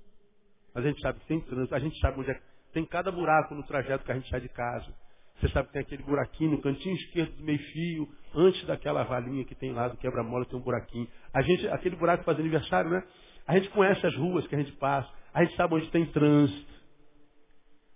Mas 0.75 0.85
a 0.85 0.89
gente 0.89 1.01
sabe 1.01 1.21
que 1.21 1.25
tem 1.25 1.41
trânsito, 1.41 1.73
a 1.73 1.79
gente 1.79 1.99
sabe 1.99 2.19
onde 2.19 2.29
é. 2.29 2.39
Tem 2.71 2.85
cada 2.85 3.11
buraco 3.11 3.55
no 3.55 3.63
trajeto 3.63 4.05
que 4.05 4.11
a 4.11 4.15
gente 4.15 4.29
sai 4.29 4.41
de 4.41 4.49
casa. 4.49 4.93
Você 5.39 5.49
sabe 5.49 5.67
que 5.67 5.73
tem 5.73 5.81
aquele 5.81 6.03
buraquinho 6.03 6.51
no 6.51 6.61
cantinho 6.61 6.95
esquerdo 6.95 7.35
do 7.35 7.43
meio 7.43 7.59
fio, 7.71 8.09
antes 8.35 8.65
daquela 8.65 9.03
valinha 9.03 9.43
que 9.43 9.55
tem 9.55 9.73
lá 9.73 9.87
do 9.87 9.97
quebra-mola, 9.97 10.45
tem 10.45 10.57
um 10.57 10.61
buraquinho. 10.61 11.07
A 11.33 11.41
gente, 11.41 11.67
aquele 11.67 11.95
buraco 11.95 12.23
faz 12.23 12.39
aniversário, 12.39 12.89
né? 12.89 13.03
A 13.45 13.57
gente 13.57 13.69
conhece 13.69 14.05
as 14.05 14.15
ruas 14.15 14.47
que 14.47 14.55
a 14.55 14.57
gente 14.57 14.71
passa, 14.73 15.09
a 15.33 15.43
gente 15.43 15.55
sabe 15.55 15.75
onde 15.75 15.89
tem 15.89 16.05
trânsito. 16.05 16.73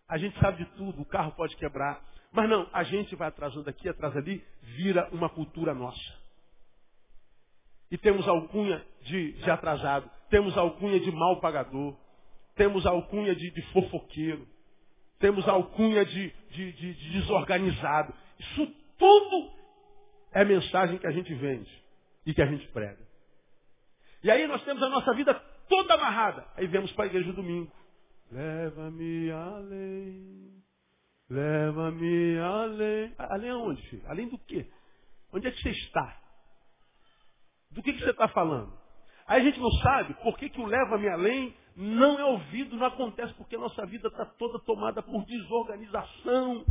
A 0.09 0.17
gente 0.17 0.37
sabe 0.39 0.63
de 0.63 0.65
tudo, 0.71 1.01
o 1.01 1.05
carro 1.05 1.31
pode 1.33 1.55
quebrar. 1.57 2.01
Mas 2.31 2.49
não, 2.49 2.67
a 2.73 2.83
gente 2.83 3.15
vai 3.15 3.27
atrasando 3.27 3.69
aqui, 3.69 3.87
atrás 3.87 4.15
ali, 4.15 4.43
vira 4.61 5.07
uma 5.11 5.29
cultura 5.29 5.73
nossa. 5.73 5.99
E 7.89 7.97
temos 7.97 8.27
alcunha 8.27 8.83
de, 9.03 9.33
de 9.33 9.49
atrasado, 9.49 10.09
temos 10.29 10.57
alcunha 10.57 10.99
de 10.99 11.11
mal 11.11 11.39
pagador, 11.39 11.97
temos 12.55 12.85
alcunha 12.85 13.33
de, 13.33 13.49
de 13.51 13.61
fofoqueiro, 13.71 14.45
temos 15.19 15.47
alcunha 15.47 16.05
de, 16.05 16.33
de, 16.51 16.71
de, 16.73 16.93
de 16.93 17.11
desorganizado. 17.13 18.13
Isso 18.39 18.67
tudo 18.97 19.51
é 20.31 20.43
mensagem 20.45 20.97
que 20.97 21.07
a 21.07 21.11
gente 21.11 21.33
vende 21.33 21.71
e 22.25 22.33
que 22.33 22.41
a 22.41 22.45
gente 22.45 22.67
prega. 22.67 23.05
E 24.23 24.31
aí 24.31 24.47
nós 24.47 24.63
temos 24.63 24.81
a 24.83 24.89
nossa 24.89 25.13
vida 25.13 25.33
toda 25.67 25.93
amarrada. 25.93 26.45
Aí 26.55 26.67
vemos 26.67 26.91
para 26.93 27.05
a 27.05 27.07
igreja 27.07 27.31
domingo. 27.33 27.71
Leva-me 28.31 29.31
além, 29.31 30.63
leva-me 31.29 32.39
além. 32.39 33.15
Além 33.17 33.49
aonde, 33.49 33.81
filho? 33.89 34.03
Além 34.07 34.27
do 34.27 34.37
quê? 34.39 34.69
Onde 35.31 35.47
é 35.47 35.51
que 35.51 35.61
você 35.61 35.69
está? 35.69 36.21
Do 37.71 37.81
que, 37.81 37.93
que 37.93 37.99
você 37.99 38.11
está 38.11 38.27
falando? 38.27 38.77
Aí 39.25 39.41
a 39.41 39.43
gente 39.43 39.59
não 39.59 39.71
sabe 39.81 40.13
por 40.15 40.37
que, 40.37 40.49
que 40.49 40.59
o 40.59 40.65
leva-me 40.65 41.07
além 41.09 41.55
não 41.79 42.17
é 42.17 42.25
ouvido, 42.25 42.75
não 42.75 42.87
acontece 42.87 43.35
porque 43.35 43.55
a 43.55 43.59
nossa 43.59 43.85
vida 43.85 44.07
está 44.07 44.25
toda 44.25 44.57
tomada 44.57 45.03
por 45.03 45.23
desorganização. 45.25 46.65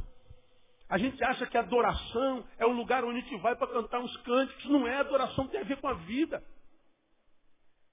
A 0.88 0.98
gente 0.98 1.22
acha 1.22 1.46
que 1.46 1.56
adoração 1.56 2.44
é 2.58 2.66
o 2.66 2.72
lugar 2.72 3.04
onde 3.04 3.18
a 3.18 3.22
gente 3.22 3.36
vai 3.36 3.54
para 3.54 3.68
cantar 3.68 4.00
uns 4.00 4.16
cânticos. 4.18 4.64
Não 4.64 4.84
é, 4.84 4.96
adoração 4.96 5.46
tem 5.46 5.60
a 5.60 5.64
ver 5.64 5.80
com 5.80 5.86
a 5.86 5.94
vida. 5.94 6.42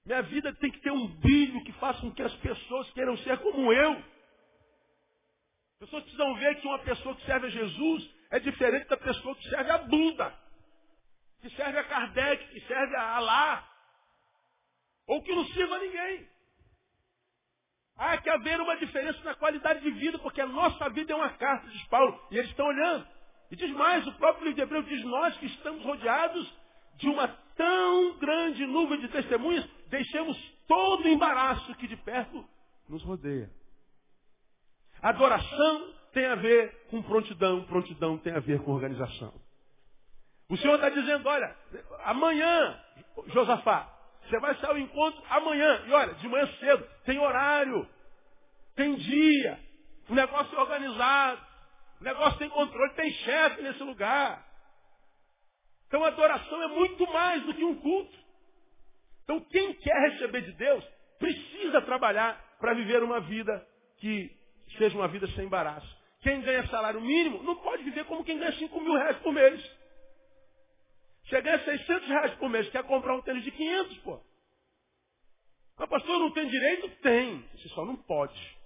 Minha 0.04 0.22
vida 0.22 0.52
tem 0.56 0.72
que 0.72 0.80
ter 0.80 0.90
um 0.90 1.06
brilho 1.18 1.62
que 1.62 1.72
faça 1.74 2.00
com 2.00 2.10
que 2.10 2.22
as 2.22 2.34
pessoas 2.38 2.90
queiram 2.90 3.16
ser 3.18 3.38
como 3.38 3.72
eu. 3.72 3.92
As 3.92 5.78
pessoas 5.78 6.02
precisam 6.02 6.34
ver 6.34 6.60
que 6.60 6.66
uma 6.66 6.80
pessoa 6.80 7.14
que 7.14 7.26
serve 7.26 7.46
a 7.46 7.50
Jesus 7.50 8.10
é 8.32 8.40
diferente 8.40 8.88
da 8.88 8.96
pessoa 8.96 9.36
que 9.36 9.48
serve 9.50 9.70
a 9.70 9.78
Buda, 9.78 10.36
que 11.40 11.50
serve 11.50 11.78
a 11.78 11.84
Kardec, 11.84 12.48
que 12.48 12.60
serve 12.66 12.96
a 12.96 13.16
Alá, 13.16 13.70
ou 15.06 15.22
que 15.22 15.32
não 15.32 15.44
sirva 15.46 15.76
a 15.76 15.78
ninguém. 15.78 16.33
Há 17.96 18.18
que 18.18 18.28
haver 18.28 18.60
uma 18.60 18.76
diferença 18.76 19.22
na 19.22 19.34
qualidade 19.34 19.80
de 19.80 19.90
vida, 19.92 20.18
porque 20.18 20.40
a 20.40 20.46
nossa 20.46 20.88
vida 20.90 21.12
é 21.12 21.16
uma 21.16 21.30
carta, 21.30 21.68
diz 21.68 21.84
Paulo, 21.84 22.20
e 22.30 22.36
eles 22.36 22.50
estão 22.50 22.66
olhando. 22.66 23.06
E 23.50 23.56
diz 23.56 23.70
mais, 23.70 24.06
o 24.06 24.12
próprio 24.14 24.44
livro 24.44 24.56
de 24.56 24.62
Hebreu 24.62 24.82
diz, 24.82 25.04
nós 25.04 25.36
que 25.36 25.46
estamos 25.46 25.84
rodeados 25.84 26.52
de 26.96 27.08
uma 27.08 27.28
tão 27.56 28.18
grande 28.18 28.66
nuvem 28.66 29.00
de 29.00 29.08
testemunhas, 29.08 29.64
deixemos 29.88 30.36
todo 30.66 31.04
o 31.04 31.08
embaraço 31.08 31.74
que 31.76 31.86
de 31.86 31.96
perto 31.96 32.44
nos 32.88 33.02
rodeia. 33.04 33.50
Adoração 35.00 35.92
tem 36.12 36.26
a 36.26 36.34
ver 36.34 36.86
com 36.90 37.02
prontidão, 37.02 37.64
prontidão 37.64 38.18
tem 38.18 38.32
a 38.32 38.40
ver 38.40 38.60
com 38.62 38.72
organização. 38.72 39.32
O 40.48 40.56
Senhor 40.56 40.74
está 40.74 40.88
dizendo, 40.88 41.28
olha, 41.28 41.56
amanhã, 42.04 42.80
Josafá, 43.28 43.93
você 44.28 44.38
vai 44.38 44.54
sair 44.56 44.70
ao 44.70 44.78
encontro 44.78 45.22
amanhã. 45.28 45.84
E 45.86 45.92
olha, 45.92 46.14
de 46.14 46.28
manhã 46.28 46.46
cedo, 46.58 46.86
tem 47.04 47.18
horário, 47.18 47.88
tem 48.74 48.94
dia, 48.94 49.58
o 50.08 50.14
negócio 50.14 50.56
é 50.56 50.60
organizado, 50.60 51.40
o 52.00 52.04
negócio 52.04 52.38
tem 52.38 52.48
controle, 52.48 52.94
tem 52.94 53.10
chefe 53.10 53.62
nesse 53.62 53.82
lugar. 53.82 54.44
Então 55.86 56.04
a 56.04 56.08
adoração 56.08 56.62
é 56.62 56.68
muito 56.68 57.06
mais 57.12 57.42
do 57.44 57.54
que 57.54 57.64
um 57.64 57.76
culto. 57.76 58.18
Então 59.24 59.40
quem 59.40 59.72
quer 59.74 60.10
receber 60.10 60.42
de 60.42 60.52
Deus 60.52 60.84
precisa 61.18 61.80
trabalhar 61.82 62.42
para 62.58 62.74
viver 62.74 63.02
uma 63.02 63.20
vida 63.20 63.66
que 63.98 64.30
seja 64.76 64.96
uma 64.96 65.08
vida 65.08 65.26
sem 65.28 65.46
embaraço. 65.46 65.86
Quem 66.20 66.40
ganha 66.40 66.66
salário 66.68 67.00
mínimo 67.00 67.42
não 67.42 67.56
pode 67.56 67.82
viver 67.84 68.04
como 68.06 68.24
quem 68.24 68.38
ganha 68.38 68.52
5 68.52 68.80
mil 68.80 68.94
reais 68.94 69.16
por 69.18 69.32
mês. 69.32 69.62
Você 71.26 71.40
ganha 71.40 71.64
600 71.64 72.08
reais 72.08 72.34
por 72.34 72.48
mês, 72.50 72.68
quer 72.70 72.84
comprar 72.84 73.16
um 73.16 73.22
tênis 73.22 73.44
de 73.44 73.50
500, 73.50 73.98
pô. 73.98 74.20
Mas 75.78 75.88
pastor, 75.88 76.18
não 76.18 76.32
tem 76.32 76.48
direito? 76.48 76.88
Tem. 77.00 77.40
Você 77.56 77.68
só 77.70 77.84
não 77.84 77.96
pode. 77.96 78.58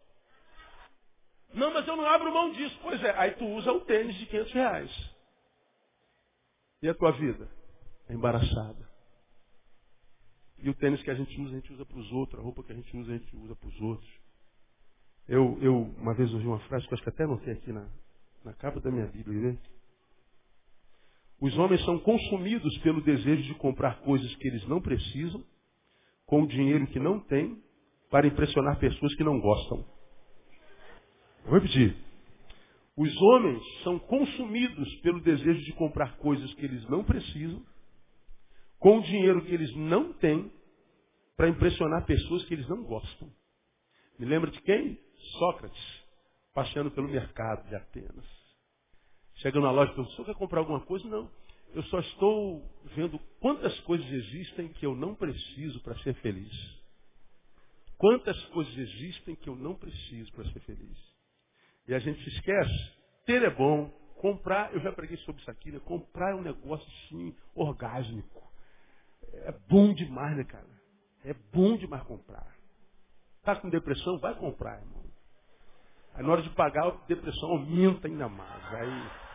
Não, 1.55 1.73
mas 1.73 1.87
eu 1.87 1.97
não 1.97 2.07
abro 2.07 2.33
mão 2.33 2.53
disso. 2.53 2.79
Pois 2.83 3.03
é, 3.03 3.11
aí 3.19 3.33
tu 3.33 3.47
usa 3.47 3.73
um 3.73 3.81
tênis 3.81 4.15
de 4.17 4.27
500 4.27 4.53
reais. 4.53 5.11
E 6.83 6.89
a 6.89 6.95
tua 6.95 7.13
vida? 7.13 7.49
É 8.09 8.15
embaraçada. 8.15 8.89
E 10.59 10.69
o 10.69 10.75
tênis 10.75 11.03
que 11.03 11.11
a 11.11 11.15
gente 11.15 11.41
usa, 11.41 11.53
a 11.53 11.61
gente 11.61 11.73
usa 11.73 11.87
para 11.87 11.99
os 11.99 12.13
outros. 12.13 12.41
A 12.41 12.43
roupa 12.43 12.63
que 12.63 12.73
a 12.73 12.75
gente 12.75 12.95
usa, 12.97 13.13
a 13.13 13.19
gente 13.19 13.37
usa 13.37 13.55
para 13.55 13.69
os 13.69 13.81
outros. 13.81 14.11
Eu, 15.27 15.59
eu, 15.63 15.83
uma 15.99 16.15
vez 16.15 16.33
ouvi 16.33 16.47
uma 16.47 16.59
frase 16.61 16.87
que 16.87 16.93
eu 16.93 16.97
acho 16.97 17.05
que 17.05 17.11
até 17.11 17.27
não 17.27 17.39
tem 17.39 17.53
aqui 17.53 17.73
na, 17.73 17.89
na 18.45 18.53
capa 18.55 18.81
da 18.81 18.91
minha 18.91 19.07
Bíblia, 19.07 19.53
né? 19.53 19.59
Os 21.41 21.57
homens 21.57 21.85
são 21.85 21.99
consumidos 22.01 22.77
pelo 22.79 23.01
desejo 23.01 23.43
de 23.43 23.55
comprar 23.55 24.01
coisas 24.01 24.35
que 24.37 24.49
eles 24.49 24.67
não 24.67 24.81
precisam, 24.81 25.45
com 26.27 26.43
o 26.43 26.47
dinheiro 26.49 26.87
que 26.89 26.99
não 26.99 27.21
têm, 27.21 27.63
para 28.11 28.27
impressionar 28.27 28.79
pessoas 28.79 29.15
que 29.15 29.23
não 29.23 29.41
gostam. 29.41 29.85
Vou 31.45 31.55
repetir. 31.55 31.97
Os 32.97 33.23
homens 33.23 33.63
são 33.85 33.99
consumidos 33.99 34.93
pelo 35.03 35.21
desejo 35.21 35.61
de 35.65 35.73
comprar 35.75 36.17
coisas 36.17 36.53
que 36.55 36.65
eles 36.65 36.85
não 36.89 37.05
precisam, 37.05 37.65
com 38.79 38.99
o 38.99 39.03
dinheiro 39.03 39.45
que 39.45 39.55
eles 39.55 39.75
não 39.77 40.13
têm, 40.15 40.51
para 41.37 41.49
impressionar 41.49 42.05
pessoas 42.05 42.45
que 42.47 42.55
eles 42.55 42.69
não 42.69 42.83
gostam. 42.83 43.31
Me 44.19 44.27
lembra 44.27 44.51
de 44.51 44.61
quem? 44.63 44.99
Sócrates, 45.39 46.05
passeando 46.53 46.91
pelo 46.91 47.09
mercado 47.09 47.69
de 47.69 47.77
Atenas. 47.77 48.38
Chega 49.39 49.61
na 49.61 49.71
loja 49.71 49.93
e 49.93 49.95
pergunta, 49.95 50.13
o 50.13 50.17
senhor 50.17 50.27
quer 50.27 50.35
comprar 50.35 50.61
alguma 50.61 50.81
coisa? 50.81 51.07
Não. 51.09 51.31
Eu 51.75 51.83
só 51.85 52.01
estou 52.01 52.65
vendo 52.97 53.19
quantas 53.41 53.79
coisas 53.81 54.07
existem 54.11 54.69
que 54.69 54.87
eu 54.87 54.95
não 54.95 55.15
preciso 55.15 55.81
para 55.81 55.97
ser 55.99 56.15
feliz. 56.15 56.53
Quantas 57.97 58.41
coisas 58.47 58.77
existem 58.77 59.37
que 59.37 59.49
eu 59.49 59.57
não 59.57 59.75
preciso 59.75 60.33
para 60.33 60.45
ser 60.53 60.61
feliz. 60.61 60.97
E 61.87 61.95
a 61.95 61.99
gente 61.99 62.23
se 62.23 62.31
esquece. 62.31 62.93
Ter 63.27 63.43
é 63.43 63.51
bom. 63.51 63.91
Comprar, 64.17 64.75
eu 64.75 64.81
já 64.81 64.93
preguei 64.93 65.17
sobre 65.19 65.41
isso 65.41 65.51
aqui, 65.51 65.71
né? 65.71 65.79
Comprar 65.81 66.33
é 66.33 66.35
um 66.35 66.43
negócio 66.43 66.87
assim, 66.87 67.35
orgásmico. 67.55 68.43
É 69.33 69.53
bom 69.69 69.95
demais, 69.95 70.37
né, 70.37 70.45
cara? 70.45 70.67
É 71.25 71.35
bom 71.53 71.77
demais 71.77 72.03
comprar. 72.05 72.57
Está 73.39 73.55
com 73.55 73.69
depressão? 73.69 74.19
Vai 74.19 74.35
comprar, 74.35 74.81
irmão. 74.81 75.05
Aí 76.15 76.25
na 76.25 76.33
hora 76.33 76.43
de 76.43 76.51
pagar, 76.51 76.89
a 76.89 76.91
depressão 77.07 77.51
aumenta 77.51 78.09
ainda 78.09 78.29
mais. 78.29 78.75
Aí... 78.75 79.28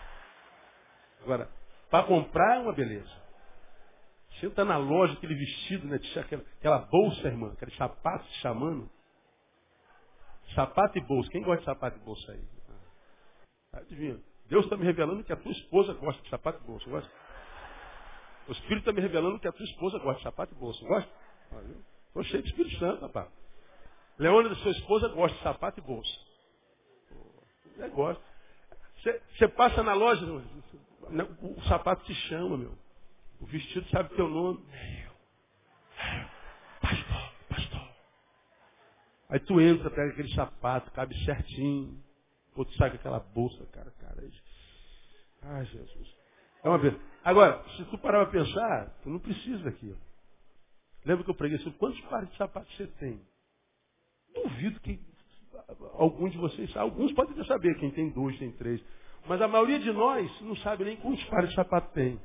Agora, 1.24 1.50
para 1.90 2.06
comprar 2.06 2.58
é 2.58 2.60
uma 2.60 2.74
beleza. 2.74 3.24
Senta 4.40 4.66
na 4.66 4.78
loja, 4.78 5.14
aquele 5.14 5.36
vestido, 5.36 5.88
né? 5.88 6.00
Aquela, 6.18 6.44
aquela 6.60 6.80
bolsa, 6.80 7.28
irmã, 7.28 7.52
aquele 7.54 7.76
sapato 7.76 8.26
te 8.26 8.40
chamando. 8.40 8.90
Sapato 10.56 10.98
e 10.98 11.02
bolsa. 11.02 11.30
Quem 11.32 11.44
gosta 11.44 11.60
de 11.60 11.66
sapato 11.66 11.98
e 11.98 12.02
bolsa 12.02 12.32
aí? 12.32 12.44
Ah, 13.72 13.78
adivinha? 13.78 14.20
Deus 14.48 14.66
está 14.66 14.76
me 14.76 14.84
revelando 14.84 15.24
que 15.24 15.32
a 15.32 15.38
tua 15.38 15.52
esposa 15.52 15.94
gosta 15.94 16.22
de 16.22 16.30
sapato 16.30 16.62
e 16.64 16.68
bolsa. 16.68 16.90
Gosta? 16.90 17.12
O 18.48 18.52
Espírito 18.52 18.80
está 18.80 18.92
me 18.92 19.02
revelando 19.02 19.40
que 19.40 19.48
a 19.48 19.52
tua 19.52 19.66
esposa 19.66 19.98
gosta 20.00 20.18
de 20.18 20.24
sapato 20.24 20.54
e 20.54 20.58
bolsa. 20.58 20.86
Gosta? 20.86 21.12
Estou 22.08 22.24
cheio 22.24 22.44
de 22.44 22.50
Espírito 22.50 22.78
Santo, 22.78 23.02
rapaz. 23.02 23.30
Leônia 24.20 24.50
da 24.50 24.56
sua 24.58 24.72
esposa 24.72 25.08
gosta 25.10 25.38
de 25.38 25.44
sapato 25.44 25.80
e 25.80 25.84
bolsa. 25.84 26.12
É, 27.80 27.88
gosta. 27.90 28.24
Você 29.38 29.48
passa 29.50 29.82
na 29.84 29.94
loja, 29.94 30.26
o 31.42 31.62
sapato 31.64 32.04
te 32.06 32.14
chama, 32.28 32.58
meu. 32.58 32.78
O 33.40 33.46
vestido 33.46 33.88
sabe 33.90 34.16
teu 34.16 34.28
nome. 34.28 34.64
Pastor, 36.82 37.34
pastor. 37.50 37.90
Aí 39.30 39.40
tu 39.40 39.60
entra, 39.60 39.90
pega 39.90 40.12
aquele 40.12 40.34
sapato, 40.34 40.92
cabe 40.92 41.16
certinho. 41.26 42.02
Pô, 42.54 42.64
tu 42.66 42.74
sai 42.76 42.90
com 42.92 42.98
aquela 42.98 43.20
bolsa, 43.20 43.66
cara, 43.72 43.92
cara. 44.00 44.24
Ai, 45.42 45.66
Jesus. 45.66 46.16
É 46.64 46.70
uma 46.70 46.78
vez. 46.78 46.96
Agora, 47.24 47.64
se 47.76 47.84
tu 47.86 47.98
parar 47.98 48.26
para 48.26 48.40
pensar, 48.40 48.90
tu 49.04 49.10
não 49.10 49.20
precisa 49.20 49.64
daquilo. 49.64 50.00
Lembra 51.06 51.24
que 51.24 51.30
eu 51.30 51.36
preguei 51.36 51.58
sobre 51.60 51.78
quantos 51.78 52.00
pares 52.02 52.30
de 52.30 52.38
sapatos 52.38 52.76
você 52.78 52.88
tem? 52.88 53.22
Duvido 54.34 54.80
que 54.80 55.00
alguns 55.94 56.32
de 56.32 56.38
vocês, 56.38 56.76
alguns 56.78 57.12
podem 57.14 57.34
até 57.34 57.44
saber, 57.46 57.78
quem 57.78 57.92
tem 57.92 58.10
dois, 58.10 58.38
tem 58.40 58.52
três. 58.54 58.82
Mas 59.28 59.42
a 59.42 59.48
maioria 59.48 59.80
de 59.80 59.92
nós 59.92 60.30
não 60.42 60.56
sabe 60.58 60.84
nem 60.84 60.98
quantos 60.98 61.24
pares 61.26 61.50
de 61.50 61.56
sapato 61.56 61.94
tem. 61.94 62.20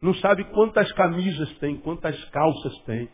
Não 0.00 0.14
sabe 0.14 0.44
quantas 0.44 0.90
camisas 0.92 1.50
tem, 1.58 1.76
quantas 1.78 2.22
calças 2.26 2.78
tem. 2.80 3.08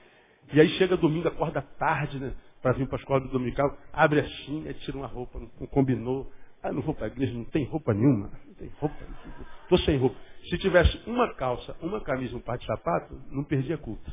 E 0.53 0.61
aí 0.61 0.69
chega 0.71 0.97
domingo, 0.97 1.29
acorda 1.29 1.63
tarde, 1.79 2.19
né? 2.19 2.35
Para 2.61 2.73
vir 2.73 2.87
para 2.87 2.97
a 2.97 3.01
escola 3.01 3.21
do 3.21 3.29
dominical, 3.29 3.77
abre 3.93 4.21
assim, 4.21 4.67
aí 4.67 4.75
tira 4.75 4.97
uma 4.97 5.07
roupa, 5.07 5.39
não 5.39 5.67
combinou. 5.69 6.31
Ah, 6.63 6.73
não 6.73 6.83
vou 6.83 6.95
para 6.95 7.07
a 7.07 7.09
igreja, 7.09 7.33
não 7.33 7.45
tem 7.45 7.65
roupa 7.65 7.93
nenhuma. 7.93 8.31
Não 8.47 8.55
tem 8.55 8.69
roupa. 8.79 8.97
Estou 9.63 9.79
sem 9.79 9.97
roupa. 9.99 10.17
Se 10.49 10.59
tivesse 10.59 11.03
uma 11.09 11.35
calça, 11.35 11.77
uma 11.81 12.01
camisa, 12.01 12.37
um 12.37 12.41
par 12.41 12.57
de 12.57 12.67
sapato, 12.67 13.21
não 13.31 13.43
perdia 13.43 13.77
culto. 13.79 14.13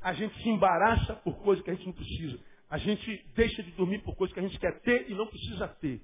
A 0.00 0.12
gente 0.14 0.34
se 0.42 0.48
embaraça 0.48 1.14
por 1.16 1.36
coisas 1.42 1.62
que 1.64 1.70
a 1.70 1.74
gente 1.74 1.86
não 1.86 1.92
precisa. 1.92 2.38
A 2.70 2.78
gente 2.78 3.26
deixa 3.34 3.62
de 3.62 3.70
dormir 3.72 3.98
por 4.02 4.16
coisas 4.16 4.32
que 4.32 4.40
a 4.40 4.42
gente 4.42 4.58
quer 4.58 4.80
ter 4.80 5.10
e 5.10 5.14
não 5.14 5.26
precisa 5.26 5.68
ter. 5.68 6.00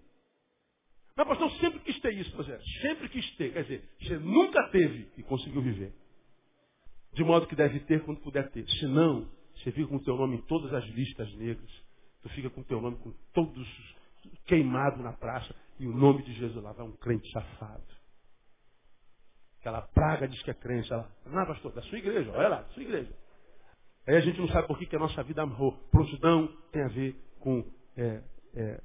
Mas, 1.19 1.27
pastor, 1.27 1.51
sempre 1.59 1.81
quis 1.81 1.99
ter 1.99 2.14
isso, 2.14 2.33
pois 2.37 2.49
é. 2.49 2.61
Sempre 2.81 3.09
quis 3.09 3.29
ter. 3.35 3.53
Quer 3.53 3.62
dizer, 3.62 3.89
você 4.01 4.19
nunca 4.19 4.69
teve 4.69 5.09
e 5.16 5.23
conseguiu 5.25 5.61
viver. 5.61 5.93
De 7.12 7.25
modo 7.25 7.49
que 7.49 7.57
deve 7.57 7.81
ter 7.81 8.05
quando 8.05 8.21
puder 8.21 8.49
ter. 8.53 8.64
Se 8.69 8.87
não, 8.87 9.29
você 9.57 9.73
fica 9.73 9.89
com 9.89 9.97
o 9.97 10.05
teu 10.05 10.16
nome 10.16 10.37
em 10.37 10.43
todas 10.43 10.73
as 10.73 10.85
listas 10.91 11.35
negras. 11.35 11.69
Tu 12.23 12.29
fica 12.29 12.49
com 12.49 12.61
o 12.61 12.64
teu 12.64 12.81
nome 12.81 12.99
com 12.99 13.12
todos 13.35 13.66
queimado 14.47 15.03
na 15.03 15.12
praça. 15.12 15.53
E 15.81 15.89
o 15.89 15.93
nome 15.93 16.23
de 16.23 16.35
Jesus 16.35 16.62
lá 16.62 16.71
vai 16.71 16.87
um 16.87 16.93
crente 16.93 17.29
safado. 17.33 17.83
Aquela 19.59 19.83
praga 19.83 20.29
diz 20.29 20.41
que 20.45 20.53
é 20.53 20.55
crente. 20.55 20.93
Ela, 20.93 21.11
não, 21.27 21.47
pastor, 21.47 21.73
da 21.73 21.83
sua 21.83 21.99
igreja, 21.99 22.31
olha 22.31 22.49
lá, 22.49 22.62
da 22.62 22.69
sua 22.69 22.83
igreja. 22.85 23.12
Aí 24.07 24.14
a 24.14 24.21
gente 24.21 24.39
não 24.39 24.47
sabe 24.47 24.69
por 24.69 24.79
que, 24.79 24.87
que 24.87 24.95
a 24.95 25.01
nossa 25.01 25.21
vida 25.25 25.43
amorou. 25.43 25.73
Prontidão 25.91 26.47
tem 26.71 26.85
a 26.85 26.89
ver 26.89 27.21
com 27.41 27.69
é, 27.97 28.23
é, 28.55 28.81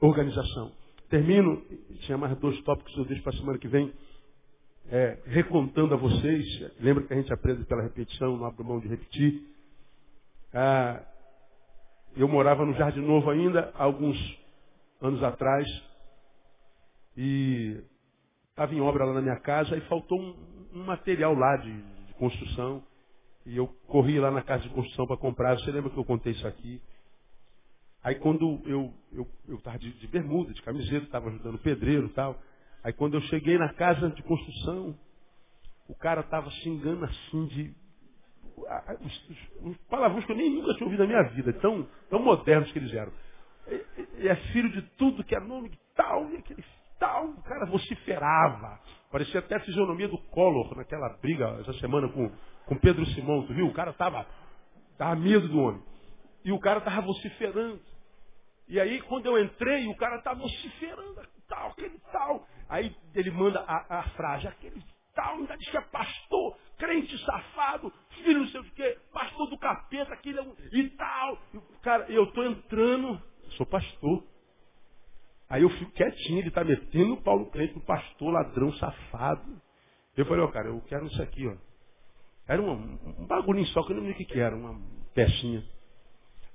organização. 0.00 0.87
Termino, 1.08 1.62
tinha 2.00 2.18
mais 2.18 2.36
dois 2.38 2.60
tópicos 2.62 2.92
que 2.94 3.00
eu 3.00 3.04
deixo 3.06 3.22
para 3.22 3.32
a 3.32 3.36
semana 3.36 3.58
que 3.58 3.68
vem, 3.68 3.92
é, 4.90 5.18
recontando 5.26 5.94
a 5.94 5.96
vocês. 5.96 6.72
Lembra 6.80 7.04
que 7.04 7.12
a 7.12 7.16
gente 7.16 7.32
aprende 7.32 7.64
pela 7.64 7.82
repetição, 7.82 8.36
não 8.36 8.44
abre 8.44 8.62
mão 8.62 8.78
de 8.78 8.88
repetir. 8.88 9.42
Ah, 10.52 11.02
eu 12.16 12.28
morava 12.28 12.64
no 12.64 12.74
Jardim 12.74 13.00
Novo 13.00 13.30
ainda, 13.30 13.72
alguns 13.74 14.16
anos 15.00 15.22
atrás, 15.22 15.66
e 17.16 17.82
estava 18.50 18.74
em 18.74 18.80
obra 18.80 19.04
lá 19.04 19.14
na 19.14 19.22
minha 19.22 19.40
casa 19.40 19.76
e 19.76 19.80
faltou 19.82 20.20
um, 20.20 20.36
um 20.74 20.84
material 20.84 21.34
lá 21.34 21.56
de, 21.56 21.72
de 21.72 22.14
construção. 22.14 22.82
E 23.46 23.56
eu 23.56 23.66
corri 23.86 24.20
lá 24.20 24.30
na 24.30 24.42
casa 24.42 24.64
de 24.64 24.68
construção 24.70 25.06
para 25.06 25.16
comprar. 25.16 25.58
Você 25.58 25.70
lembra 25.70 25.90
que 25.90 25.96
eu 25.96 26.04
contei 26.04 26.32
isso 26.32 26.46
aqui? 26.46 26.82
Aí 28.08 28.14
quando 28.14 28.58
eu 28.64 28.94
estava 29.50 29.78
de, 29.78 29.92
de, 29.92 30.06
bermuda, 30.06 30.54
de 30.54 30.62
camiseta, 30.62 31.04
estava 31.04 31.28
ajudando 31.28 31.56
o 31.56 31.58
pedreiro 31.58 32.06
e 32.06 32.12
tal. 32.14 32.40
Aí 32.82 32.90
quando 32.90 33.18
eu 33.18 33.20
cheguei 33.20 33.58
na 33.58 33.74
casa 33.74 34.08
de 34.08 34.22
construção, 34.22 34.98
o 35.86 35.94
cara 35.94 36.22
estava 36.22 36.48
xingando 36.48 37.04
assim 37.04 37.46
de. 37.48 37.74
Os, 39.62 39.76
palavrões 39.90 40.24
que 40.24 40.32
eu 40.32 40.36
nem 40.36 40.54
nunca 40.54 40.72
tinha 40.72 40.86
ouvido 40.86 41.00
na 41.00 41.06
minha 41.06 41.22
vida, 41.34 41.52
tão, 41.60 41.86
tão 42.08 42.22
modernos 42.22 42.72
que 42.72 42.78
eles 42.78 42.94
eram. 42.94 43.12
E 44.16 44.26
é 44.26 44.36
filho 44.52 44.70
de 44.70 44.80
tudo 44.96 45.22
que 45.22 45.36
é 45.36 45.40
nome 45.40 45.68
de 45.68 45.78
tal, 45.94 46.30
e 46.30 46.36
aquele 46.38 46.64
tal, 46.98 47.26
o 47.26 47.42
cara 47.42 47.66
vociferava. 47.66 48.80
Parecia 49.12 49.40
até 49.40 49.56
a 49.56 49.60
fisionomia 49.60 50.08
do 50.08 50.16
Collor 50.30 50.74
naquela 50.74 51.10
briga 51.20 51.58
essa 51.60 51.74
semana 51.74 52.08
com, 52.08 52.30
com 52.64 52.76
Pedro 52.78 53.04
Simão, 53.08 53.46
tu 53.46 53.52
viu? 53.52 53.66
O 53.66 53.74
cara 53.74 53.92
tava, 53.92 54.26
tava 54.96 55.14
medo 55.14 55.46
do 55.46 55.58
homem. 55.58 55.82
E 56.42 56.52
o 56.52 56.58
cara 56.58 56.80
tava 56.80 57.02
vociferando. 57.02 57.97
E 58.68 58.78
aí, 58.78 59.00
quando 59.02 59.26
eu 59.26 59.42
entrei, 59.42 59.86
o 59.86 59.96
cara 59.96 60.20
tava 60.20 60.40
vociferando, 60.40 61.20
tal, 61.48 61.70
aquele 61.70 61.98
tal. 62.12 62.46
Aí 62.68 62.94
ele 63.14 63.30
manda 63.30 63.60
a, 63.60 64.00
a 64.00 64.02
frase, 64.10 64.46
aquele 64.46 64.82
tal, 65.14 65.36
ainda 65.36 65.56
diz 65.56 65.68
que 65.70 65.76
é 65.76 65.80
pastor, 65.80 66.56
crente 66.76 67.18
safado, 67.24 67.92
filho 68.10 68.40
não 68.40 68.48
sei 68.48 68.60
o 68.60 68.64
quê, 68.72 68.98
pastor 69.12 69.48
do 69.50 69.58
capeta, 69.58 70.12
aquele 70.12 70.38
é 70.38 70.44
e 70.72 70.90
tal. 70.90 71.38
Cara, 71.82 72.06
eu 72.10 72.30
tô 72.32 72.44
entrando, 72.44 73.20
sou 73.56 73.66
pastor. 73.66 74.22
Aí 75.48 75.62
eu 75.62 75.70
fico 75.70 75.90
quietinho, 75.92 76.40
ele 76.40 76.48
está 76.48 76.62
metendo 76.62 77.14
o 77.14 77.50
crente 77.50 77.74
no 77.74 77.80
pastor, 77.80 78.32
ladrão, 78.32 78.72
safado. 78.74 79.60
Eu 80.16 80.26
falei, 80.26 80.44
ó, 80.44 80.48
cara, 80.48 80.68
eu 80.68 80.80
quero 80.82 81.06
isso 81.06 81.22
aqui, 81.22 81.46
ó. 81.48 81.56
Era 82.46 82.60
um, 82.60 82.72
um 83.18 83.26
bagulhinho 83.26 83.66
só, 83.68 83.82
que 83.82 83.92
eu 83.92 83.96
não 83.96 84.02
lembro 84.02 84.14
o 84.14 84.18
que, 84.18 84.32
que 84.32 84.38
era, 84.38 84.54
uma 84.54 84.78
pecinha. 85.14 85.64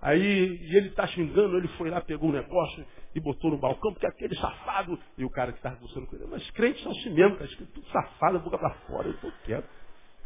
Aí 0.04 0.22
ele 0.22 0.90
está 0.90 1.08
xingando, 1.08 1.56
ele 1.56 1.70
foi 1.70 1.90
lá, 1.90 2.02
pegou 2.02 2.30
um 2.30 2.34
negócio 2.34 2.86
e 3.16 3.22
botou 3.22 3.52
no 3.52 3.58
balcão, 3.58 3.94
porque 3.94 4.06
aquele 4.06 4.36
safado. 4.36 5.00
E 5.18 5.24
o 5.24 5.30
cara 5.30 5.54
que 5.54 5.60
estava 5.60 5.78
conversando 5.78 6.08
com 6.08 6.18
ele, 6.18 6.26
mas 6.30 6.52
crentes 6.52 6.84
são 6.84 6.92
assim 6.92 7.10
mesmo, 7.10 7.38
cara, 7.38 7.50
tudo 7.74 7.88
safado, 7.88 8.40
boca 8.42 8.58
para 8.58 8.74
fora, 8.86 9.08
eu 9.08 9.18
tô 9.22 9.32
quieto. 9.46 9.66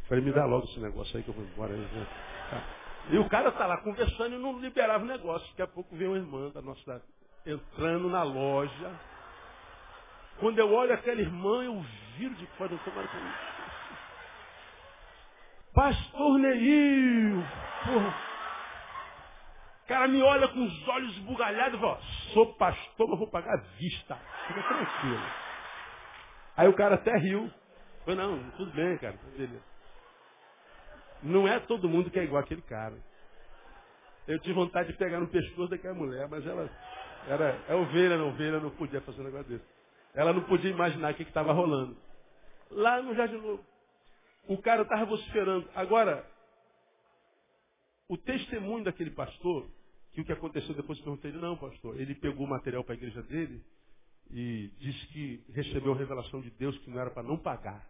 falei, 0.07 0.23
me 0.23 0.31
dá 0.31 0.45
logo 0.45 0.65
esse 0.65 0.79
negócio 0.79 1.15
aí 1.15 1.21
que 1.21 1.29
eu 1.29 1.35
vou 1.35 1.43
embora. 1.45 1.75
Aí, 1.75 1.87
tá. 2.49 2.63
E 3.11 3.17
o 3.19 3.29
cara 3.29 3.49
está 3.49 3.67
lá 3.67 3.77
conversando 3.83 4.35
e 4.35 4.39
não 4.39 4.59
liberava 4.59 5.03
o 5.03 5.07
negócio. 5.07 5.47
Daqui 5.49 5.61
a 5.61 5.67
pouco 5.67 5.95
vem 5.95 6.07
uma 6.07 6.17
irmã 6.17 6.49
da 6.49 6.61
nossa 6.61 7.03
entrando 7.45 8.09
na 8.09 8.23
loja. 8.23 8.99
Quando 10.39 10.57
eu 10.57 10.73
olho 10.73 10.93
aquela 10.93 11.21
irmã, 11.21 11.63
eu 11.63 11.85
viro 12.17 12.33
de 12.33 12.47
fora 12.57 12.69
do 12.69 12.79
tomara. 12.79 13.07
Pastor 15.71 16.39
Neil! 16.39 17.43
Porra. 17.85 18.36
O 19.87 19.93
cara 19.95 20.05
me 20.05 20.21
olha 20.21 20.49
com 20.49 20.65
os 20.65 20.87
olhos 20.89 21.13
esbugalhados 21.13 21.77
e 21.77 21.81
fala, 21.81 21.97
sou 22.33 22.53
pastor, 22.55 23.07
mas 23.07 23.19
vou 23.19 23.27
pagar 23.29 23.55
vista. 23.79 24.17
Fica 24.45 24.61
tranquilo. 24.61 25.23
Aí 26.57 26.67
o 26.67 26.73
cara 26.73 26.95
até 26.95 27.15
riu. 27.17 27.49
Falei, 28.03 28.19
não, 28.19 28.51
tudo 28.57 28.69
bem, 28.73 28.97
cara. 28.97 29.17
Não 31.23 31.47
é 31.47 31.61
todo 31.61 31.87
mundo 31.87 32.11
que 32.11 32.19
é 32.19 32.25
igual 32.25 32.43
aquele 32.43 32.61
cara. 32.63 32.97
Eu 34.27 34.37
tive 34.39 34.55
vontade 34.55 34.91
de 34.91 34.97
pegar 34.97 35.21
no 35.21 35.27
pescoço 35.27 35.69
daquela 35.69 35.93
mulher, 35.93 36.27
mas 36.27 36.45
ela 36.45 36.69
era 37.25 37.57
é 37.69 37.73
ovelha, 37.73 38.17
não 38.17 38.27
ovelha, 38.27 38.59
não 38.59 38.71
podia 38.71 38.99
fazer 38.99 39.21
um 39.21 39.23
negócio 39.23 39.47
desse. 39.47 39.65
Ela 40.13 40.33
não 40.33 40.41
podia 40.41 40.69
imaginar 40.69 41.13
o 41.13 41.15
que 41.15 41.23
estava 41.23 41.53
rolando. 41.53 41.95
Lá 42.69 43.01
no 43.01 43.15
Jardim 43.15 43.37
Novo. 43.37 43.63
O 44.49 44.57
cara 44.61 44.81
estava 44.81 45.05
vociferando. 45.05 45.69
Agora, 45.73 46.25
o 48.09 48.17
testemunho 48.17 48.83
daquele 48.83 49.11
pastor, 49.11 49.69
que 50.11 50.21
o 50.21 50.25
que 50.25 50.31
aconteceu 50.31 50.73
depois 50.73 50.97
eu 50.99 51.05
perguntei 51.05 51.31
ele, 51.31 51.39
não, 51.39 51.57
pastor, 51.57 51.99
ele 51.99 52.15
pegou 52.15 52.45
o 52.45 52.49
material 52.49 52.83
para 52.83 52.93
a 52.93 52.97
igreja 52.97 53.21
dele 53.23 53.63
e 54.31 54.71
disse 54.79 55.07
que 55.07 55.43
recebeu 55.53 55.93
a 55.93 55.97
revelação 55.97 56.41
de 56.41 56.49
Deus 56.51 56.77
que 56.79 56.89
não 56.89 56.99
era 56.99 57.11
para 57.11 57.23
não 57.23 57.37
pagar. 57.37 57.87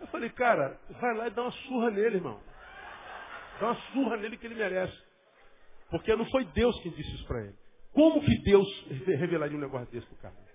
Eu 0.00 0.06
falei, 0.08 0.30
cara, 0.30 0.78
vai 1.00 1.16
lá 1.16 1.26
e 1.26 1.30
dá 1.30 1.42
uma 1.42 1.50
surra 1.50 1.90
nele, 1.90 2.16
irmão. 2.16 2.40
Dá 3.60 3.66
uma 3.66 3.80
surra 3.92 4.16
nele 4.16 4.36
que 4.36 4.46
ele 4.46 4.54
merece. 4.54 4.96
Porque 5.90 6.14
não 6.14 6.26
foi 6.26 6.44
Deus 6.46 6.80
quem 6.82 6.92
disse 6.92 7.14
isso 7.14 7.26
para 7.26 7.44
ele. 7.44 7.56
Como 7.92 8.20
que 8.20 8.42
Deus 8.42 8.68
revelaria 9.06 9.56
um 9.56 9.60
negócio 9.60 9.90
desse 9.90 10.06
para 10.06 10.14
o 10.14 10.18
cara? 10.18 10.48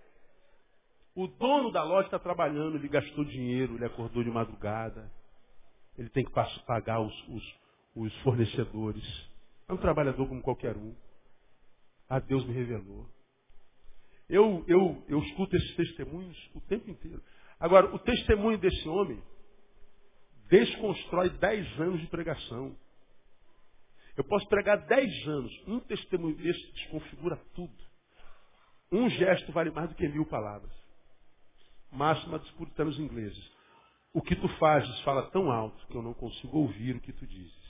O 1.15 1.27
dono 1.27 1.71
da 1.71 1.83
loja 1.83 2.07
está 2.07 2.19
trabalhando, 2.19 2.77
ele 2.77 2.87
gastou 2.87 3.25
dinheiro, 3.25 3.75
ele 3.75 3.85
acordou 3.85 4.23
de 4.23 4.31
madrugada, 4.31 5.11
ele 5.97 6.09
tem 6.09 6.23
que 6.23 6.31
pagar 6.65 7.01
os, 7.01 7.27
os, 7.27 7.55
os 7.95 8.13
fornecedores. 8.21 9.03
É 9.67 9.73
um 9.73 9.77
trabalhador 9.77 10.27
como 10.27 10.41
qualquer 10.41 10.75
um. 10.75 10.95
Ah, 12.09 12.19
Deus 12.19 12.45
me 12.45 12.53
revelou. 12.53 13.07
Eu, 14.29 14.63
eu, 14.67 15.03
eu 15.07 15.19
escuto 15.19 15.55
esses 15.55 15.75
testemunhos 15.75 16.37
o 16.55 16.61
tempo 16.61 16.89
inteiro. 16.89 17.21
Agora, 17.59 17.93
o 17.93 17.99
testemunho 17.99 18.57
desse 18.57 18.87
homem 18.87 19.21
desconstrói 20.49 21.29
dez 21.31 21.67
anos 21.79 22.01
de 22.01 22.07
pregação. 22.07 22.75
Eu 24.15 24.23
posso 24.23 24.47
pregar 24.47 24.85
dez 24.85 25.27
anos. 25.27 25.51
Um 25.67 25.79
testemunho 25.79 26.35
desse 26.35 26.71
desconfigura 26.73 27.37
tudo. 27.53 27.73
Um 28.91 29.09
gesto 29.09 29.51
vale 29.51 29.71
mais 29.71 29.89
do 29.89 29.95
que 29.95 30.07
mil 30.07 30.25
palavras. 30.25 30.71
Máxima 31.91 32.37
dos 32.37 32.51
puritanos 32.51 32.99
ingleses. 32.99 33.51
O 34.13 34.21
que 34.21 34.35
tu 34.35 34.47
fazes 34.59 34.99
fala 35.01 35.29
tão 35.31 35.51
alto 35.51 35.87
que 35.87 35.95
eu 35.95 36.03
não 36.03 36.13
consigo 36.13 36.59
ouvir 36.59 36.95
o 36.95 37.01
que 37.01 37.11
tu 37.11 37.25
dizes. 37.25 37.62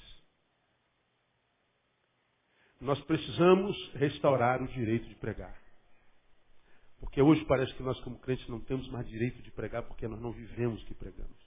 Nós 2.83 2.99
precisamos 3.05 3.77
restaurar 3.95 4.61
o 4.61 4.67
direito 4.67 5.07
de 5.07 5.15
pregar. 5.15 5.57
Porque 6.99 7.21
hoje 7.21 7.43
parece 7.45 7.73
que 7.75 7.83
nós, 7.83 7.97
como 8.01 8.19
crentes, 8.19 8.47
não 8.49 8.59
temos 8.59 8.89
mais 8.89 9.07
direito 9.07 9.41
de 9.41 9.51
pregar 9.51 9.83
porque 9.83 10.05
nós 10.05 10.19
não 10.19 10.33
vivemos 10.33 10.81
o 10.81 10.85
que 10.85 10.93
pregamos. 10.93 11.37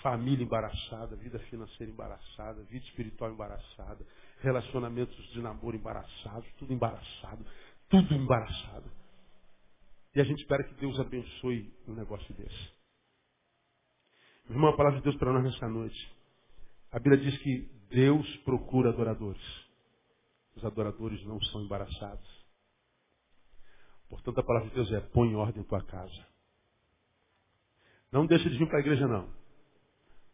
Família 0.00 0.44
embaraçada, 0.44 1.16
vida 1.16 1.40
financeira 1.40 1.92
embaraçada, 1.92 2.62
vida 2.64 2.84
espiritual 2.86 3.32
embaraçada, 3.32 4.06
relacionamentos 4.40 5.16
de 5.32 5.40
namoro 5.40 5.76
embaraçados, 5.76 6.48
tudo 6.56 6.72
embaraçado, 6.72 7.44
tudo 7.88 8.14
embaraçado. 8.14 8.90
E 10.14 10.20
a 10.20 10.24
gente 10.24 10.40
espera 10.40 10.62
que 10.62 10.74
Deus 10.74 11.00
abençoe 11.00 11.72
um 11.88 11.94
negócio 11.94 12.32
desse. 12.34 12.70
Irmão, 14.48 14.70
a 14.70 14.76
palavra 14.76 14.98
de 14.98 15.04
Deus 15.04 15.16
para 15.16 15.32
nós 15.32 15.42
nessa 15.42 15.68
noite. 15.68 16.12
A 16.92 16.98
Bíblia 17.00 17.18
diz 17.18 17.38
que 17.38 17.68
Deus 17.90 18.36
procura 18.38 18.90
adoradores. 18.90 19.61
Os 20.54 20.64
adoradores 20.64 21.24
não 21.24 21.40
são 21.40 21.62
embaraçados. 21.62 22.42
Portanto, 24.08 24.40
a 24.40 24.42
palavra 24.42 24.68
de 24.68 24.74
Deus 24.74 24.92
é: 24.92 25.00
põe 25.00 25.28
em 25.28 25.34
ordem 25.34 25.62
tua 25.64 25.82
casa. 25.82 26.26
Não 28.10 28.26
deixa 28.26 28.48
de 28.50 28.58
vir 28.58 28.68
para 28.68 28.78
a 28.78 28.80
igreja, 28.80 29.08
não. 29.08 29.32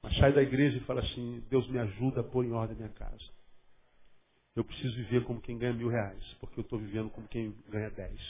Mas 0.03 0.17
sai 0.17 0.33
da 0.33 0.43
igreja 0.43 0.77
e 0.79 0.85
fala 0.85 1.01
assim: 1.01 1.41
Deus 1.49 1.69
me 1.69 1.79
ajuda 1.79 2.21
a 2.21 2.25
pôr 2.25 2.45
em 2.45 2.53
ordem 2.53 2.77
minha 2.77 2.89
casa. 2.89 3.39
Eu 4.57 4.65
preciso 4.65 4.97
viver 4.97 5.25
como 5.25 5.41
quem 5.41 5.57
ganha 5.57 5.73
mil 5.73 5.89
reais, 5.89 6.25
porque 6.41 6.59
eu 6.59 6.63
estou 6.63 6.79
vivendo 6.79 7.11
como 7.11 7.29
quem 7.29 7.53
ganha 7.69 7.91
dez. 7.91 8.21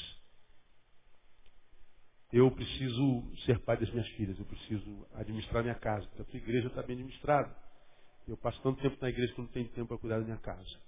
Eu 2.30 2.51
preciso 2.51 3.36
ser 3.47 3.59
pai 3.61 3.78
das 3.78 3.91
minhas 3.91 4.09
filhas, 4.09 4.39
eu 4.39 4.45
preciso 4.45 5.07
administrar 5.14 5.62
minha 5.62 5.74
casa, 5.74 6.07
porque 6.09 6.20
a 6.20 6.24
tua 6.26 6.36
igreja 6.36 6.68
está 6.68 6.82
bem 6.82 6.97
administrada. 6.97 7.57
Eu 8.26 8.36
passo 8.36 8.61
tanto 8.62 8.82
tempo 8.82 8.99
na 9.01 9.09
igreja 9.09 9.32
que 9.32 9.41
não 9.41 9.49
tenho 9.49 9.68
tempo 9.70 9.89
para 9.89 9.99
cuidar 9.99 10.18
da 10.18 10.24
minha 10.26 10.36
casa. 10.36 10.88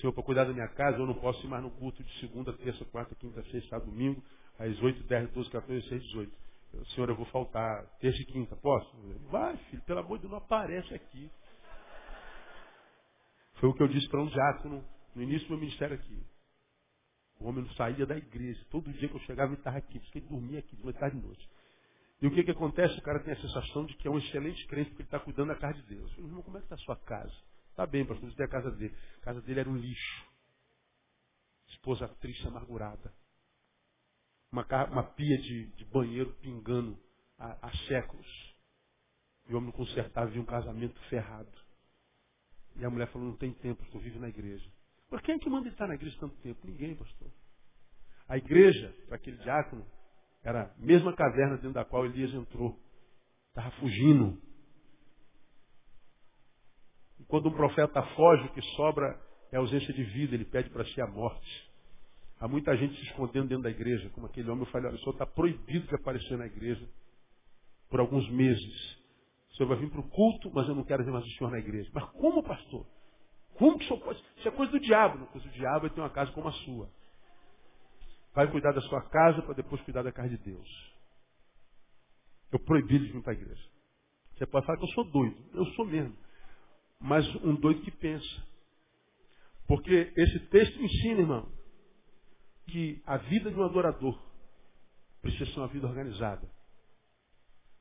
Senhor, 0.00 0.12
para 0.12 0.22
cuidar 0.22 0.44
da 0.44 0.52
minha 0.52 0.68
casa, 0.68 0.98
eu 0.98 1.06
não 1.06 1.14
posso 1.14 1.44
ir 1.44 1.48
mais 1.48 1.62
no 1.62 1.70
culto 1.70 2.02
de 2.02 2.20
segunda, 2.20 2.52
terça, 2.52 2.84
quarta, 2.86 3.14
quinta, 3.14 3.42
sexta, 3.50 3.80
domingo, 3.80 4.22
às 4.58 4.80
8, 4.80 5.04
10, 5.04 5.30
12, 5.30 5.50
14, 5.50 5.80
16, 5.82 6.02
18. 6.04 6.32
Senhor, 6.94 7.08
eu 7.08 7.16
vou 7.16 7.26
faltar 7.26 7.84
terça 7.98 8.20
e 8.20 8.24
quinta, 8.26 8.54
posso? 8.56 8.90
Vai, 9.30 9.56
filho, 9.56 9.82
pelo 9.82 10.00
amor 10.00 10.18
de 10.18 10.22
Deus, 10.22 10.32
não 10.32 10.38
aparece 10.38 10.94
aqui. 10.94 11.30
Foi 13.54 13.68
o 13.68 13.74
que 13.74 13.82
eu 13.82 13.88
disse 13.88 14.08
para 14.08 14.22
um 14.22 14.26
diácono 14.26 14.84
no 15.14 15.22
início 15.22 15.48
do 15.48 15.50
meu 15.52 15.60
ministério 15.60 15.96
aqui. 15.96 16.22
O 17.40 17.48
homem 17.48 17.64
não 17.64 17.70
saía 17.74 18.04
da 18.06 18.16
igreja. 18.16 18.64
Todo 18.70 18.92
dia 18.92 19.08
que 19.08 19.14
eu 19.14 19.20
chegava, 19.20 19.50
ele 19.50 19.60
estava 19.60 19.78
aqui. 19.78 19.98
Porque 19.98 20.18
ele 20.18 20.26
dormia 20.26 20.58
aqui, 20.58 20.76
de 20.76 20.84
manhã, 20.84 20.98
tarde 20.98 21.16
e 21.16 21.20
noite. 21.20 21.48
E 22.20 22.26
o 22.26 22.30
que, 22.32 22.42
que 22.42 22.50
acontece? 22.50 22.98
O 22.98 23.02
cara 23.02 23.20
tem 23.20 23.32
a 23.32 23.40
sensação 23.40 23.86
de 23.86 23.94
que 23.94 24.08
é 24.08 24.10
um 24.10 24.18
excelente 24.18 24.66
crente 24.66 24.90
porque 24.90 25.02
ele 25.02 25.06
está 25.06 25.20
cuidando 25.20 25.48
da 25.48 25.56
casa 25.56 25.74
de 25.74 25.82
Deus. 25.94 26.02
Eu 26.02 26.08
falei, 26.16 26.26
irmão, 26.26 26.42
como 26.42 26.56
é 26.56 26.60
que 26.60 26.66
está 26.66 26.74
a 26.74 26.78
sua 26.78 26.96
casa? 26.96 27.34
Está 27.78 27.86
bem, 27.86 28.04
pastor, 28.04 28.28
isso 28.28 28.42
a 28.42 28.48
casa 28.48 28.72
dele. 28.72 28.92
A 29.18 29.20
casa 29.20 29.40
dele 29.40 29.60
era 29.60 29.70
um 29.70 29.76
lixo. 29.76 30.26
Esposa 31.68 32.08
triste, 32.20 32.44
amargurada. 32.44 33.14
Uma, 34.50 34.66
uma 34.86 35.04
pia 35.04 35.38
de, 35.38 35.66
de, 35.76 35.84
banheiro 35.84 36.34
pingando 36.40 36.98
há, 37.38 37.68
há 37.68 37.70
séculos. 37.86 38.26
E 39.46 39.54
o 39.54 39.58
homem 39.58 39.70
não 39.70 39.76
consertava, 39.76 40.28
via 40.28 40.42
um 40.42 40.44
casamento 40.44 41.00
ferrado. 41.02 41.56
E 42.74 42.84
a 42.84 42.90
mulher 42.90 43.06
falou, 43.12 43.28
não 43.28 43.36
tem 43.36 43.52
tempo, 43.52 43.80
estou 43.84 44.00
vivo 44.00 44.18
na 44.18 44.28
igreja. 44.28 44.68
Mas 45.08 45.20
quem 45.20 45.36
é 45.36 45.38
que 45.38 45.48
manda 45.48 45.68
ele 45.68 45.74
estar 45.76 45.86
na 45.86 45.94
igreja 45.94 46.18
tanto 46.18 46.34
tempo? 46.38 46.66
Ninguém, 46.66 46.96
pastor. 46.96 47.30
A 48.26 48.36
igreja, 48.36 48.92
para 49.06 49.14
aquele 49.14 49.36
diácono, 49.36 49.86
era 50.42 50.64
a 50.64 50.78
mesma 50.78 51.14
caverna 51.14 51.54
dentro 51.54 51.74
da 51.74 51.84
qual 51.84 52.06
Elias 52.06 52.34
entrou. 52.34 52.76
Estava 53.50 53.70
fugindo. 53.76 54.47
Quando 57.28 57.50
um 57.50 57.52
profeta 57.52 58.02
foge, 58.16 58.46
o 58.46 58.52
que 58.54 58.62
sobra 58.74 59.20
é 59.52 59.58
ausência 59.58 59.92
de 59.92 60.02
vida, 60.02 60.34
ele 60.34 60.46
pede 60.46 60.70
para 60.70 60.84
si 60.86 61.00
a 61.00 61.06
morte. 61.06 61.68
Há 62.40 62.48
muita 62.48 62.74
gente 62.76 62.96
se 62.96 63.02
escondendo 63.06 63.48
dentro 63.48 63.64
da 63.64 63.70
igreja, 63.70 64.08
como 64.10 64.26
aquele 64.26 64.48
homem. 64.50 64.64
Eu 64.64 64.70
falei, 64.70 64.88
olha, 64.88 64.96
o 64.96 64.98
senhor 65.00 65.12
está 65.12 65.26
proibido 65.26 65.86
de 65.86 65.94
aparecer 65.94 66.38
na 66.38 66.46
igreja 66.46 66.88
por 67.90 68.00
alguns 68.00 68.28
meses. 68.30 68.98
O 69.50 69.56
senhor 69.56 69.68
vai 69.68 69.78
vir 69.78 69.90
para 69.90 70.00
o 70.00 70.08
culto, 70.08 70.50
mas 70.54 70.66
eu 70.68 70.74
não 70.74 70.84
quero 70.84 71.04
ver 71.04 71.10
mais 71.10 71.24
o 71.24 71.30
senhor 71.30 71.50
na 71.50 71.58
igreja. 71.58 71.90
Mas 71.92 72.04
como, 72.12 72.42
pastor? 72.42 72.86
Como 73.54 73.76
que 73.78 73.84
o 73.84 73.88
senhor 73.88 74.00
pode? 74.00 74.24
Isso 74.36 74.48
é 74.48 74.50
coisa 74.50 74.72
do 74.72 74.80
diabo. 74.80 75.18
Não, 75.18 75.26
coisa 75.26 75.46
do 75.46 75.52
diabo 75.52 75.90
ter 75.90 76.00
uma 76.00 76.10
casa 76.10 76.32
como 76.32 76.48
a 76.48 76.52
sua. 76.52 76.88
Vai 78.34 78.50
cuidar 78.50 78.72
da 78.72 78.80
sua 78.82 79.02
casa 79.02 79.42
para 79.42 79.54
depois 79.54 79.82
cuidar 79.82 80.02
da 80.02 80.12
casa 80.12 80.30
de 80.30 80.38
Deus. 80.38 80.96
Eu 82.52 82.60
proibido 82.60 83.04
de 83.04 83.12
vir 83.12 83.22
para 83.22 83.32
a 83.32 83.36
igreja. 83.36 83.68
Você 84.36 84.46
pode 84.46 84.64
falar 84.64 84.78
que 84.78 84.84
eu 84.84 84.90
sou 84.90 85.04
doido. 85.10 85.36
Eu 85.52 85.66
sou 85.72 85.84
mesmo 85.84 86.16
mas 87.00 87.26
um 87.36 87.54
doido 87.54 87.82
que 87.82 87.90
pensa. 87.90 88.46
Porque 89.66 90.12
esse 90.16 90.40
texto 90.46 90.80
ensina, 90.82 91.20
irmão, 91.20 91.52
que 92.66 93.02
a 93.06 93.16
vida 93.18 93.50
de 93.50 93.58
um 93.58 93.64
adorador 93.64 94.18
precisa 95.20 95.46
ser 95.46 95.60
uma 95.60 95.68
vida 95.68 95.86
organizada. 95.86 96.48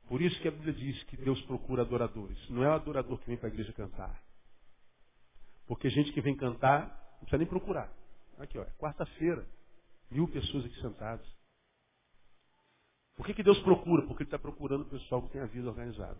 Por 0.07 0.21
isso 0.21 0.39
que 0.41 0.47
a 0.47 0.51
Bíblia 0.51 0.73
diz 0.73 1.03
que 1.03 1.17
Deus 1.17 1.41
procura 1.43 1.81
adoradores. 1.81 2.37
Não 2.49 2.63
é 2.63 2.69
o 2.69 2.73
adorador 2.73 3.19
que 3.19 3.27
vem 3.27 3.37
para 3.37 3.47
a 3.49 3.51
igreja 3.51 3.73
cantar. 3.73 4.21
Porque 5.65 5.89
gente 5.89 6.13
que 6.13 6.21
vem 6.21 6.35
cantar, 6.35 6.87
não 7.13 7.19
precisa 7.19 7.37
nem 7.37 7.47
procurar. 7.47 7.91
Aqui, 8.37 8.57
ó, 8.57 8.63
é 8.63 8.71
quarta-feira, 8.77 9.45
mil 10.09 10.27
pessoas 10.29 10.65
aqui 10.65 10.79
sentadas. 10.79 11.27
Por 13.15 13.25
que, 13.25 13.33
que 13.33 13.43
Deus 13.43 13.59
procura? 13.59 14.05
Porque 14.05 14.23
Ele 14.23 14.27
está 14.27 14.39
procurando 14.39 14.83
o 14.83 14.89
pessoal 14.89 15.21
que 15.23 15.31
tem 15.31 15.41
a 15.41 15.47
vida 15.47 15.67
organizada. 15.67 16.19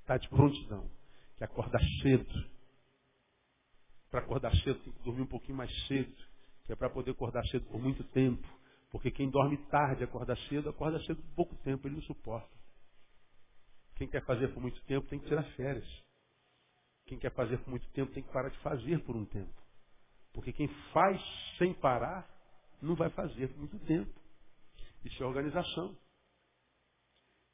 Está 0.00 0.16
de 0.16 0.28
prontidão 0.28 0.90
que 1.40 1.44
acordar 1.44 1.80
cedo. 2.02 2.50
Para 4.10 4.20
acordar 4.20 4.54
cedo 4.56 4.78
tem 4.80 4.92
que 4.92 5.02
dormir 5.02 5.22
um 5.22 5.26
pouquinho 5.26 5.56
mais 5.56 5.70
cedo, 5.86 6.14
que 6.64 6.72
é 6.72 6.76
para 6.76 6.90
poder 6.90 7.12
acordar 7.12 7.46
cedo 7.46 7.64
por 7.66 7.80
muito 7.80 8.04
tempo. 8.04 8.46
Porque 8.90 9.10
quem 9.10 9.30
dorme 9.30 9.56
tarde, 9.68 10.04
acorda 10.04 10.36
cedo, 10.48 10.68
acorda 10.68 11.00
cedo 11.04 11.22
por 11.22 11.34
pouco 11.34 11.56
tempo, 11.62 11.86
ele 11.86 11.94
não 11.94 12.02
suporta. 12.02 12.50
Quem 13.96 14.08
quer 14.08 14.24
fazer 14.24 14.48
por 14.48 14.60
muito 14.60 14.82
tempo 14.84 15.06
tem 15.08 15.18
que 15.18 15.26
tirar 15.26 15.44
férias. 15.54 15.88
Quem 17.06 17.18
quer 17.18 17.32
fazer 17.32 17.58
por 17.58 17.70
muito 17.70 17.88
tempo 17.90 18.12
tem 18.12 18.22
que 18.22 18.32
parar 18.32 18.50
de 18.50 18.58
fazer 18.58 19.02
por 19.04 19.16
um 19.16 19.24
tempo. 19.24 19.54
Porque 20.32 20.52
quem 20.52 20.68
faz 20.92 21.20
sem 21.58 21.72
parar, 21.74 22.28
não 22.82 22.94
vai 22.94 23.10
fazer 23.10 23.48
por 23.48 23.58
muito 23.58 23.78
tempo. 23.80 24.12
Isso 25.04 25.22
é 25.22 25.26
organização. 25.26 25.96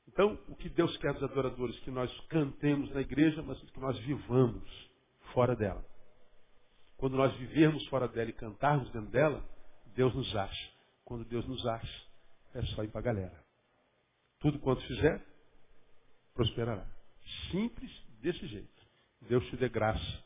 Então, 0.09 0.39
o 0.49 0.55
que 0.55 0.69
Deus 0.69 0.97
quer 0.99 1.13
dos 1.13 1.23
adoradores? 1.23 1.79
Que 1.81 1.91
nós 1.91 2.11
cantemos 2.29 2.91
na 2.93 3.01
igreja, 3.01 3.43
mas 3.43 3.59
que 3.59 3.81
nós 3.81 3.99
vivamos 4.01 4.91
fora 5.33 5.55
dela. 5.55 5.85
Quando 6.97 7.17
nós 7.17 7.35
vivermos 7.37 7.87
fora 7.89 8.09
dela 8.09 8.31
e 8.31 8.33
cantarmos 8.33 8.91
dentro 8.91 9.11
dela, 9.11 9.45
Deus 9.95 10.15
nos 10.15 10.35
acha. 10.35 10.71
Quando 11.05 11.25
Deus 11.25 11.47
nos 11.47 11.65
acha, 11.67 12.07
é 12.55 12.63
só 12.63 12.83
ir 12.85 12.89
para 12.89 13.01
a 13.01 13.05
galera. 13.05 13.45
Tudo 14.41 14.59
quanto 14.59 14.83
fizer, 14.87 15.25
prosperará. 16.35 16.87
Simples 17.51 17.91
desse 18.21 18.47
jeito. 18.47 18.77
Deus 19.23 19.45
te 19.47 19.57
dê 19.57 19.69
graça 19.69 20.25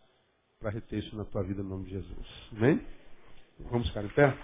para 0.59 0.71
reter 0.71 0.99
isso 0.99 1.17
na 1.17 1.25
tua 1.25 1.43
vida, 1.43 1.63
no 1.63 1.71
nome 1.71 1.85
de 1.87 1.93
Jesus. 1.93 2.29
Amém? 2.53 2.87
Vamos 3.71 3.89
ficar 3.89 4.05
em 4.05 4.09
pé? 4.11 4.37